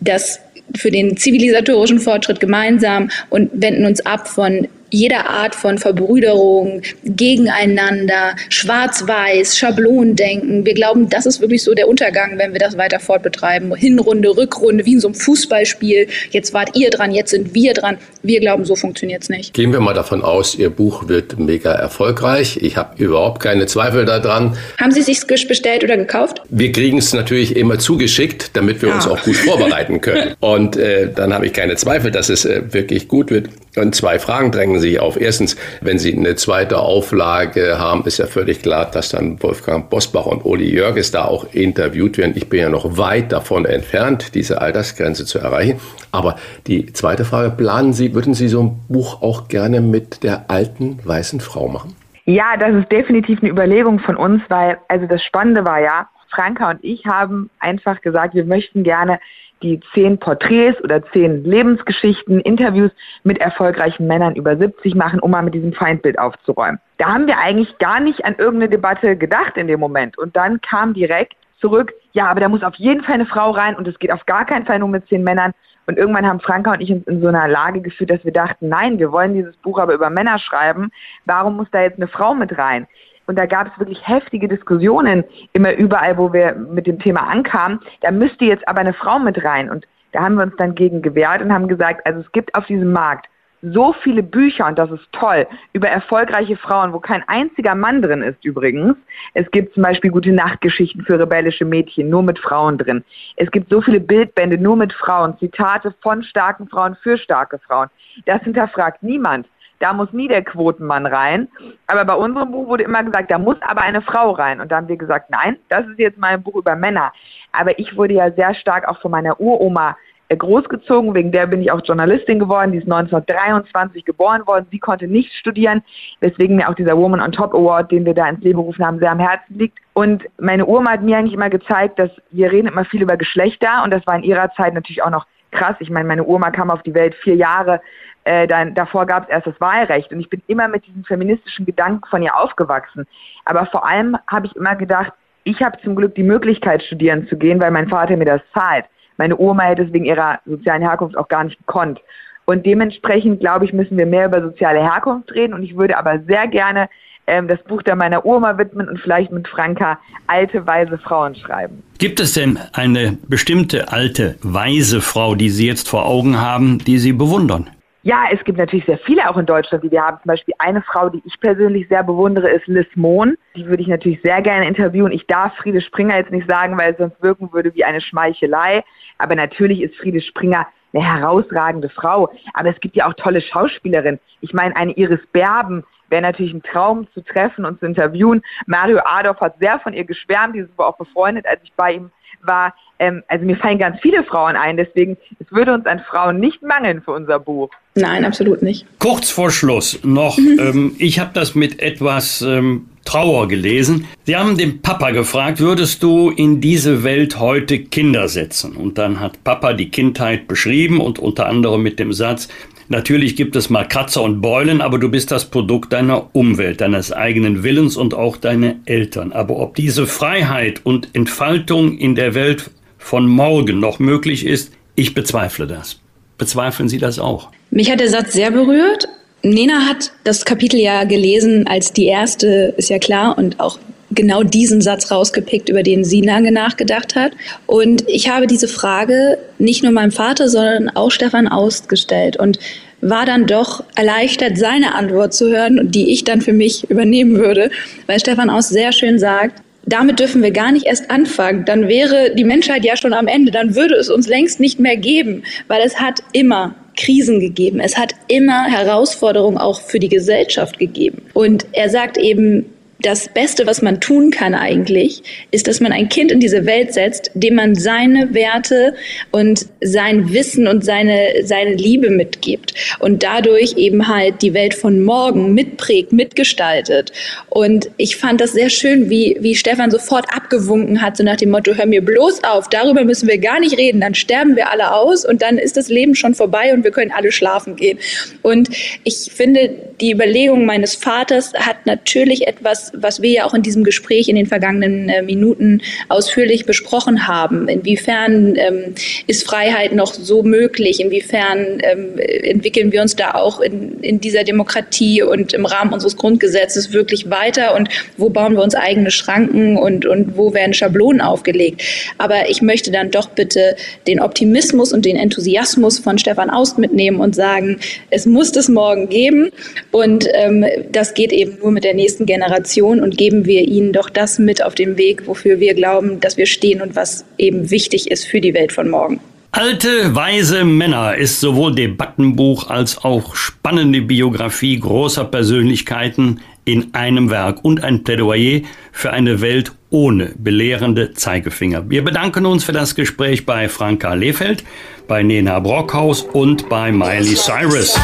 das 0.00 0.40
für 0.76 0.90
den 0.90 1.16
zivilisatorischen 1.16 1.98
Fortschritt 1.98 2.40
gemeinsam 2.40 3.10
und 3.30 3.50
wenden 3.54 3.86
uns 3.86 4.04
ab 4.04 4.28
von 4.28 4.68
jeder 4.90 5.28
Art 5.28 5.54
von 5.54 5.78
Verbrüderung, 5.78 6.82
Gegeneinander, 7.04 8.36
Schwarz-Weiß, 8.48 9.56
Schablonendenken. 9.56 10.64
Wir 10.64 10.74
glauben, 10.74 11.08
das 11.08 11.26
ist 11.26 11.40
wirklich 11.40 11.62
so 11.62 11.74
der 11.74 11.88
Untergang, 11.88 12.38
wenn 12.38 12.52
wir 12.52 12.60
das 12.60 12.76
weiter 12.76 13.00
fortbetreiben. 13.00 13.74
Hinrunde, 13.74 14.36
Rückrunde, 14.36 14.86
wie 14.86 14.94
in 14.94 15.00
so 15.00 15.08
einem 15.08 15.14
Fußballspiel. 15.14 16.08
Jetzt 16.30 16.54
wart 16.54 16.76
ihr 16.76 16.90
dran, 16.90 17.12
jetzt 17.12 17.30
sind 17.30 17.54
wir 17.54 17.74
dran. 17.74 17.98
Wir 18.22 18.40
glauben, 18.40 18.64
so 18.64 18.76
funktioniert 18.76 19.22
es 19.22 19.28
nicht. 19.28 19.54
Gehen 19.54 19.72
wir 19.72 19.80
mal 19.80 19.94
davon 19.94 20.22
aus, 20.22 20.54
Ihr 20.54 20.70
Buch 20.70 21.08
wird 21.08 21.38
mega 21.38 21.72
erfolgreich. 21.72 22.58
Ich 22.60 22.76
habe 22.76 23.02
überhaupt 23.02 23.42
keine 23.42 23.66
Zweifel 23.66 24.04
daran. 24.04 24.56
Haben 24.78 24.92
Sie 24.92 25.00
es 25.00 25.06
sich 25.06 25.48
bestellt 25.48 25.84
oder 25.84 25.96
gekauft? 25.96 26.42
Wir 26.48 26.72
kriegen 26.72 26.98
es 26.98 27.12
natürlich 27.12 27.56
immer 27.56 27.78
zugeschickt, 27.78 28.50
damit 28.54 28.82
wir 28.82 28.90
ja. 28.90 28.94
uns 28.96 29.06
auch 29.06 29.22
gut 29.22 29.36
vorbereiten 29.36 30.00
können. 30.00 30.34
Und 30.40 30.76
äh, 30.76 31.12
dann 31.12 31.32
habe 31.32 31.46
ich 31.46 31.52
keine 31.52 31.76
Zweifel, 31.76 32.10
dass 32.10 32.28
es 32.28 32.44
äh, 32.44 32.62
wirklich 32.72 33.08
gut 33.08 33.30
wird. 33.30 33.48
Und 33.76 33.94
zwei 33.94 34.18
Fragen 34.18 34.50
drängen 34.50 34.77
sich 34.80 35.00
auf. 35.00 35.20
Erstens, 35.20 35.56
wenn 35.80 35.98
Sie 35.98 36.16
eine 36.16 36.36
zweite 36.36 36.78
Auflage 36.78 37.78
haben, 37.78 38.04
ist 38.04 38.18
ja 38.18 38.26
völlig 38.26 38.62
klar, 38.62 38.90
dass 38.90 39.10
dann 39.10 39.42
Wolfgang 39.42 39.90
Bosbach 39.90 40.26
und 40.26 40.44
Uli 40.44 40.72
Jörges 40.72 41.10
da 41.10 41.24
auch 41.24 41.52
interviewt 41.52 42.18
werden. 42.18 42.34
Ich 42.36 42.48
bin 42.48 42.60
ja 42.60 42.68
noch 42.68 42.98
weit 42.98 43.32
davon 43.32 43.64
entfernt, 43.64 44.34
diese 44.34 44.60
Altersgrenze 44.60 45.24
zu 45.24 45.38
erreichen. 45.38 45.80
Aber 46.12 46.36
die 46.66 46.92
zweite 46.92 47.24
Frage, 47.24 47.50
planen 47.50 47.92
Sie, 47.92 48.14
würden 48.14 48.34
Sie 48.34 48.48
so 48.48 48.62
ein 48.62 48.80
Buch 48.88 49.22
auch 49.22 49.48
gerne 49.48 49.80
mit 49.80 50.22
der 50.22 50.50
alten 50.50 50.98
weißen 51.04 51.40
Frau 51.40 51.68
machen? 51.68 51.94
Ja, 52.24 52.56
das 52.58 52.74
ist 52.74 52.92
definitiv 52.92 53.40
eine 53.40 53.50
Überlegung 53.50 54.00
von 54.00 54.16
uns, 54.16 54.42
weil 54.48 54.78
also 54.88 55.06
das 55.06 55.22
Spannende 55.22 55.64
war 55.64 55.80
ja, 55.80 56.08
Franka 56.30 56.70
und 56.70 56.84
ich 56.84 57.06
haben 57.06 57.48
einfach 57.58 58.02
gesagt, 58.02 58.34
wir 58.34 58.44
möchten 58.44 58.84
gerne 58.84 59.18
die 59.62 59.80
zehn 59.94 60.18
Porträts 60.18 60.82
oder 60.82 61.02
zehn 61.12 61.44
Lebensgeschichten, 61.44 62.40
Interviews 62.40 62.90
mit 63.24 63.38
erfolgreichen 63.38 64.06
Männern 64.06 64.34
über 64.34 64.56
70 64.56 64.94
machen, 64.94 65.20
um 65.20 65.30
mal 65.30 65.42
mit 65.42 65.54
diesem 65.54 65.72
Feindbild 65.72 66.18
aufzuräumen. 66.18 66.80
Da 66.98 67.06
haben 67.12 67.26
wir 67.26 67.38
eigentlich 67.38 67.78
gar 67.78 68.00
nicht 68.00 68.24
an 68.24 68.34
irgendeine 68.38 68.70
Debatte 68.70 69.16
gedacht 69.16 69.56
in 69.56 69.66
dem 69.66 69.80
Moment. 69.80 70.18
Und 70.18 70.36
dann 70.36 70.60
kam 70.60 70.94
direkt 70.94 71.34
zurück, 71.60 71.92
ja, 72.12 72.28
aber 72.28 72.40
da 72.40 72.48
muss 72.48 72.62
auf 72.62 72.74
jeden 72.76 73.02
Fall 73.02 73.14
eine 73.14 73.26
Frau 73.26 73.50
rein 73.50 73.76
und 73.76 73.86
es 73.88 73.98
geht 73.98 74.12
auf 74.12 74.26
gar 74.26 74.44
keinen 74.44 74.66
Fall 74.66 74.78
nur 74.78 74.88
mit 74.88 75.08
zehn 75.08 75.24
Männern. 75.24 75.52
Und 75.86 75.96
irgendwann 75.96 76.26
haben 76.26 76.40
Franka 76.40 76.72
und 76.72 76.80
ich 76.82 76.92
uns 76.92 77.06
in 77.06 77.22
so 77.22 77.28
einer 77.28 77.48
Lage 77.48 77.80
geführt, 77.80 78.10
dass 78.10 78.24
wir 78.24 78.32
dachten, 78.32 78.68
nein, 78.68 78.98
wir 78.98 79.10
wollen 79.10 79.32
dieses 79.32 79.56
Buch 79.56 79.78
aber 79.78 79.94
über 79.94 80.10
Männer 80.10 80.38
schreiben. 80.38 80.90
Warum 81.24 81.56
muss 81.56 81.68
da 81.70 81.80
jetzt 81.80 81.96
eine 81.96 82.08
Frau 82.08 82.34
mit 82.34 82.58
rein? 82.58 82.86
Und 83.28 83.38
da 83.38 83.46
gab 83.46 83.68
es 83.68 83.78
wirklich 83.78 84.00
heftige 84.08 84.48
Diskussionen 84.48 85.22
immer 85.52 85.74
überall, 85.74 86.16
wo 86.16 86.32
wir 86.32 86.54
mit 86.54 86.86
dem 86.86 86.98
Thema 86.98 87.28
ankamen. 87.28 87.78
Da 88.00 88.10
müsste 88.10 88.46
jetzt 88.46 88.66
aber 88.66 88.80
eine 88.80 88.94
Frau 88.94 89.18
mit 89.18 89.44
rein. 89.44 89.70
Und 89.70 89.86
da 90.12 90.22
haben 90.22 90.36
wir 90.36 90.44
uns 90.44 90.56
dann 90.56 90.74
gegen 90.74 91.02
gewehrt 91.02 91.42
und 91.42 91.52
haben 91.52 91.68
gesagt, 91.68 92.04
also 92.06 92.20
es 92.20 92.32
gibt 92.32 92.54
auf 92.56 92.66
diesem 92.66 92.90
Markt 92.90 93.28
so 93.60 93.92
viele 94.04 94.22
Bücher, 94.22 94.66
und 94.66 94.78
das 94.78 94.90
ist 94.90 95.06
toll, 95.12 95.46
über 95.72 95.88
erfolgreiche 95.88 96.56
Frauen, 96.56 96.92
wo 96.92 97.00
kein 97.00 97.24
einziger 97.26 97.74
Mann 97.74 98.02
drin 98.02 98.22
ist 98.22 98.44
übrigens. 98.44 98.96
Es 99.34 99.50
gibt 99.50 99.74
zum 99.74 99.82
Beispiel 99.82 100.10
gute 100.10 100.32
Nachtgeschichten 100.32 101.04
für 101.04 101.18
rebellische 101.18 101.64
Mädchen, 101.64 102.08
nur 102.08 102.22
mit 102.22 102.38
Frauen 102.38 102.78
drin. 102.78 103.04
Es 103.36 103.50
gibt 103.50 103.68
so 103.68 103.80
viele 103.80 104.00
Bildbände 104.00 104.58
nur 104.58 104.76
mit 104.76 104.92
Frauen, 104.92 105.36
Zitate 105.38 105.92
von 106.02 106.22
starken 106.22 106.68
Frauen 106.68 106.96
für 107.02 107.18
starke 107.18 107.58
Frauen. 107.58 107.88
Das 108.26 108.40
hinterfragt 108.42 109.02
niemand. 109.02 109.46
Da 109.80 109.92
muss 109.92 110.12
nie 110.12 110.28
der 110.28 110.42
Quotenmann 110.42 111.06
rein. 111.06 111.48
Aber 111.86 112.04
bei 112.04 112.14
unserem 112.14 112.50
Buch 112.50 112.66
wurde 112.66 112.84
immer 112.84 113.02
gesagt, 113.04 113.30
da 113.30 113.38
muss 113.38 113.56
aber 113.62 113.82
eine 113.82 114.02
Frau 114.02 114.32
rein. 114.32 114.60
Und 114.60 114.72
da 114.72 114.76
haben 114.76 114.88
wir 114.88 114.96
gesagt, 114.96 115.30
nein, 115.30 115.56
das 115.68 115.86
ist 115.86 115.98
jetzt 115.98 116.18
mein 116.18 116.42
Buch 116.42 116.56
über 116.56 116.74
Männer. 116.74 117.12
Aber 117.52 117.78
ich 117.78 117.96
wurde 117.96 118.14
ja 118.14 118.30
sehr 118.32 118.54
stark 118.54 118.88
auch 118.88 119.00
von 119.00 119.10
meiner 119.10 119.40
Uroma 119.40 119.96
äh, 120.28 120.36
großgezogen, 120.36 121.14
wegen 121.14 121.32
der 121.32 121.46
bin 121.46 121.62
ich 121.62 121.70
auch 121.72 121.80
Journalistin 121.82 122.38
geworden, 122.38 122.72
die 122.72 122.78
ist 122.78 122.84
1923 122.84 124.04
geboren 124.04 124.46
worden, 124.46 124.66
sie 124.70 124.78
konnte 124.78 125.06
nicht 125.06 125.32
studieren, 125.32 125.82
weswegen 126.20 126.56
mir 126.56 126.68
auch 126.68 126.74
dieser 126.74 126.98
Woman 126.98 127.20
on 127.20 127.32
Top 127.32 127.54
Award, 127.54 127.90
den 127.90 128.04
wir 128.04 128.12
da 128.12 128.28
ins 128.28 128.42
Leben 128.42 128.58
gerufen 128.58 128.84
haben, 128.84 128.98
sehr 128.98 129.10
am 129.10 129.18
Herzen 129.18 129.58
liegt. 129.58 129.78
Und 129.94 130.24
meine 130.38 130.66
Uroma 130.66 130.92
hat 130.92 131.02
mir 131.02 131.16
eigentlich 131.16 131.32
immer 131.32 131.48
gezeigt, 131.48 131.98
dass 131.98 132.10
wir 132.30 132.52
reden 132.52 132.68
immer 132.68 132.84
viel 132.84 133.02
über 133.02 133.16
Geschlechter 133.16 133.82
und 133.84 133.92
das 133.92 134.06
war 134.06 134.16
in 134.16 134.22
ihrer 134.22 134.52
Zeit 134.52 134.74
natürlich 134.74 135.02
auch 135.02 135.10
noch 135.10 135.26
krass. 135.50 135.76
Ich 135.80 135.88
meine, 135.88 136.06
meine 136.06 136.24
Uroma 136.24 136.50
kam 136.50 136.70
auf 136.70 136.82
die 136.82 136.94
Welt 136.94 137.14
vier 137.14 137.34
Jahre 137.34 137.80
äh, 138.28 138.46
dann, 138.46 138.74
davor 138.74 139.06
gab 139.06 139.24
es 139.24 139.30
erst 139.30 139.46
das 139.46 139.58
Wahlrecht 139.58 140.12
und 140.12 140.20
ich 140.20 140.28
bin 140.28 140.42
immer 140.48 140.68
mit 140.68 140.86
diesem 140.86 141.02
feministischen 141.02 141.64
Gedanken 141.64 142.06
von 142.10 142.22
ihr 142.22 142.36
aufgewachsen. 142.36 143.06
Aber 143.46 143.64
vor 143.64 143.86
allem 143.86 144.18
habe 144.26 144.46
ich 144.46 144.54
immer 144.54 144.76
gedacht, 144.76 145.14
ich 145.44 145.62
habe 145.62 145.78
zum 145.82 145.96
Glück 145.96 146.14
die 146.14 146.22
Möglichkeit, 146.22 146.82
studieren 146.82 147.26
zu 147.28 147.38
gehen, 147.38 147.58
weil 147.58 147.70
mein 147.70 147.88
Vater 147.88 148.18
mir 148.18 148.26
das 148.26 148.42
zahlt. 148.52 148.84
Meine 149.16 149.38
Oma 149.38 149.62
hätte 149.62 149.84
es 149.84 149.92
wegen 149.94 150.04
ihrer 150.04 150.40
sozialen 150.44 150.82
Herkunft 150.82 151.16
auch 151.16 151.28
gar 151.28 151.44
nicht 151.44 151.56
gekonnt. 151.56 152.00
Und 152.44 152.66
dementsprechend, 152.66 153.40
glaube 153.40 153.64
ich, 153.64 153.72
müssen 153.72 153.96
wir 153.96 154.04
mehr 154.04 154.26
über 154.26 154.42
soziale 154.42 154.82
Herkunft 154.82 155.32
reden. 155.32 155.54
Und 155.54 155.62
ich 155.62 155.74
würde 155.74 155.96
aber 155.96 156.20
sehr 156.26 156.48
gerne 156.48 156.90
ähm, 157.26 157.48
das 157.48 157.62
Buch 157.64 157.82
dann 157.82 157.96
meiner 157.96 158.26
Oma 158.26 158.58
widmen 158.58 158.90
und 158.90 159.00
vielleicht 159.00 159.32
mit 159.32 159.48
Franka 159.48 159.98
alte, 160.26 160.66
weise 160.66 160.98
Frauen 160.98 161.34
schreiben. 161.34 161.82
Gibt 161.96 162.20
es 162.20 162.34
denn 162.34 162.58
eine 162.74 163.16
bestimmte 163.26 163.90
alte, 163.90 164.36
weise 164.42 165.00
Frau, 165.00 165.34
die 165.34 165.48
Sie 165.48 165.66
jetzt 165.66 165.88
vor 165.88 166.04
Augen 166.04 166.38
haben, 166.38 166.78
die 166.78 166.98
Sie 166.98 167.12
bewundern? 167.12 167.70
Ja, 168.08 168.24
es 168.32 168.42
gibt 168.42 168.56
natürlich 168.56 168.86
sehr 168.86 168.96
viele 168.96 169.28
auch 169.28 169.36
in 169.36 169.44
Deutschland, 169.44 169.84
die 169.84 169.90
wir 169.90 170.00
haben. 170.00 170.16
Zum 170.22 170.28
Beispiel 170.28 170.54
eine 170.60 170.80
Frau, 170.80 171.10
die 171.10 171.20
ich 171.26 171.38
persönlich 171.40 171.88
sehr 171.88 172.02
bewundere, 172.02 172.48
ist 172.48 172.66
Liz 172.66 172.86
Mohn. 172.94 173.36
Die 173.54 173.66
würde 173.66 173.82
ich 173.82 173.88
natürlich 173.88 174.18
sehr 174.22 174.40
gerne 174.40 174.66
interviewen. 174.66 175.12
Ich 175.12 175.26
darf 175.26 175.54
Friede 175.56 175.82
Springer 175.82 176.16
jetzt 176.16 176.30
nicht 176.30 176.48
sagen, 176.48 176.78
weil 176.78 176.92
es 176.92 176.96
sonst 176.96 177.22
wirken 177.22 177.52
würde 177.52 177.74
wie 177.74 177.84
eine 177.84 178.00
Schmeichelei. 178.00 178.82
Aber 179.18 179.34
natürlich 179.34 179.82
ist 179.82 179.94
Friede 179.96 180.22
Springer 180.22 180.66
eine 180.94 181.04
herausragende 181.04 181.90
Frau. 181.90 182.32
Aber 182.54 182.70
es 182.70 182.80
gibt 182.80 182.96
ja 182.96 183.06
auch 183.06 183.12
tolle 183.12 183.42
Schauspielerinnen. 183.42 184.20
Ich 184.40 184.54
meine, 184.54 184.74
eine 184.74 184.92
Iris 184.92 185.20
Berben 185.32 185.84
wäre 186.08 186.22
natürlich 186.22 186.52
ein 186.52 186.62
Traum 186.62 187.06
zu 187.12 187.22
treffen 187.22 187.64
und 187.64 187.80
zu 187.80 187.86
interviewen. 187.86 188.42
Mario 188.66 188.98
Adolf 189.04 189.40
hat 189.40 189.58
sehr 189.60 189.78
von 189.80 189.92
ihr 189.92 190.04
geschwärmt, 190.04 190.54
die 190.54 190.60
sind 190.60 190.78
auch 190.78 190.96
befreundet, 190.96 191.46
als 191.46 191.60
ich 191.62 191.72
bei 191.74 191.92
ihm 191.94 192.10
war. 192.42 192.74
Ähm, 192.98 193.22
also 193.28 193.44
mir 193.44 193.56
fallen 193.56 193.78
ganz 193.78 194.00
viele 194.00 194.24
Frauen 194.24 194.56
ein, 194.56 194.76
deswegen 194.76 195.16
es 195.38 195.50
würde 195.52 195.74
uns 195.74 195.86
an 195.86 196.00
Frauen 196.00 196.40
nicht 196.40 196.62
mangeln 196.62 197.02
für 197.02 197.12
unser 197.12 197.38
Buch. 197.38 197.70
Nein, 197.94 198.24
absolut 198.24 198.62
nicht. 198.62 198.86
Kurz 198.98 199.30
vor 199.30 199.50
Schluss 199.50 200.00
noch, 200.04 200.38
mhm. 200.38 200.58
ähm, 200.60 200.96
ich 200.98 201.18
habe 201.18 201.30
das 201.34 201.54
mit 201.54 201.80
etwas 201.80 202.42
ähm, 202.42 202.88
Trauer 203.04 203.48
gelesen. 203.48 204.06
Sie 204.24 204.36
haben 204.36 204.58
den 204.58 204.82
Papa 204.82 205.12
gefragt, 205.12 205.60
würdest 205.60 206.02
du 206.02 206.30
in 206.30 206.60
diese 206.60 207.04
Welt 207.04 207.38
heute 207.38 207.78
Kinder 207.78 208.28
setzen? 208.28 208.76
Und 208.76 208.98
dann 208.98 209.20
hat 209.20 209.42
Papa 209.44 209.72
die 209.72 209.90
Kindheit 209.90 210.46
beschrieben 210.46 211.00
und 211.00 211.18
unter 211.18 211.46
anderem 211.46 211.82
mit 211.82 211.98
dem 211.98 212.12
Satz, 212.12 212.48
Natürlich 212.90 213.36
gibt 213.36 213.54
es 213.54 213.68
mal 213.68 213.86
Kratzer 213.86 214.22
und 214.22 214.40
Beulen, 214.40 214.80
aber 214.80 214.98
du 214.98 215.10
bist 215.10 215.30
das 215.30 215.44
Produkt 215.44 215.92
deiner 215.92 216.34
Umwelt, 216.34 216.80
deines 216.80 217.12
eigenen 217.12 217.62
Willens 217.62 217.98
und 217.98 218.14
auch 218.14 218.38
deine 218.38 218.76
Eltern. 218.86 219.32
Aber 219.32 219.56
ob 219.58 219.74
diese 219.74 220.06
Freiheit 220.06 220.80
und 220.84 221.08
Entfaltung 221.12 221.98
in 221.98 222.14
der 222.14 222.34
Welt 222.34 222.70
von 222.96 223.26
morgen 223.26 223.78
noch 223.78 223.98
möglich 223.98 224.46
ist, 224.46 224.72
ich 224.94 225.12
bezweifle 225.12 225.66
das. 225.66 226.00
Bezweifeln 226.38 226.88
Sie 226.88 226.98
das 226.98 227.18
auch? 227.18 227.50
Mich 227.70 227.90
hat 227.90 228.00
der 228.00 228.08
Satz 228.08 228.32
sehr 228.32 228.50
berührt. 228.50 229.06
Nena 229.42 229.86
hat 229.86 230.12
das 230.24 230.44
Kapitel 230.46 230.80
ja 230.80 231.04
gelesen 231.04 231.66
als 231.66 231.92
die 231.92 232.06
erste, 232.06 232.74
ist 232.76 232.88
ja 232.88 232.98
klar, 232.98 233.36
und 233.36 233.60
auch 233.60 233.78
genau 234.10 234.42
diesen 234.42 234.80
Satz 234.80 235.10
rausgepickt, 235.10 235.68
über 235.68 235.82
den 235.82 236.04
sie 236.04 236.20
lange 236.20 236.52
nachgedacht 236.52 237.14
hat. 237.14 237.32
Und 237.66 238.04
ich 238.08 238.30
habe 238.30 238.46
diese 238.46 238.68
Frage 238.68 239.38
nicht 239.58 239.82
nur 239.82 239.92
meinem 239.92 240.12
Vater, 240.12 240.48
sondern 240.48 240.88
auch 240.90 241.10
Stefan 241.10 241.48
Aust 241.48 241.88
gestellt 241.88 242.36
und 242.36 242.58
war 243.00 243.26
dann 243.26 243.46
doch 243.46 243.84
erleichtert, 243.94 244.58
seine 244.58 244.94
Antwort 244.94 245.34
zu 245.34 245.48
hören, 245.48 245.90
die 245.90 246.12
ich 246.12 246.24
dann 246.24 246.40
für 246.40 246.52
mich 246.52 246.90
übernehmen 246.90 247.36
würde, 247.36 247.70
weil 248.06 248.18
Stefan 248.18 248.50
Aust 248.50 248.70
sehr 248.70 248.92
schön 248.92 249.18
sagt, 249.18 249.62
damit 249.86 250.20
dürfen 250.20 250.42
wir 250.42 250.50
gar 250.50 250.72
nicht 250.72 250.86
erst 250.86 251.10
anfangen. 251.10 251.64
Dann 251.64 251.88
wäre 251.88 252.34
die 252.34 252.44
Menschheit 252.44 252.84
ja 252.84 252.96
schon 252.96 253.14
am 253.14 253.26
Ende. 253.26 253.50
Dann 253.50 253.74
würde 253.74 253.94
es 253.94 254.10
uns 254.10 254.28
längst 254.28 254.60
nicht 254.60 254.78
mehr 254.78 254.96
geben, 254.96 255.44
weil 255.66 255.80
es 255.82 255.98
hat 255.98 256.20
immer 256.32 256.74
Krisen 256.96 257.40
gegeben. 257.40 257.80
Es 257.80 257.96
hat 257.96 258.12
immer 258.26 258.64
Herausforderungen 258.64 259.56
auch 259.56 259.80
für 259.80 259.98
die 259.98 260.10
Gesellschaft 260.10 260.78
gegeben. 260.78 261.22
Und 261.32 261.66
er 261.72 261.88
sagt 261.88 262.18
eben, 262.18 262.66
das 263.00 263.28
Beste, 263.28 263.64
was 263.66 263.80
man 263.80 264.00
tun 264.00 264.32
kann 264.32 264.54
eigentlich, 264.54 265.22
ist, 265.52 265.68
dass 265.68 265.80
man 265.80 265.92
ein 265.92 266.08
Kind 266.08 266.32
in 266.32 266.40
diese 266.40 266.66
Welt 266.66 266.92
setzt, 266.92 267.30
dem 267.34 267.54
man 267.54 267.76
seine 267.76 268.34
Werte 268.34 268.94
und 269.30 269.66
sein 269.80 270.32
Wissen 270.32 270.66
und 270.66 270.84
seine, 270.84 271.44
seine 271.44 271.74
Liebe 271.74 272.10
mitgibt 272.10 272.74
und 272.98 273.22
dadurch 273.22 273.76
eben 273.76 274.08
halt 274.08 274.42
die 274.42 274.52
Welt 274.52 274.74
von 274.74 275.04
morgen 275.04 275.54
mitprägt, 275.54 276.12
mitgestaltet. 276.12 277.12
Und 277.50 277.88
ich 277.98 278.16
fand 278.16 278.40
das 278.40 278.52
sehr 278.52 278.68
schön, 278.68 279.08
wie, 279.08 279.36
wie 279.40 279.54
Stefan 279.54 279.92
sofort 279.92 280.26
abgewunken 280.34 281.00
hat, 281.00 281.16
so 281.16 281.22
nach 281.22 281.36
dem 281.36 281.50
Motto, 281.50 281.74
hör 281.74 281.86
mir 281.86 282.04
bloß 282.04 282.42
auf, 282.42 282.68
darüber 282.68 283.04
müssen 283.04 283.28
wir 283.28 283.38
gar 283.38 283.60
nicht 283.60 283.78
reden, 283.78 284.00
dann 284.00 284.16
sterben 284.16 284.56
wir 284.56 284.72
alle 284.72 284.92
aus 284.92 285.24
und 285.24 285.40
dann 285.40 285.56
ist 285.56 285.76
das 285.76 285.88
Leben 285.88 286.16
schon 286.16 286.34
vorbei 286.34 286.72
und 286.74 286.82
wir 286.82 286.90
können 286.90 287.12
alle 287.12 287.30
schlafen 287.30 287.76
gehen. 287.76 287.98
Und 288.42 288.70
ich 289.04 289.30
finde, 289.32 289.70
die 290.00 290.12
Überlegung 290.12 290.64
meines 290.64 290.96
Vaters 290.96 291.52
hat 291.54 291.86
natürlich 291.86 292.48
etwas 292.48 292.87
was, 292.94 293.22
wir 293.22 293.30
ja 293.30 293.44
auch 293.44 293.54
in 293.54 293.62
diesem 293.62 293.84
Gespräch 293.84 294.28
in 294.28 294.36
den 294.36 294.46
vergangenen 294.46 295.08
äh, 295.08 295.22
Minuten 295.22 295.80
ausführlich 296.08 296.66
besprochen 296.66 297.26
haben. 297.26 297.68
Inwiefern 297.68 298.56
ähm, 298.56 298.94
ist 299.26 299.46
Freiheit 299.46 299.94
noch 299.94 300.14
so 300.14 300.42
möglich? 300.42 301.00
Inwiefern 301.00 301.80
ähm, 301.82 302.18
entwickeln 302.18 302.92
wir 302.92 303.02
uns 303.02 303.16
da 303.16 303.32
auch 303.32 303.60
in, 303.60 304.00
in 304.00 304.20
dieser 304.20 304.44
Demokratie 304.44 305.22
und 305.22 305.52
im 305.52 305.66
Rahmen 305.66 305.92
unseres 305.92 306.16
Grundgesetzes 306.16 306.92
wirklich 306.92 307.30
weiter? 307.30 307.74
Und 307.74 307.88
wo 308.16 308.30
bauen 308.30 308.54
wir 308.54 308.62
uns 308.62 308.74
eigene 308.74 309.10
Schranken 309.10 309.76
und, 309.76 310.06
und 310.06 310.36
wo 310.36 310.54
werden 310.54 310.74
Schablonen 310.74 311.20
aufgelegt? 311.20 311.82
Aber 312.18 312.48
ich 312.48 312.62
möchte 312.62 312.90
dann 312.90 313.10
doch 313.10 313.28
bitte 313.28 313.76
den 314.06 314.20
Optimismus 314.20 314.92
und 314.92 315.04
den 315.04 315.16
Enthusiasmus 315.16 315.98
von 315.98 316.18
Stefan 316.18 316.50
Aust 316.50 316.78
mitnehmen 316.78 317.20
und 317.20 317.34
sagen, 317.34 317.78
es 318.10 318.26
muss 318.26 318.52
das 318.52 318.68
morgen 318.68 319.08
geben. 319.08 319.50
Und 319.90 320.26
ähm, 320.32 320.64
das 320.90 321.14
geht 321.14 321.32
eben 321.32 321.58
nur 321.60 321.70
mit 321.70 321.84
der 321.84 321.94
nächsten 321.94 322.26
Generation 322.26 322.77
Generation 322.78 323.00
und 323.00 323.16
geben 323.16 323.44
wir 323.44 323.66
ihnen 323.66 323.92
doch 323.92 324.08
das 324.10 324.38
mit 324.38 324.64
auf 324.64 324.74
dem 324.74 324.96
Weg, 324.96 325.26
wofür 325.26 325.60
wir 325.60 325.74
glauben, 325.74 326.20
dass 326.20 326.36
wir 326.36 326.46
stehen 326.46 326.80
und 326.80 326.96
was 326.96 327.24
eben 327.36 327.70
wichtig 327.70 328.10
ist 328.10 328.26
für 328.26 328.40
die 328.40 328.54
Welt 328.54 328.72
von 328.72 328.88
morgen. 328.88 329.20
Alte, 329.50 330.14
weise 330.14 330.64
Männer 330.64 331.16
ist 331.16 331.40
sowohl 331.40 331.74
Debattenbuch 331.74 332.68
als 332.68 332.98
auch 333.02 333.34
spannende 333.34 334.02
Biografie 334.02 334.78
großer 334.78 335.24
Persönlichkeiten 335.24 336.40
in 336.64 336.92
einem 336.92 337.30
Werk 337.30 337.64
und 337.64 337.82
ein 337.82 338.04
Plädoyer 338.04 338.60
für 338.92 339.10
eine 339.10 339.40
Welt 339.40 339.72
ohne 339.90 340.34
belehrende 340.36 341.14
Zeigefinger. 341.14 341.88
Wir 341.88 342.04
bedanken 342.04 342.44
uns 342.44 342.62
für 342.64 342.72
das 342.72 342.94
Gespräch 342.94 343.46
bei 343.46 343.70
Franka 343.70 344.12
Lefeld, 344.12 344.64
bei 345.08 345.22
Nena 345.22 345.58
Brockhaus 345.60 346.22
und 346.22 346.68
bei 346.68 346.92
Miley 346.92 347.34
Cyrus. 347.34 347.98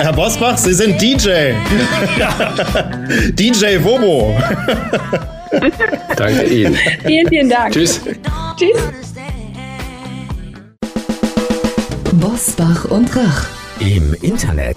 Herr 0.00 0.12
Bosbach, 0.12 0.56
Sie 0.56 0.74
sind 0.74 1.00
DJ. 1.00 1.28
DJ 3.32 3.82
Wobo. 3.82 4.36
Danke 6.16 6.44
Ihnen. 6.44 6.76
Vielen, 7.04 7.28
vielen 7.28 7.50
Dank. 7.50 7.72
Tschüss. 7.72 8.00
Tschüss. 8.56 8.80
Bosbach 12.12 12.84
und 12.86 13.14
Rach. 13.16 13.46
Im 13.80 14.14
Internet 14.22 14.76